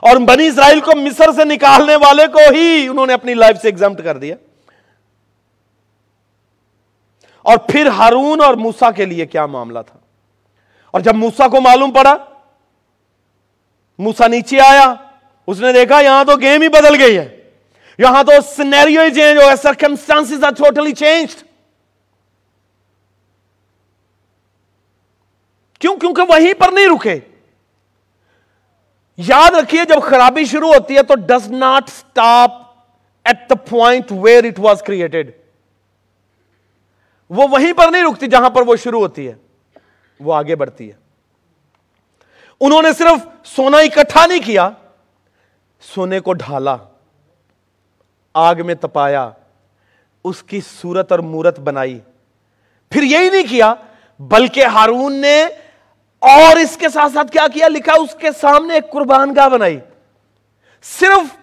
اور 0.00 0.16
بنی 0.16 0.46
اسرائیل 0.46 0.80
کو 0.80 0.92
مصر 0.96 1.32
سے 1.36 1.44
نکالنے 1.44 1.96
والے 1.96 2.26
کو 2.26 2.38
ہی 2.50 2.88
انہوں 2.90 3.06
نے 3.06 3.12
اپنی 3.12 3.34
لائف 3.34 3.62
سے 3.62 3.68
ایگزامٹ 3.68 4.04
کر 4.04 4.16
دیا۔ 4.18 4.36
اور 7.42 7.56
پھر 7.56 7.86
ہارون 7.86 8.40
اور 8.40 8.54
موسا 8.54 8.90
کے 8.90 9.04
لیے 9.04 9.26
کیا 9.26 9.46
معاملہ 9.46 9.78
تھا؟ 9.86 9.98
اور 10.90 11.00
جب 11.00 11.14
موسا 11.14 11.48
کو 11.48 11.60
معلوم 11.60 11.90
پڑا 11.90 12.16
موسا 13.98 14.26
نیچے 14.26 14.60
آیا، 14.60 14.94
اس 15.46 15.60
نے 15.60 15.72
دیکھا 15.72 16.00
یہاں 16.00 16.24
تو 16.24 16.36
گیم 16.36 16.62
ہی 16.62 16.68
بدل 16.68 17.00
گئی 17.00 17.18
ہے۔ 17.18 17.40
یہاں 17.98 18.22
تو 18.24 18.32
سینیریو 18.56 19.00
ہی 19.00 19.14
چینج 19.14 19.38
ہو 19.38 19.46
گیا 19.46 19.56
سرکمسٹانس 19.56 20.32
آر 20.44 20.50
ٹوٹلی 20.50 20.92
چینج 20.92 21.34
کیوں؟ 25.78 25.96
کیونکہ 25.96 26.22
وہیں 26.28 26.54
پر 26.54 26.72
نہیں 26.72 26.86
رکے۔ 26.86 27.20
یاد 29.16 29.54
رکھیے، 29.54 29.84
جب 29.84 30.02
خرابی 30.02 30.44
شروع 30.44 30.74
ہوتی 30.74 30.96
ہے 30.96 31.02
تو 31.02 31.14
does 31.14 31.50
not 31.50 31.84
stop 31.88 32.50
at 33.24 33.50
the 33.50 33.54
point 33.54 34.12
where 34.12 34.44
it 34.44 34.58
was 34.58 34.82
created 34.82 35.30
وہ 37.30 37.48
وہیں 37.50 37.72
پر 37.72 37.88
نہیں 37.88 38.02
رکتی 38.02 38.26
جہاں 38.26 38.50
پر 38.50 38.62
وہ 38.62 38.76
شروع 38.76 39.00
ہوتی 39.00 39.28
ہے، 39.28 39.34
وہ 40.20 40.34
آگے 40.34 40.56
بڑھتی 40.56 40.90
ہے۔ 40.92 41.03
انہوں 42.60 42.82
نے 42.82 42.92
صرف 42.92 43.46
سونا 43.46 43.78
اکٹھا 43.78 44.26
نہیں 44.26 44.40
کیا، 44.44 44.70
سونے 45.94 46.20
کو 46.20 46.32
ڈھالا، 46.32 46.76
آگ 48.34 48.54
میں 48.64 48.74
تپایا، 48.74 49.30
اس 50.24 50.42
کی 50.42 50.60
صورت 50.82 51.12
اور 51.12 51.18
مورت 51.18 51.60
بنائی۔ 51.60 52.00
پھر 52.90 53.02
یہی 53.02 53.30
نہیں 53.30 53.50
کیا، 53.50 53.74
بلکہ 54.18 54.64
ہارون 54.64 55.12
نے 55.12 55.44
اور 56.18 56.56
اس 56.56 56.76
کے 56.76 56.88
ساتھ 56.88 57.12
ساتھ 57.12 57.32
کیا 57.32 57.46
کیا؟ 57.54 57.68
لکھا، 57.68 57.92
اس 57.92 58.14
کے 58.14 58.28
سامنے 58.40 58.74
ایک 58.74 58.90
قربان 58.90 59.34
گاہ 59.36 59.48
بنائی۔ 59.48 59.80
صرف 60.82 61.36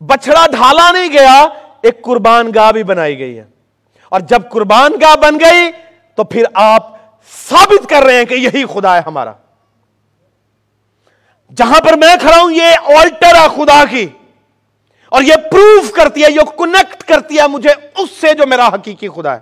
بچڑا 0.00 0.46
ڈھالا 0.52 0.92
نہیں 0.92 1.12
گیا، 1.12 1.48
ایک 1.82 2.02
قربان 2.02 2.50
گاہ 2.54 2.72
بھی 2.72 2.82
بنائی 2.82 3.18
گئی 3.18 3.38
ہے۔ 3.38 3.44
اور 4.08 4.20
جب 4.20 4.42
قربان 4.50 4.92
گاہ 5.00 5.16
بن 5.16 5.40
گئی، 5.40 5.70
تو 6.14 6.24
پھر 6.24 6.44
آپ 6.54 6.96
ثابت 7.48 7.90
کر 7.90 8.02
رہے 8.02 8.14
ہیں 8.14 8.24
کہ 8.24 8.34
یہی 8.34 8.64
خدا 8.66 8.96
ہے 8.96 9.00
ہمارا۔ 9.06 9.32
جہاں 11.56 11.80
پر 11.80 11.92
میں 11.92 12.16
کھڑا 12.20 12.40
ہوں، 12.40 12.50
یہ 12.50 12.98
آلٹر 12.98 13.34
ہے 13.34 13.48
خدا 13.56 13.84
کی۔ 13.90 14.08
اور 15.08 15.22
یہ 15.22 15.34
پروف 15.36 15.92
کرتی 15.92 16.24
ہے، 16.24 16.30
یہ 16.30 16.40
کنیکٹ 16.58 17.02
کرتی 17.02 17.38
ہے 17.38 17.48
مجھے 17.48 17.70
اس 17.96 18.10
سے 18.20 18.34
جو 18.34 18.46
میرا 18.46 18.68
حقیقی 18.68 19.08
خدا 19.08 19.34
ہے۔ 19.34 19.40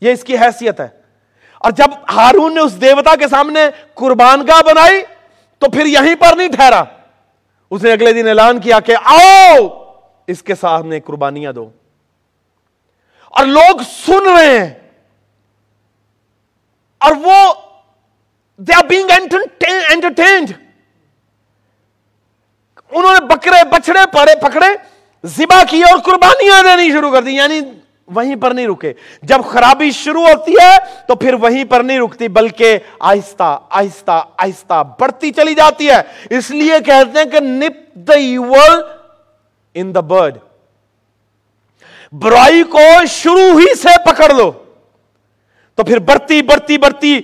یہ 0.00 0.12
اس 0.12 0.24
کی 0.24 0.38
حیثیت 0.38 0.80
ہے۔ 0.80 0.88
اور 1.58 1.70
جب 1.70 1.84
ہارون 2.12 2.54
نے 2.54 2.60
اس 2.60 2.80
دیوتا 2.80 3.16
کے 3.16 3.28
سامنے 3.28 3.60
قربان 3.94 4.46
گاہ 4.46 4.62
بنائی، 4.62 5.02
تو 5.58 5.70
پھر 5.70 5.86
یہیں 5.86 6.14
پر 6.14 6.36
نہیں 6.36 6.48
ٹھہرا۔ 6.48 6.84
اس 7.70 7.82
نے 7.82 7.92
اگلے 7.92 8.12
دن 8.12 8.28
اعلان 8.28 8.60
کیا 8.60 8.80
کہ 8.80 8.96
آؤ، 9.04 9.84
اس 10.26 10.42
کے 10.42 10.54
سامنے 10.54 11.00
قربانیاں 11.00 11.52
دو۔ 11.52 11.70
اور 13.28 13.46
لوگ 13.46 13.78
سن 14.06 14.36
رہے 14.36 14.58
ہیں۔ 14.58 14.74
اور 16.98 17.12
وہ 17.24 17.54
دے 18.56 18.74
آر 18.74 18.84
بینگ 18.84 19.10
انٹرٹینڈ 19.90 20.63
انہوں 22.90 23.12
نے 23.12 23.26
بکرے 23.26 23.64
بچڑے 23.64 23.98
پڑے 24.12 24.34
پکڑے 24.40 24.66
زبا 25.24 25.62
کیے 25.70 25.84
اور 25.84 25.98
قربانیاں 25.98 26.62
دینی 26.62 26.90
شروع 26.90 27.12
کر 27.12 27.22
دی 27.22 27.32
یعنی 27.32 27.60
وہیں 28.06 28.36
پر 28.36 28.50
نہیں 28.50 28.66
رکے۔ 28.66 28.92
جب 29.22 29.44
خرابی 29.44 29.90
شروع 29.90 30.26
ہوتی 30.26 30.52
ہے 30.52 30.76
تو 31.08 31.14
پھر 31.14 31.34
وہیں 31.34 31.64
پر 31.64 31.80
نہیں 31.80 31.98
رکتی، 31.98 32.28
بلکہ 32.28 32.78
آہستہ 33.00 33.58
آہستہ 33.70 34.24
آہستہ 34.36 34.82
بڑھتی 35.00 35.30
چلی 35.30 35.54
جاتی 35.54 35.90
ہے۔ 35.90 36.02
اس 36.30 36.50
لیے 36.50 36.74
کہتے 36.86 37.18
ہیں 37.18 37.24
کہ 37.24 37.40
نپ 37.40 37.94
دا 37.94 38.14
ایول 38.14 38.82
ان 39.74 39.94
دا 39.94 40.00
برڈ۔ 40.00 40.38
برائی 42.12 42.62
کو 42.62 42.78
شروع 43.08 43.60
ہی 43.60 43.74
سے 43.74 44.04
پکڑ 44.04 44.34
لو۔ 44.34 44.52
تو 45.74 45.84
پھر 45.84 45.98
بڑھتی 45.98 46.42
بڑھتی 46.42 46.78
بڑھتی، 46.78 47.20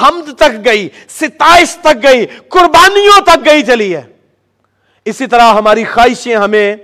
حمد 0.00 0.34
تک 0.38 0.64
گئی، 0.64 0.88
ستائش 1.08 1.76
تک 1.76 2.02
گئی، 2.02 2.26
قربانیوں 2.26 3.20
تک 3.20 3.44
گئی 3.44 3.62
چلی 3.62 3.96
ہے۔ 3.96 4.02
اسی 5.06 5.26
طرح 5.26 5.42
ہماری 5.42 5.84
خواہشیں 5.84 6.36
ہمیں 6.36 6.76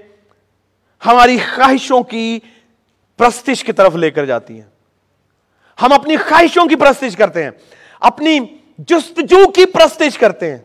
ہماری 1.07 1.39
خواہشوں 1.39 2.03
کی 2.03 2.41
پرستش 3.17 3.65
کی 3.65 3.73
طرف 3.73 3.95
لے 3.95 4.11
کر 4.11 4.25
جاتی 4.25 4.55
ہیں۔ 4.55 4.71
ہم 5.83 5.93
اپنی 5.93 6.17
خواہشوں 6.17 6.67
کی 6.67 6.77
پرستش 6.77 7.17
کرتے 7.17 7.43
ہیں، 7.43 7.51
اپنی 8.01 8.41
جستجو 8.79 9.51
کی 9.51 9.67
پرستش 9.67 10.19
کرتے 10.19 10.51
ہیں، 10.51 10.59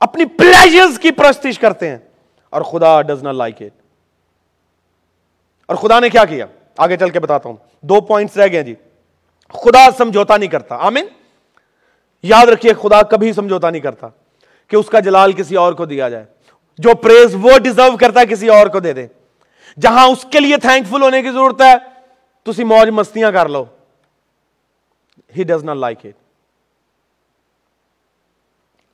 اپنی 0.00 0.24
پلیجرز 0.24 0.98
کی 0.98 1.10
پرستش 1.10 1.58
کرتے 1.58 1.90
ہیں۔ 1.90 1.98
اور 2.50 2.62
خدا 2.62 3.02
ڈز 3.02 3.22
ناٹ 3.22 3.34
لائک 3.34 3.54
اٹ 3.60 3.82
اور 5.66 5.76
خدا 5.76 6.00
نے 6.00 6.08
کیا 6.08 6.24
کیا؟ 6.24 6.46
آگے 6.78 6.96
چل 6.96 7.10
کے 7.10 7.20
بتاتا 7.20 7.48
ہوں۔ 7.48 7.56
دو 7.80 8.00
پوائنٹس 8.00 8.36
رہ 8.36 8.52
گئے 8.52 8.62
جی۔ 8.62 8.74
خدا 9.48 9.90
سمجھوتا 9.98 10.36
نہیں 10.36 10.50
کرتا۔ 10.50 10.76
آمین۔ 10.76 11.06
یاد 12.22 12.46
رکھیے، 12.46 12.72
خدا 12.82 13.02
کبھی 13.02 13.32
سمجھوتا 13.32 13.70
نہیں 13.70 13.82
کرتا۔ 13.82 14.08
کہ 14.68 14.76
اس 14.76 14.86
کا 14.86 15.00
جلال 15.00 15.32
کسی 15.32 15.56
اور 15.56 15.72
کو 15.72 15.84
دیا 15.84 16.08
جائے۔ 16.08 16.24
جو 16.78 16.94
پریز 16.94 17.36
وہ 17.42 17.58
ڈیزرو 17.58 17.96
کرتا 17.96 18.20
ہے، 18.20 18.26
کسی 18.26 18.48
اور 18.48 18.66
کو 18.66 18.80
دے 18.80 18.92
دے۔ 18.92 19.06
جہاں 19.80 20.06
اس 20.06 20.26
کے 20.30 20.40
لیے 20.40 20.56
تھینک 20.56 20.86
فل 20.86 21.02
ہونے 21.02 21.22
کی 21.22 21.30
ضرورت 21.30 21.60
ہے، 21.60 21.74
تو 22.42 22.52
موج 22.58 22.90
مستیاں 22.90 23.32
کر 23.32 23.48
لو۔ 23.48 23.64
He 25.36 25.42
does 25.42 25.64
not 25.64 25.76
like 25.76 25.98
it 26.04 26.14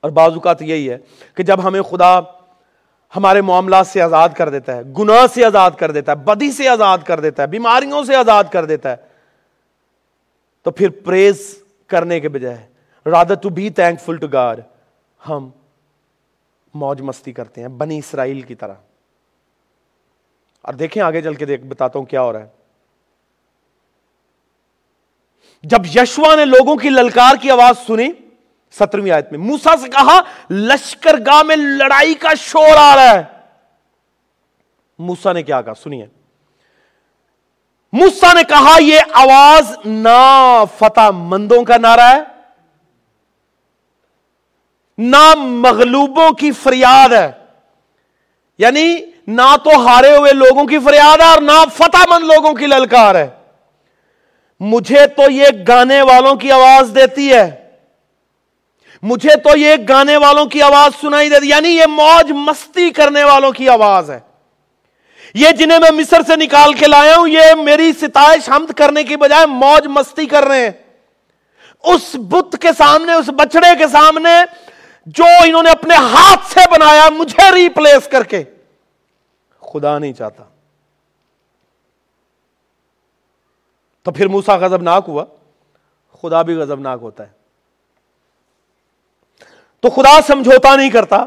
اور 0.00 0.10
بعض 0.10 0.32
اوقات 0.34 0.62
یہی 0.62 0.90
ہے 0.90 0.98
کہ 1.34 1.42
جب 1.42 1.64
ہمیں 1.64 1.82
خدا 1.82 2.20
ہمارے 3.16 3.40
معاملات 3.40 3.86
سے 3.86 4.02
آزاد 4.02 4.28
کر 4.36 4.48
دیتا 4.48 4.76
ہے، 4.76 4.82
گناہ 4.98 5.26
سے 5.34 5.44
آزاد 5.44 5.70
کر 5.78 5.90
دیتا 5.90 6.12
ہے، 6.12 6.16
بدی 6.16 6.52
سے 6.52 6.68
آزاد 6.68 6.98
کر 7.06 7.20
دیتا 7.20 7.42
ہے، 7.42 7.48
بیماریوں 7.48 8.04
سے 8.04 8.16
آزاد 8.16 8.44
کر 8.50 8.64
دیتا 8.64 8.90
ہے، 8.90 8.96
تو 10.62 10.70
پھر 10.70 10.88
پریز 10.88 11.62
کرنے 11.86 12.20
کے 12.20 12.28
بجائے 12.28 12.66
rather 13.06 13.34
to 13.34 13.48
be 13.48 13.70
thankful 14.00 14.16
to 14.16 14.28
God 14.28 14.60
ہم 15.28 15.50
موج 16.74 17.00
مستی 17.00 17.32
کرتے 17.32 17.60
ہیں، 17.60 17.68
بنی 17.68 17.98
اسرائیل 17.98 18.40
کی 18.40 18.54
طرح۔ 18.54 18.74
اور 20.62 20.74
دیکھیں 20.74 21.02
آگے 21.02 21.22
چل 21.22 21.34
کے 21.34 21.44
دیکھ، 21.44 21.62
بتاتا 21.62 21.98
ہوں 21.98 22.06
کیا 22.06 22.22
ہو 22.22 22.32
رہا 22.32 22.40
ہے۔ 22.40 22.48
جب 25.62 25.86
یشوا 25.96 26.34
نے 26.34 26.44
لوگوں 26.44 26.76
کی 26.76 26.88
للکار 26.88 27.36
کی 27.42 27.50
آواز 27.50 27.86
سنی، 27.86 28.08
سترویں 28.72 29.12
آیت 29.12 29.30
میں 29.30 29.38
موسا 29.38 29.76
سے 29.76 29.88
کہا، 29.88 30.20
لشکر 30.50 31.18
گاہ 31.26 31.42
میں 31.42 31.56
لڑائی 31.56 32.14
کا 32.14 32.34
شور 32.34 32.76
آ 32.76 32.96
رہا 32.96 33.14
ہے۔ 33.14 33.22
موسا 34.98 35.32
نے 35.32 35.42
کیا 35.42 35.62
کہا؟ 35.62 35.74
سنیے۔ 35.74 36.06
موسا 37.92 38.32
نے 38.32 38.42
کہا، 38.48 38.76
یہ 38.80 39.00
آواز 39.12 39.78
نا 39.84 40.64
فتح 40.78 41.10
مندوں 41.10 41.64
کا 41.64 41.76
نعرہ 41.76 42.16
ہے۔ 42.16 42.31
نہ 44.98 45.34
مغلوبوں 45.34 46.30
کی 46.30 46.52
فریاد 46.52 47.12
ہے۔ 47.12 47.32
یعنی 48.58 48.96
نہ 49.26 49.56
تو 49.64 49.70
ہارے 49.70 50.16
ہوئے 50.16 50.32
لوگوں 50.32 50.64
کی 50.64 50.78
فریاد 50.78 51.20
ہے 51.20 51.26
اور 51.26 51.42
نہ 51.42 51.64
فتح 51.76 52.02
مند 52.10 52.24
لوگوں 52.24 52.52
کی 52.52 52.66
للکار 52.66 53.14
ہے۔ 53.14 53.28
مجھے 54.60 55.06
تو 55.06 55.30
یہ 55.30 55.46
گانے 55.68 56.02
والوں 56.02 56.34
کی 56.34 56.52
آواز 56.52 56.90
دیتی 56.94 57.32
ہے۔ 57.32 57.70
مجھے 59.02 59.36
تو 59.36 59.58
یہ 59.58 59.74
گانے 59.88 60.16
والوں 60.16 60.46
کی 60.46 60.62
آواز 60.62 61.00
سنائی 61.00 61.28
دیتی 61.28 61.48
یعنی 61.48 61.68
یہ 61.68 61.86
موج 61.86 62.32
مستی 62.32 62.90
کرنے 62.90 63.24
والوں 63.24 63.52
کی 63.52 63.68
آواز 63.68 64.10
ہے۔ 64.10 64.20
یہ 65.34 65.50
جنہیں 65.50 65.78
میں 65.78 65.90
مصر 65.90 66.22
سے 66.26 66.36
نکال 66.36 66.72
کے 66.72 66.86
لایا 66.86 67.16
ہوں، 67.16 67.28
یہ 67.28 67.54
میری 67.62 67.92
ستائش 67.92 68.48
حمد 68.48 68.72
کرنے 68.72 69.04
کی 69.04 69.16
بجائے 69.16 69.46
موج 69.46 69.86
مستی 69.86 70.26
کر 70.26 70.44
رہے 70.44 70.60
ہیں۔ 70.60 70.70
اس 71.84 72.10
بت 72.14 72.56
کے 72.60 72.68
سامنے، 72.78 73.12
اس 73.12 73.28
بچڑے 73.28 73.76
کے 73.78 73.88
سامنے 73.88 74.30
جو 75.06 75.24
انہوں 75.44 75.62
نے 75.62 75.70
اپنے 75.70 75.94
ہاتھ 75.94 76.46
سے 76.46 76.60
بنایا، 76.70 77.08
مجھے 77.08 77.54
ریپلیس 77.54 78.08
کر 78.08 78.22
کے 78.22 78.44
خدا 79.60 79.98
نہیں 79.98 80.12
چاہتا۔ 80.12 80.44
تو 84.02 84.10
پھر 84.10 84.28
موسا 84.28 84.56
غضبناک 84.56 85.04
ہوا۔ 85.08 85.24
خدا 86.22 86.42
بھی 86.42 86.54
غضبناک 86.54 86.98
ہوتا 87.02 87.26
ہے۔ 87.26 87.32
تو 89.80 89.90
خدا 89.90 90.22
سمجھوتا 90.22 90.76
نہیں 90.76 90.90
کرتا۔ 90.90 91.24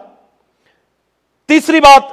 تیسری 1.46 1.80
بات، 1.80 2.04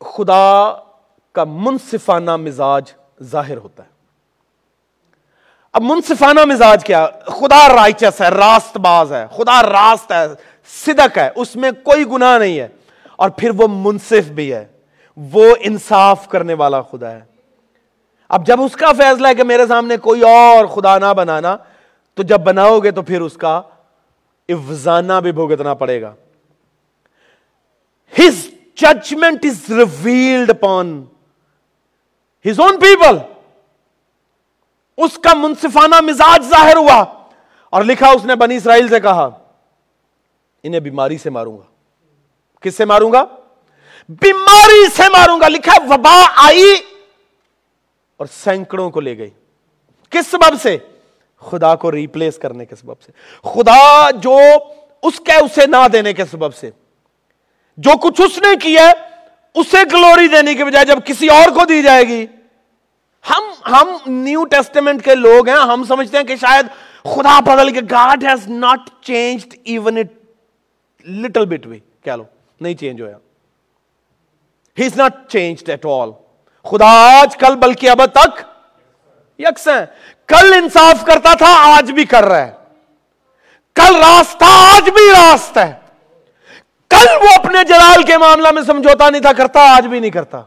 خدا 0.00 0.72
کا 1.32 1.44
منصفانہ 1.44 2.36
مزاج 2.36 2.92
ظاہر 3.22 3.56
ہوتا 3.56 3.84
ہے۔ 3.84 3.93
اب 5.74 5.82
منصفانہ 5.82 6.44
مزاج 6.44 6.84
کیا؟ 6.84 7.06
خدا 7.26 7.68
رائچس 7.68 8.20
ہے 8.20 8.28
راست 8.28 8.76
باز 8.76 9.12
ہے، 9.12 9.26
خدا 9.36 9.62
راست 9.62 10.12
ہے، 10.12 10.26
صدق 10.86 11.18
ہے، 11.18 11.30
اس 11.36 11.56
میں 11.56 11.70
کوئی 11.82 12.04
گناہ 12.04 12.38
نہیں 12.38 12.58
ہے۔ 12.58 12.68
اور 13.16 13.30
پھر 13.30 13.50
وہ 13.56 13.66
منصف 13.70 14.28
بھی 14.28 14.54
ہے، 14.54 14.64
وہ 15.16 15.54
انصاف 15.60 16.28
کرنے 16.28 16.54
والا 16.54 16.82
خدا 16.82 17.10
ہے۔ 17.10 17.20
اب 18.28 18.46
جب 18.46 18.62
اس 18.62 18.72
کا 18.72 18.92
فیصلہ 18.92 19.28
ہے 19.28 19.34
کہ 19.34 19.42
میرے 19.42 19.66
سامنے 19.66 19.96
کوئی 19.96 20.22
اور 20.22 20.66
خدا 20.66 20.98
نہ 20.98 21.14
بنانا، 21.16 21.56
تو 22.14 22.22
جب 22.22 22.40
بناؤ 22.40 22.78
گے 22.78 22.90
تو 22.90 23.02
پھر 23.02 23.20
اس 23.20 23.34
کا 23.34 23.62
افزانہ 24.48 25.12
بھی 25.22 25.32
بھگتنا 25.32 25.74
پڑے 25.74 26.02
گا۔ 26.02 26.14
His 28.18 28.46
judgement 28.76 29.44
is 29.44 29.70
revealed 29.70 30.50
upon 30.50 31.04
his 32.50 32.60
own 32.60 32.80
people 32.80 33.18
اس 34.96 35.18
کا 35.18 35.34
منصفانہ 35.34 36.00
مزاج 36.00 36.42
ظاہر 36.42 36.76
ہوا 36.76 37.04
اور 37.70 37.82
لکھا 37.82 38.10
اس 38.10 38.24
نے 38.24 38.34
بنی 38.34 38.56
اسرائیل 38.56 38.88
سے 38.88 39.00
کہا، 39.00 39.30
انہیں 40.62 40.80
بیماری 40.80 41.18
سے 41.18 41.30
ماروں 41.30 41.58
گا۔ 41.58 41.62
کس 42.60 42.74
سے 42.74 42.84
ماروں 42.84 43.12
گا؟ 43.12 43.24
بیماری 44.08 44.90
سے 44.96 45.02
ماروں 45.08 45.40
گا۔ 45.40 45.48
لکھا 45.48 45.94
وبا 45.94 46.24
آئی 46.36 46.74
اور 48.16 48.26
سینکڑوں 48.26 48.90
کو 48.90 49.00
لے 49.00 49.18
گئی۔ 49.18 49.30
کس 50.10 50.26
سبب 50.26 50.62
سے؟ 50.62 50.78
خدا 51.40 51.74
کو 51.74 51.92
ریپلیس 51.92 52.38
کرنے 52.38 52.66
کے 52.66 52.76
سبب 52.76 53.02
سے۔ 53.02 53.12
خدا 53.42 54.10
جو 54.10 54.38
اس 55.02 55.20
کے 55.20 55.32
اسے 55.32 55.66
نہ 55.66 55.88
دینے 55.92 56.12
کے 56.12 56.24
سبب 56.24 56.54
سے۔ 56.54 56.70
جو 57.76 57.90
کچھ 58.02 58.20
اس 58.20 58.38
نے 58.38 58.56
کیا 58.62 58.92
اسے 59.54 59.78
گلوری 59.92 60.28
دینے 60.28 60.54
کے 60.54 60.64
بجائے 60.64 60.84
جب 60.84 60.98
کسی 61.04 61.28
اور 61.28 61.48
کو 61.48 61.64
دی 61.64 61.82
جائے 61.82 62.04
گی 62.08 62.26
ہم 63.30 63.72
ہم 63.72 63.88
نیو 64.06 64.44
ٹیسٹمنٹ 64.44 65.04
کے 65.04 65.14
لوگ 65.14 65.48
ہیں، 65.48 65.56
ہم 65.56 65.84
سمجھتے 65.84 66.16
ہیں 66.16 66.24
کہ 66.24 66.36
شاید 66.36 66.66
خدا 67.04 67.40
بدل 67.40 67.72
کے 67.72 67.80
God 67.90 68.24
has 68.24 68.48
not 68.48 68.80
change 69.00 69.44
even 69.64 69.98
it 69.98 70.06
little 71.08 71.46
bit 71.46 71.66
بھی 71.66 71.80
کیا 72.02 72.16
لو؟ 72.16 72.24
نہیں 72.60 72.74
چینج 72.74 73.02
ہوا 73.02 73.10
he 74.78 74.86
is 74.86 74.96
not 74.96 75.28
change 75.28 75.70
at 75.70 75.86
all 75.86 76.10
خدا 76.64 77.18
آج 77.20 77.36
کل 77.36 77.56
بلکہ 77.56 77.90
اب 77.90 78.06
تک 78.06 78.42
یکس 79.38 79.68
ہے 79.68 79.86
کل 80.26 80.52
انصاف 80.52 81.04
کرتا 81.04 81.34
تھا، 81.34 81.54
آج 81.56 81.90
بھی 81.92 82.04
کر 82.04 82.24
رہا 82.24 82.46
ہے۔ 82.46 82.52
کل 83.74 83.96
راستہ 83.96 84.44
آج 84.44 84.90
بھی 84.90 85.10
راست 85.10 85.58
ہے۔ 85.58 85.72
کل 86.88 87.06
وہ 87.22 87.28
اپنے 87.38 87.64
جلال 87.64 88.02
کے 88.02 88.18
معاملہ 88.18 88.50
میں 88.50 88.62
سمجھوتا 88.62 89.10
نہیں 89.10 89.22
تھا، 89.22 89.32
کرتا، 89.32 89.60
آج 89.76 89.86
بھی 89.86 90.00
نہیں 90.00 90.10
کرتا۔ 90.10 90.42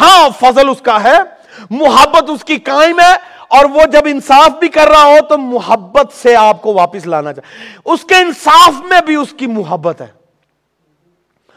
ہاں 0.00 0.28
فضل 0.40 0.68
اس 0.68 0.80
کا 0.82 1.02
ہے۔ 1.02 1.37
محبت 1.70 2.30
اس 2.30 2.44
کی 2.44 2.56
قائم 2.56 3.00
ہے 3.00 3.14
اور 3.48 3.64
وہ 3.64 3.84
جب 3.92 4.00
انصاف 4.04 4.50
بھی 4.60 4.68
کر 4.68 4.88
رہا 4.88 5.04
ہو 5.04 5.26
تو 5.28 5.38
محبت 5.38 6.12
سے 6.12 6.36
آپ 6.36 6.62
کو 6.62 6.74
واپس 6.74 7.06
لانا 7.06 7.32
چاہے 7.32 7.76
اس 7.84 8.04
کے 8.04 8.14
انصاف 8.14 8.72
میں 8.80 9.00
بھی 9.00 9.14
اس 9.14 9.32
کی 9.32 9.46
محبت 9.46 10.00
ہے۔ 10.00 10.18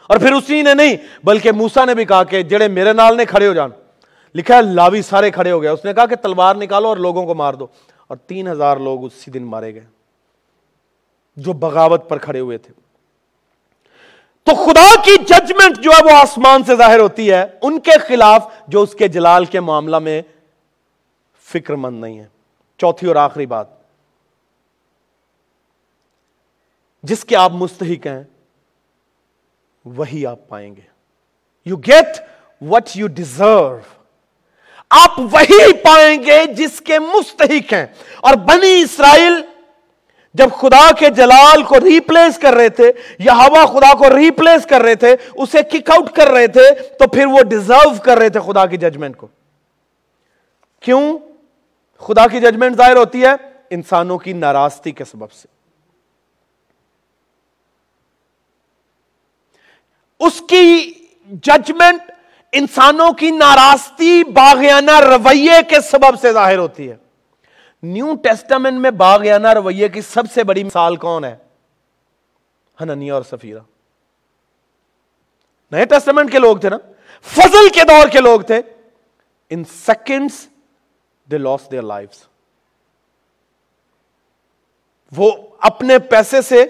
اور 0.06 0.18
پھر 0.18 0.32
اسی 0.32 0.62
نے 0.62 0.74
نہیں، 0.74 0.96
بلکہ 1.24 1.52
موسا 1.52 1.84
نے 1.84 1.94
بھی 1.94 2.04
کہا 2.04 2.24
کہ 2.24 2.42
جڑے 2.42 2.68
میرے 2.68 2.92
نال 2.92 3.16
نے 3.16 3.24
کھڑے 3.24 3.48
ہو 3.48 3.52
جان۔ 3.52 3.70
لکھا 4.34 4.56
ہے، 4.56 4.62
لاوی 4.62 5.02
سارے 5.02 5.30
کھڑے 5.30 5.50
ہو 5.50 5.62
گئے۔ 5.62 5.70
اس 5.70 5.84
نے 5.84 5.94
کہا 5.94 6.06
کہ 6.06 6.16
تلوار 6.16 6.56
نکالو 6.56 6.88
اور 6.88 6.96
لوگوں 6.96 7.26
کو 7.26 7.34
مار 7.34 7.54
دو۔ 7.54 7.66
اور 8.08 8.16
تین 8.16 8.48
ہزار 8.48 8.76
لوگ 8.76 9.04
اسی 9.04 9.30
دن 9.30 9.42
مارے 9.42 9.74
گئے۔ 9.74 9.84
جو 11.36 11.52
بغاوت 11.52 12.08
پر 12.08 12.18
کھڑے 12.18 12.40
ہوئے 12.40 12.58
تھے۔ 12.58 12.91
تو 14.44 14.54
خدا 14.54 15.02
کی 15.02 15.16
ججمنٹ 15.24 15.78
جو 15.78 15.90
ہے 15.90 16.04
وہ 16.04 16.10
آسمان 16.10 16.64
سے 16.64 16.76
ظاہر 16.76 16.98
ہوتی 16.98 17.32
ہے، 17.32 17.44
ان 17.62 17.80
کے 17.80 17.90
خلاف 17.90 18.46
جو 18.68 18.82
اس 18.82 18.92
کے 18.92 19.08
جلال 19.08 19.44
کے 19.44 19.60
معاملہ 19.60 19.98
میں 19.98 20.22
فکر 21.42 21.74
مند 21.74 22.00
نہیں 22.00 22.18
ہے۔ 22.18 22.26
چوتھی 22.78 23.06
اور 23.06 23.16
آخری 23.16 23.46
بات۔ 23.46 23.66
جس 27.02 27.24
کے 27.24 27.36
آپ 27.36 27.52
مستحق 27.52 28.06
ہیں، 28.06 28.24
وہی 29.84 30.26
آپ 30.26 30.38
پائیں 30.48 30.76
گے۔ 30.76 30.80
You 31.64 31.76
get 31.76 32.06
what 32.60 32.82
you 32.94 33.06
deserve 33.06 33.78
آپ 34.90 35.18
وہی 35.18 35.72
پائیں 35.72 36.22
گے 36.22 36.46
جس 36.46 36.80
کے 36.80 36.98
مستحق 36.98 37.72
ہیں۔ 37.72 37.86
اور 38.20 38.34
بنی 38.34 38.82
اسرائیل 38.82 39.51
جب 40.34 40.48
خدا 40.60 40.92
کے 40.92 41.10
جلال 41.10 41.62
کو 41.62 41.80
ریپلیس 41.80 42.38
کر 42.38 42.54
رہے 42.54 42.68
تھے، 42.68 42.92
یا 43.18 43.34
ہوا 43.34 43.66
خدا 43.66 43.94
کو 43.94 44.16
ریپلیس 44.16 44.66
کر 44.66 44.80
رہے 44.80 44.94
تھے، 44.94 45.16
اسے 45.34 45.62
کک 45.62 45.90
آؤٹ 45.90 46.10
کر 46.10 46.28
رہے 46.28 46.46
تھے، 46.46 46.74
تو 46.98 47.08
پھر 47.08 47.26
وہ 47.26 47.42
ڈیزرو 47.42 47.90
کر 48.04 48.18
رہے 48.18 48.28
تھے 48.28 48.40
خدا 48.40 48.66
کی 48.66 48.76
ججمنٹ 48.76 49.16
کو۔ 49.16 49.26
کیوں؟ 50.80 51.18
خدا 51.98 52.26
کی 52.26 52.40
ججمنٹ 52.40 52.76
ظاہر 52.76 52.96
ہوتی 52.96 53.22
ہے 53.22 53.32
انسانوں 53.70 54.18
کی 54.18 54.32
ناراستی 54.32 54.90
کے 54.90 55.04
سبب 55.04 55.32
سے۔ 55.32 55.48
اس 60.18 60.42
کی 60.48 60.92
ججمنٹ 61.28 62.10
انسانوں 62.52 63.12
کی 63.12 63.30
ناراستی، 63.30 64.24
باغیانہ 64.24 65.00
رویے 65.00 65.62
کے 65.68 65.80
سبب 65.80 66.20
سے 66.20 66.32
ظاہر 66.32 66.58
ہوتی 66.58 66.90
ہے۔ 66.90 66.96
نیو 67.82 68.14
ٹیسٹمنٹ 68.14 68.80
میں 68.80 68.90
باغیانہ 68.90 69.48
رویے 69.48 69.88
کی 69.88 70.00
سب 70.00 70.22
سے 70.34 70.44
بڑی 70.44 70.64
مثال 70.64 70.96
کون 70.96 71.24
ہے؟ 71.24 71.36
ہننیا 72.80 73.14
اور 73.14 73.22
سفیرہ 73.22 73.58
نئے 75.70 75.84
ٹیسٹمنٹ 75.84 76.32
کے 76.32 76.38
لوگ 76.38 76.56
تھے 76.56 76.70
نا؟ 76.70 76.76
فضل 77.20 77.68
کے 77.68 77.84
دور 77.84 78.08
کے 78.08 78.20
لوگ 78.20 78.40
تھے۔ 78.40 78.60
In 79.50 79.64
seconds 79.64 80.48
they 81.30 81.38
lose 81.38 81.70
their 81.70 81.82
life 81.82 82.08
وہ 85.16 85.30
اپنے 85.60 85.98
پیسے 85.98 86.42
سے 86.42 86.64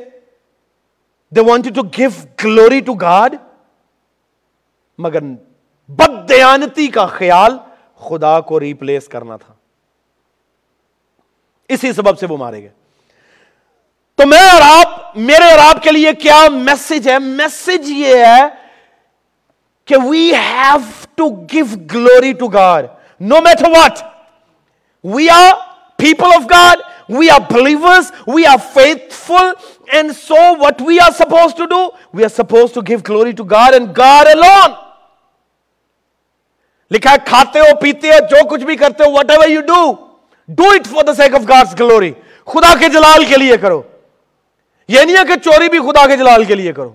they 1.36 1.40
want 1.40 1.64
to 1.74 1.82
give 1.82 2.10
glory 2.44 2.80
to 2.80 2.92
God 2.92 3.34
مگر 4.98 5.20
بد 5.88 6.28
دیانتی 6.28 6.86
کا 6.88 7.06
خیال 7.06 7.58
خدا 7.96 8.40
کو 8.40 8.60
ریپلیس 8.60 9.08
کرنا 9.08 9.36
تھا۔ 9.36 9.54
اسی 11.72 11.92
سبب 11.92 12.18
سے 12.18 12.26
وہ 12.26 12.36
مارے 12.36 12.62
گئے۔ 12.62 12.68
تو 14.18 14.26
میں 14.26 14.42
اور 14.50 14.62
آپ، 14.64 15.16
میرے 15.16 15.44
اور 15.44 15.58
آپ 15.58 15.82
کے 15.82 15.90
لیے 15.90 16.12
کیا 16.12 16.46
میسج 16.52 17.08
ہے؟ 17.08 17.18
میسج 17.18 17.90
یہ 17.90 18.24
ہے 18.26 18.42
کہ 19.88 19.96
we 20.04 20.32
have 20.34 20.76
to 21.16 21.28
give 21.52 21.64
glory 21.92 22.32
to 22.32 22.46
God 22.48 22.86
no 23.20 23.40
matter 23.40 23.68
what 23.68 23.98
we 25.04 25.28
are 25.30 25.52
people 25.98 26.34
of 26.34 26.50
God 26.50 26.80
we 27.08 27.30
are 27.30 27.40
believers 27.50 28.12
we 28.26 28.46
are 28.46 28.56
faithful 29.14 29.50
and 29.86 30.12
so 30.16 30.42
what 30.60 30.82
we 30.86 31.00
are 31.00 31.10
suppose 31.10 31.54
to 31.54 31.64
do 31.66 31.88
we 32.14 32.24
are 32.24 32.28
suppose 32.28 32.72
to 32.72 32.80
give 32.80 32.98
glory 33.08 33.32
to 33.32 33.44
God 33.44 33.72
and 33.72 33.96
God 33.96 34.28
alone 34.34 34.70
لکھا 36.90 37.10
ہے، 37.10 37.16
کھاتے 37.24 37.60
ہو، 37.60 37.74
پیتے 37.80 38.08
ہو، 38.08 38.18
جو 38.30 38.46
کچھ 38.48 38.64
بھی 38.64 38.76
کرتے 38.76 39.04
ہو 39.04 39.12
whatever 39.30 39.48
you 39.48 39.60
do 39.60 40.01
do 40.56 40.68
it 40.74 40.86
for 40.90 41.04
the 41.04 41.14
sake 41.14 41.34
of 41.34 41.48
God's 41.48 41.78
glory 41.80 42.12
خدا 42.46 42.74
کے 42.80 42.88
جلال 42.88 43.24
کے 43.24 43.36
لیے 43.36 43.56
کرو. 43.56 43.82
یہ 44.88 45.00
نہیں 45.00 45.16
ہے 45.16 45.24
کہ 45.28 45.36
چوری 45.44 45.68
بھی 45.68 45.78
خدا 45.88 46.06
کے 46.06 46.16
جلال 46.16 46.44
کے 46.44 46.54
لیے 46.54 46.72
کرو. 46.72 46.92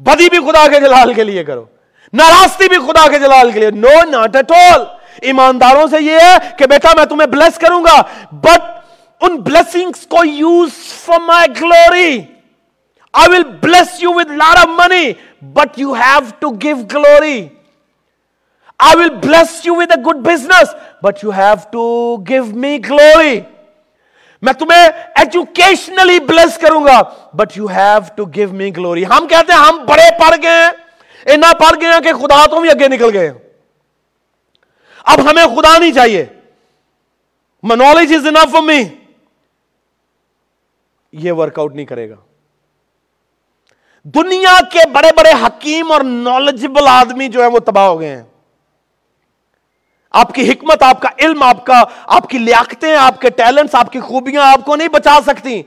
بدی 0.00 0.28
بھی 0.30 0.38
خدا 0.50 0.66
کے 0.72 0.80
جلال 0.80 1.12
کے 1.14 1.24
لیے 1.24 1.44
کرو. 1.44 1.64
ناراستی 2.12 2.68
بھی 2.68 2.76
خدا 2.86 3.06
کے 3.10 3.18
جلال 3.18 3.50
کے 3.52 3.60
لیے. 3.60 3.70
نو 3.70 3.94
ناٹ 4.10 4.36
ایٹ 4.36 4.52
آل 4.52 4.84
ایمانداروں 5.22 5.86
سے 5.90 6.02
یہ 6.02 6.18
ہے 6.20 6.36
کہ 6.58 6.66
بیٹا 6.66 6.92
میں 6.96 7.04
تمہیں 7.04 7.26
بلیس 7.30 7.58
کروں 7.58 7.82
گا. 7.84 8.00
بٹ 8.44 8.70
ان 9.20 9.36
بلیسنگس 9.48 10.06
کو 10.10 10.24
use 10.24 10.70
for 11.04 11.20
my 11.26 11.48
glory 11.60 12.20
I 13.14 13.28
will 13.30 13.42
bless 13.62 14.02
you 14.02 14.12
with 14.14 14.30
lot 14.36 14.56
of 14.58 14.68
money 14.78 15.12
but 15.54 15.78
you 15.78 15.92
have 15.94 16.20
to 16.38 16.50
give 16.62 16.76
glory 16.94 17.40
I 18.84 18.94
will 18.98 19.14
bless 19.24 19.50
you 19.64 19.74
with 19.80 19.92
a 19.96 20.00
good 20.06 20.22
business, 20.28 20.70
but 21.06 21.22
you 21.22 21.30
have 21.30 21.70
to 21.72 21.82
give 22.30 22.52
me 22.64 22.70
glory. 22.88 23.40
میں 24.42 24.52
تمہیں 24.52 24.88
educationally 25.14 26.18
bless 26.20 26.58
کروں 26.58 26.84
گا 26.84 27.00
but 27.32 27.56
you 27.56 27.66
have 27.66 28.00
to 28.16 28.24
give 28.24 28.48
me 28.52 28.70
glory 28.76 29.04
ہم 29.04 29.26
کہتے 29.30 29.52
ہیں 29.52 29.60
ہم 29.60 29.84
بڑے 29.88 30.08
پڑھ 30.18 30.34
گئے 30.42 30.50
ہیں 30.50 30.70
اتنا 31.26 31.52
پڑھ 31.58 31.80
گئے 31.80 31.88
ہیں 31.88 32.00
کہ 32.00 32.12
خدا 32.12 32.46
تو 32.46 32.60
بھی 32.60 32.70
اگے 32.70 32.88
نکل 32.88 33.10
گئے 33.12 33.32
اب 35.04 35.20
ہمیں 35.30 35.46
خدا 35.46 35.78
نہیں 35.78 35.92
چاہیے۔ 35.92 36.24
Knowledge 37.62 38.14
is 38.14 38.26
enough 38.26 38.50
for 38.52 38.62
me 38.62 38.82
یہ 41.12 41.32
ورک 41.32 41.58
آؤٹ 41.58 41.74
نہیں 41.74 41.86
کرے 41.86 42.10
گا۔ 42.10 42.14
دنیا 44.02 44.58
کے 44.72 44.88
بڑے 44.92 45.10
بڑے 45.16 45.30
حکیم 45.46 45.92
اور 45.92 46.00
نالجبل 46.00 46.88
آدمی 46.88 47.28
جو 47.28 47.42
ہے 47.42 47.46
وہ 47.46 47.58
تباہ 47.58 47.86
ہو 47.86 48.00
گئے 48.00 48.16
ہیں۔ 48.16 48.22
آپ 50.12 50.34
کی 50.34 50.50
حکمت، 50.50 50.82
آپ 50.82 51.02
کا 51.02 51.08
علم، 51.18 51.42
آپ 51.42 51.66
کا، 51.66 51.82
آپ 52.06 52.30
کی 52.30 52.38
لیاقتیں، 52.38 52.96
آپ 52.96 53.20
کے 53.20 53.30
ٹیلنٹس 53.30 53.74
آپ 53.74 53.92
کی 53.92 54.00
خوبیاں 54.00 54.42
آپ 54.42 54.64
کو 54.64 54.76
نہیں 54.76 54.88
بچا 54.88 55.18
سکتی۔ 55.26 55.62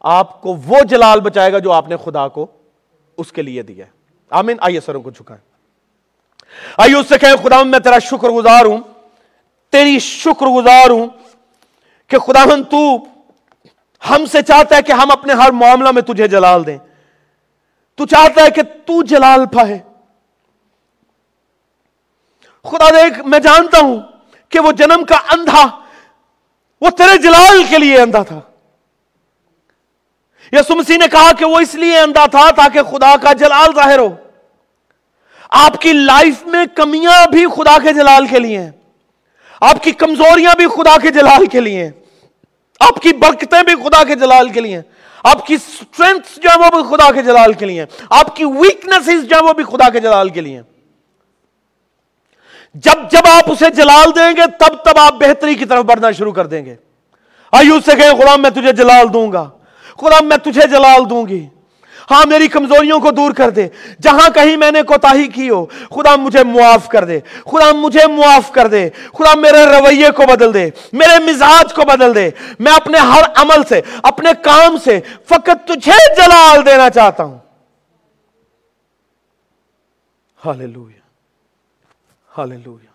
آپ 0.00 0.40
کو 0.40 0.56
وہ 0.66 0.80
جلال 0.80 1.20
بچائے 1.20 1.52
گا 1.52 1.58
جو 1.58 1.72
آپ 1.72 1.88
نے 1.88 1.96
خدا 2.04 2.28
کو 2.28 2.46
اس 3.16 3.32
کے 3.32 3.42
لیے 3.42 3.62
دیا 3.62 3.86
ہے۔ 3.86 3.90
آمین۔ 4.30 4.56
آئیے 4.60 4.80
سروں 4.80 5.02
کو 5.02 5.10
جھکائیں۔ 5.10 5.50
آئیے 6.78 6.96
اس 6.96 7.08
سے 7.08 7.18
کہیں، 7.18 7.36
خدا 7.42 7.62
میں 7.62 7.78
تیرا 7.78 7.98
شکر 7.98 8.28
گزار 8.28 8.64
ہوں۔ 8.64 8.78
تیری 9.70 9.98
شکر 9.98 10.46
گزار 10.46 10.90
ہوں 10.90 11.06
کہ 12.08 12.18
خدا 12.18 12.44
تو 12.70 12.96
ہم 14.10 14.26
سے 14.26 14.42
چاہتا 14.42 14.76
ہے 14.76 14.82
کہ 14.82 14.92
ہم 14.92 15.10
اپنے 15.10 15.32
ہر 15.32 15.50
معاملہ 15.50 15.90
میں 15.90 16.02
تجھے 16.02 16.28
جلال 16.28 16.66
دیں۔ 16.66 16.78
تو 17.94 18.06
چاہتا 18.06 18.42
ہے 18.42 18.50
کہ 18.50 18.62
تو 18.62 19.02
جلال 19.02 19.46
پائے 19.46 19.78
خدا 22.64 22.90
دیکھ 22.90 23.20
میں 23.20 23.38
جانتا 23.38 23.78
ہوں 23.78 24.00
کہ 24.48 24.60
وہ 24.60 24.72
جنم 24.72 25.04
کا 25.04 25.16
اندھا، 25.30 25.66
وہ 26.80 26.90
تیرے 26.90 27.18
جلال 27.18 27.64
کے 27.70 27.78
لیے 27.78 28.00
اندھا 28.00 28.22
تھا۔ 28.22 28.40
یسو 30.52 30.74
مسیح 30.74 30.96
نے 30.98 31.06
کہا 31.08 31.32
کہ 31.32 31.44
وہ 31.44 31.60
اس 31.60 31.74
لیے 31.74 31.98
اندھا 31.98 32.26
تھا 32.26 32.50
تاکہ 32.50 32.82
خدا 32.82 33.16
کا 33.16 33.32
جلال 33.32 33.74
ظاہر 33.74 33.98
ہو۔ 33.98 34.14
آپ 35.50 35.80
کی 35.80 35.92
لائف 35.92 36.46
میں 36.46 36.66
کمیاں 36.74 37.26
بھی 37.26 37.46
خدا 37.46 37.78
کے 37.78 37.92
جلال 37.92 38.26
کے 38.26 38.38
لیے 38.38 38.58
ہیں۔ 38.58 38.70
آپ 39.60 39.82
کی 39.82 39.92
کمزوریاں 39.92 40.54
بھی 40.56 40.66
خدا 40.66 40.98
کے 40.98 41.10
جلال 41.10 41.46
کے 41.46 41.60
لیے 41.60 41.84
ہیں۔ 41.84 41.90
آپ 42.80 43.02
کی 43.02 43.12
برکتیں 43.12 43.62
بھی 43.62 43.74
خدا 43.74 44.04
کے 44.04 44.14
جلال 44.14 44.48
کے 44.48 44.60
لیے 44.60 44.74
ہیں۔ 44.74 44.82
آپ 45.24 45.46
کی 45.46 45.54
اسٹرینتھ 45.54 46.40
جو 46.40 46.48
ہے 46.50 46.58
وہ 46.58 46.82
بھی 46.82 46.96
خدا 46.96 47.12
کے 47.12 47.22
جلال 47.22 47.52
کے 47.52 47.66
لیے 47.66 47.80
ہیں۔ 47.80 48.04
آپ 48.10 48.36
کی 48.36 48.44
ویکنس 48.44 49.06
جو 49.06 49.36
ہے 49.36 49.42
وہ 49.42 49.52
بھی 49.52 49.64
خدا 49.64 49.88
کے 49.88 50.00
جلال 50.00 50.28
کے 50.28 50.40
لیے 50.40 50.56
ہیں۔ 50.56 50.69
جب 52.74 53.10
جب 53.10 53.20
آپ 53.36 53.52
اسے 53.52 53.70
جلال 53.70 54.10
دیں 54.16 54.36
گے، 54.36 54.42
تب 54.58 54.84
تب 54.84 54.98
آپ 54.98 55.12
بہتری 55.12 55.54
کی 55.54 55.64
طرف 55.64 55.84
بڑھنا 55.84 56.10
شروع 56.10 56.32
کر 56.32 56.46
دیں 56.46 56.64
گے۔ 56.64 56.76
آئیو 57.52 57.80
سے 57.86 57.96
کہیں 57.96 58.12
غلام 58.12 58.42
میں 58.42 58.50
تجھے 58.50 58.72
جلال 58.72 59.12
دوں 59.12 59.32
گا۔ 59.32 59.50
خدا 60.00 60.24
میں 60.24 60.36
تجھے 60.36 60.68
جلال 60.68 61.10
دوں 61.10 61.26
گی۔ 61.26 61.46
ہاں 62.10 62.26
میری 62.26 62.48
کمزوریوں 62.48 63.00
کو 63.00 63.10
دور 63.10 63.30
کر 63.30 63.50
دے۔ 63.50 63.68
جہاں 64.02 64.30
کہیں 64.30 64.56
میں 64.56 64.70
نے 64.70 64.82
کوتاہی 64.82 65.26
کی 65.26 65.50
ہو، 65.50 65.66
خدا 65.66 66.16
مجھے 66.16 66.44
معاف 66.44 66.88
کر 66.88 67.04
دے۔ 67.04 67.20
خدا 67.44 67.72
مجھے 67.72 68.06
معاف 68.06 68.52
کر 68.52 68.66
دے۔ 68.66 68.88
خدا 68.90 69.34
میرے 69.34 69.64
رویے 69.64 70.10
کو 70.10 70.22
بدل 70.28 70.54
دے، 70.54 70.70
میرے 70.92 71.24
مزاج 71.24 71.74
کو 71.74 71.82
بدل 71.82 72.14
دے۔ 72.14 72.30
میں 72.58 72.72
اپنے 72.72 72.98
ہر 72.98 73.22
عمل 73.36 73.62
سے، 73.68 73.80
اپنے 74.02 74.30
کام 74.42 74.76
سے 74.84 75.00
فقط 75.28 75.66
تجھے 75.66 76.14
جلال 76.16 76.66
دینا 76.66 76.90
چاہتا 76.90 77.24
ہوں۔ 77.24 77.38
ہاللویا 80.46 80.99
ہاللویا 82.40 82.90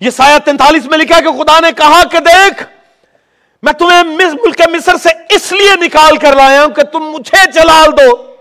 یہ 0.00 0.10
سایہ 0.10 0.38
تینتالیس 0.38 0.86
میں 0.86 0.98
لکھا 0.98 1.20
کہ 1.20 1.44
خدا 1.44 1.60
نے 1.60 1.72
کہا 1.72 2.04
کہ 2.04 2.18
دیکھ، 2.18 2.64
میں 3.62 3.72
تمہیں 3.72 4.02
ملک 4.02 4.60
مصر 4.60 4.96
سے 4.96 5.08
اس 5.30 5.52
لیے 5.52 5.86
نکال 5.86 6.16
کر 6.16 6.36
لایا 6.36 6.62
ہوں 6.62 6.74
کہ 6.74 6.82
تم 6.82 6.98
مجھے 6.98 7.52
جلال 7.52 7.92
دو۔ 7.92 8.34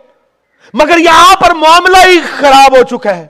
مگر 0.74 0.98
یہاں 0.98 1.36
پر 1.36 1.54
معاملہ 1.54 1.98
ہی 2.06 2.20
خراب 2.40 2.78
ہو 2.78 2.84
چکا 2.84 3.16
ہے۔ 3.16 3.28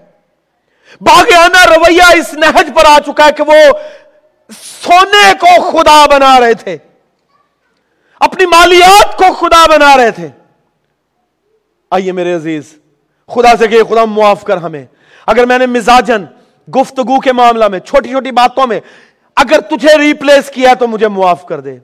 باغیانہ 1.02 1.66
رویہ 1.66 2.18
اس 2.18 2.34
نہج 2.34 2.70
پر 2.76 2.86
آ 2.86 3.00
چکا 3.06 3.26
ہے 3.26 3.32
کہ 3.32 3.44
وہ 3.48 3.54
سونے 4.60 5.34
کو 5.40 5.72
خدا 5.72 6.06
بنا 6.06 6.40
رہے 6.40 6.54
تھے۔ 6.54 6.78
اپنی 8.20 8.46
مالیات 8.46 9.18
کو 9.18 9.34
خدا 9.34 9.66
بنا 9.66 9.98
رہے 9.98 10.12
تھے۔ 10.12 10.28
آئیے 11.92 12.12
میرے 12.12 12.34
عزیز، 12.34 12.80
خدا 13.28 13.58
سے 13.60 13.68
کہ 13.68 13.84
خدا 13.84 14.06
معاف 14.06 14.44
کر 14.44 14.58
ہمیں۔ 14.58 14.86
اگر 15.26 15.46
میں 15.46 15.58
نے 15.58 15.66
مزاجن، 15.66 16.26
گفتگو 16.72 17.20
کے 17.20 17.34
معاملہ 17.34 17.68
میں، 17.68 17.80
چھوٹی 17.80 18.10
چھوٹی 18.10 18.32
باتوں 18.32 18.68
میں 18.68 18.80
اگر 19.36 19.60
تجھے 19.60 19.98
ریپلیس 19.98 20.50
کیا 20.50 20.74
تو 20.74 20.88
مجھے 20.88 21.08
معاف 21.08 21.46
کر 21.46 21.60
دے۔ 21.60 21.78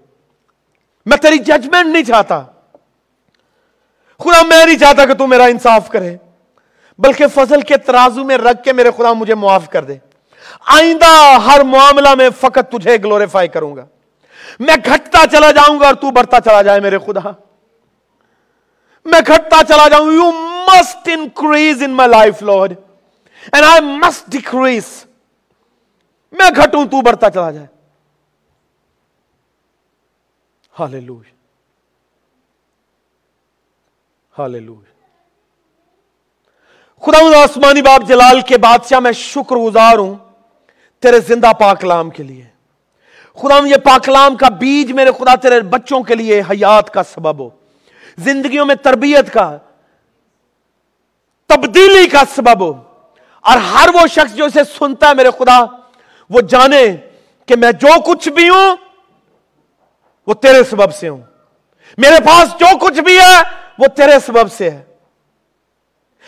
میں 1.06 1.18
تیری 1.18 1.38
ججمنٹ 1.38 1.86
نہیں 1.86 2.04
چاہتا۔ 2.04 2.44
خدا، 4.20 4.42
میں 4.42 4.66
نہیں 4.66 4.78
چاہتا 4.78 5.06
کہ 5.06 5.14
تو 5.14 5.28
میرا 5.28 5.44
انصاف 5.44 5.90
کرے، 5.90 6.18
بلکہ 7.00 7.28
فضل 7.28 7.62
کے 7.62 7.78
ترازو 7.78 8.24
میں 8.24 8.38
رکھ 8.38 8.64
کے 8.64 8.74
میرے 8.74 8.92
خدا 8.98 9.14
مجھے 9.14 9.36
معاف 9.36 9.70
کر 9.70 9.84
دے۔ 9.84 9.96
آئندہ 10.66 11.40
ہر 11.46 11.64
معاملہ 11.64 12.16
میں 12.16 12.30
فقط 12.40 12.72
تجھے 12.72 12.98
گلوریفائی 12.98 13.48
کروں 13.48 13.76
گا۔ 13.76 13.86
میں 14.60 14.76
گھٹتا 14.86 15.24
چلا 15.32 15.52
جاؤں 15.52 15.80
گا 15.80 15.86
اور 15.86 15.94
تو 15.94 16.12
بڑھتا 16.12 16.38
چلا 16.40 16.62
جائے 16.62 16.80
میرے 16.80 16.98
خدا۔ 16.98 17.32
میں 19.06 19.22
گھٹتا 19.28 19.62
چلا 19.68 19.88
جاؤں۔ 19.88 20.14
You 20.14 20.32
must 20.68 21.10
increase 21.14 21.84
in 21.84 21.92
my 21.92 22.10
life 22.10 22.42
Lord 22.42 22.74
and 23.52 23.66
I 23.66 23.82
must 23.82 24.32
decrease 24.32 25.06
میں 26.32 26.50
گھٹوں، 26.56 26.86
تو 26.86 27.02
بڑھتا 27.02 27.30
چلا 27.30 27.52
جائے۔ 27.52 27.68
ہال 30.80 31.04
لوج 31.04 31.26
ہال 34.40 34.64
لوج 34.64 34.86
خدا 37.02 37.44
آسمانی 37.44 37.82
باپ 37.82 38.02
جلال 38.08 38.42
کے 38.42 38.58
بادشاہ، 38.58 39.00
میں 39.00 39.12
شکر 39.12 39.56
گزار 39.56 39.98
ہوں 39.98 40.16
تیرے 41.00 41.20
زندہ 41.20 41.52
پاکلام 41.60 42.10
کے 42.10 42.24
لیے۔ 42.24 42.46
خدا، 43.36 43.68
یہ 43.68 43.76
پاکلام 43.76 44.36
کا 44.36 44.50
بیج 44.50 44.92
میرے 44.92 45.12
خدا 45.12 45.36
تیرے 45.36 45.62
بچوں 45.62 46.04
کے 46.04 46.16
لیے 46.16 46.42
حیات 46.42 46.94
کا 46.94 47.04
سبب 47.04 47.40
ہو۔ 47.40 47.50
زندگیوں 48.18 48.66
میں 48.66 48.76
تربیت 48.76 49.34
کا، 49.34 49.58
تبدیلی 51.48 52.08
کا 52.08 52.24
سبب۔ 52.36 52.62
ہو 52.62 52.84
اور 53.42 53.58
ہر 53.58 53.90
وہ 53.94 54.08
شخص 54.08 54.36
جو 54.36 54.46
اسے 54.46 54.60
سنتا 54.64 55.10
ہے، 55.10 55.14
میرے 55.14 55.30
خدا، 55.40 55.60
وہ 56.30 56.42
جانے 56.42 56.98
کہ 57.46 57.56
میں 57.56 57.72
جو 57.72 58.02
کچھ 58.02 58.30
بھی 58.30 58.50
ہوں، 58.50 58.76
وہ 60.28 60.34
تیرے 60.34 60.64
سبب 60.64 60.94
سے 60.94 61.10
ہوں۔ 61.10 61.22
میرے 61.98 62.26
پاس 62.26 62.60
جو 62.60 62.78
کچھ 62.78 63.00
بھی 63.00 63.20
ہے، 63.20 63.42
وہ 63.80 63.88
تیرے 63.88 64.20
سبب 64.26 64.52
سے 64.52 64.70
ہے۔ 64.70 64.84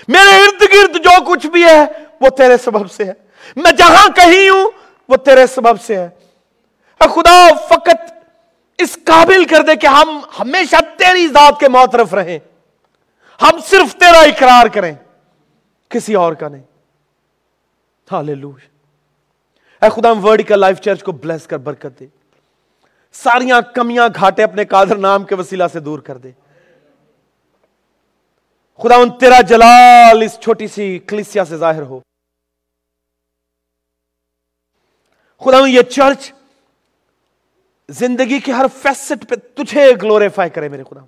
میرے 0.07 0.35
ارد 0.35 0.61
گرد 0.61 1.03
جو 1.03 1.23
کچھ 1.27 1.47
بھی 1.47 1.63
ہے، 1.63 1.85
وہ 2.21 2.29
تیرے 2.29 2.57
سبب 2.57 2.91
سے 2.91 3.03
ہے۔ 3.03 3.13
میں 3.55 3.71
جہاں 3.71 4.09
کہیں 4.09 4.49
ہوں، 4.49 4.71
وہ 5.09 5.17
تیرے 5.17 5.47
سبب 5.47 5.81
سے 5.81 5.99
ہے۔ 5.99 6.09
خدا، 6.99 7.47
فقط 7.69 8.13
اس 8.77 8.97
قابل 9.03 9.45
کر 9.45 9.61
دے 9.61 9.75
کہ 9.75 9.87
ہم 9.87 10.21
ہمیشہ 10.39 10.75
تیری 11.07 11.27
ذات 11.27 11.59
کے 11.59 11.69
معترف 11.69 12.13
رہیں۔ 12.13 12.39
ہم 13.41 13.59
صرف 13.65 13.95
تیرا 13.95 14.19
اقرار 14.19 14.67
کریں۔ 14.67 14.95
کسی 15.89 16.13
اور 16.13 16.33
کا 16.33 16.47
نہیں۔ 16.47 16.63
اے 19.81 19.89
خدا 19.89 20.11
ورڈیکل 20.23 20.59
لائف 20.59 20.81
چرچ 20.81 21.03
کو 21.03 21.11
بلیس 21.11 21.47
کر 21.47 21.57
برکت 21.57 21.99
دے۔ 21.99 22.07
ساریاں 23.13 23.61
کمیاں 23.75 24.09
گھاٹے 24.15 24.43
اپنے 24.43 24.65
قادر 24.65 24.97
نام 24.97 25.23
کے 25.23 25.35
وسیلہ 25.35 25.63
سے 25.73 25.79
دور 25.79 25.99
کر 25.99 26.17
دے۔ 26.17 26.31
خدا، 28.77 28.95
ان 28.95 29.17
تیرا 29.17 29.41
جلال 29.41 30.21
اس 30.21 30.39
چھوٹی 30.39 30.67
سی 30.67 30.99
کلیسیا 30.99 31.45
سے 31.45 31.57
ظاہر 31.57 31.81
ہو۔ 31.81 31.99
خدا، 35.39 35.67
یہ 35.67 35.81
چرچ 35.81 36.33
زندگی 37.89 38.39
کے 38.39 38.51
ہر 38.51 38.65
فیسٹ 38.81 39.29
پہ 39.29 39.35
تجھے 39.35 39.91
گلوریفائی 40.01 40.49
کرے 40.49 40.69
میرے 40.69 40.83
خدا۔ 40.83 41.05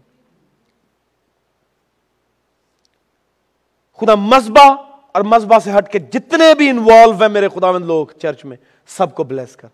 خدا 3.98 4.16
مذبح 4.16 4.76
اور 5.12 5.22
مذبح 5.22 5.60
سے 5.60 5.72
ہٹ 5.78 5.92
کے 5.92 6.00
جتنے 6.00 6.54
بھی 6.54 6.70
انوالو 6.70 7.12
ہیں 7.12 7.30
میرے 7.30 7.48
خدا 7.50 7.72
مند 7.72 7.86
لوگ 7.86 8.08
چرچ 8.22 8.46
میں، 8.46 8.58
سب 8.88 9.16
کو 9.16 9.24
بلیس 9.24 9.56
کر۔ 9.56 9.68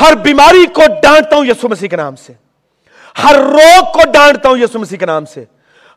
ہر 0.00 0.14
بیماری 0.14 0.66
کو 0.66 0.82
ڈانٹتا 1.02 1.36
ہوں 1.36 1.44
یسو 1.44 1.68
مسیح 1.68 1.88
کے 1.88 1.96
نام 1.96 2.16
سے۔ 2.16 2.32
ہر 3.24 3.34
روگ 3.34 3.92
کو 3.92 4.10
ڈانٹتا 4.12 4.48
ہوں 4.48 4.56
یسو 4.56 4.78
مسیح 4.78 4.98
کے 4.98 5.06
نام 5.06 5.24
سے۔ 5.24 5.44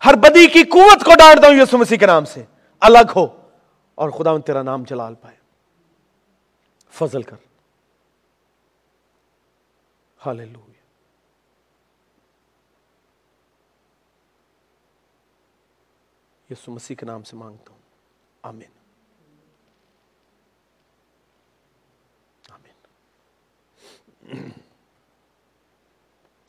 ہر 0.05 0.15
بدی 0.15 0.47
کی 0.47 0.63
قوت 0.63 1.05
کو 1.05 1.11
ڈانٹتا 1.17 1.47
ہوں 1.47 1.55
یسو 1.55 1.77
مسیح 1.77 1.97
کے 1.97 2.05
نام 2.05 2.25
سے۔ 2.25 2.43
الگ 2.79 3.11
ہو 3.15 3.27
اور 3.95 4.09
خدا 4.09 4.33
مند 4.33 4.43
تیرا 4.43 4.63
نام 4.63 4.83
جلال 4.83 5.15
پائے۔ 5.15 5.35
فضل 6.91 7.21
کر۔ 7.21 7.48
ہاللویا 10.25 10.79
یسو 16.49 16.71
مسیح 16.71 16.95
کے 16.95 17.05
نام 17.05 17.23
سے 17.23 17.35
مانگتا 17.35 17.71
ہوں. 17.71 17.79
آمین. 18.43 18.69
آمین. 22.49 22.73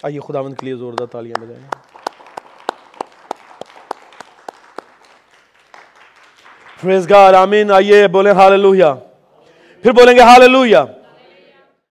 آئیے 0.03 0.21
خداوند 0.21 0.59
کے 0.59 0.67
لیے 0.67 0.77
زوردار 0.77 1.07
تالیاں 1.07 1.41
بجائیں. 1.41 1.69
فریز 6.81 7.11
گار 7.11 7.35
آمین. 7.35 7.71
آئیے 7.71 8.09
بولیں 8.09 8.33
ہاللویا 8.33 8.95
پھر 9.83 9.93
بولیں 9.93 10.15
گے 10.15 10.21
ہاللویا 10.21 10.85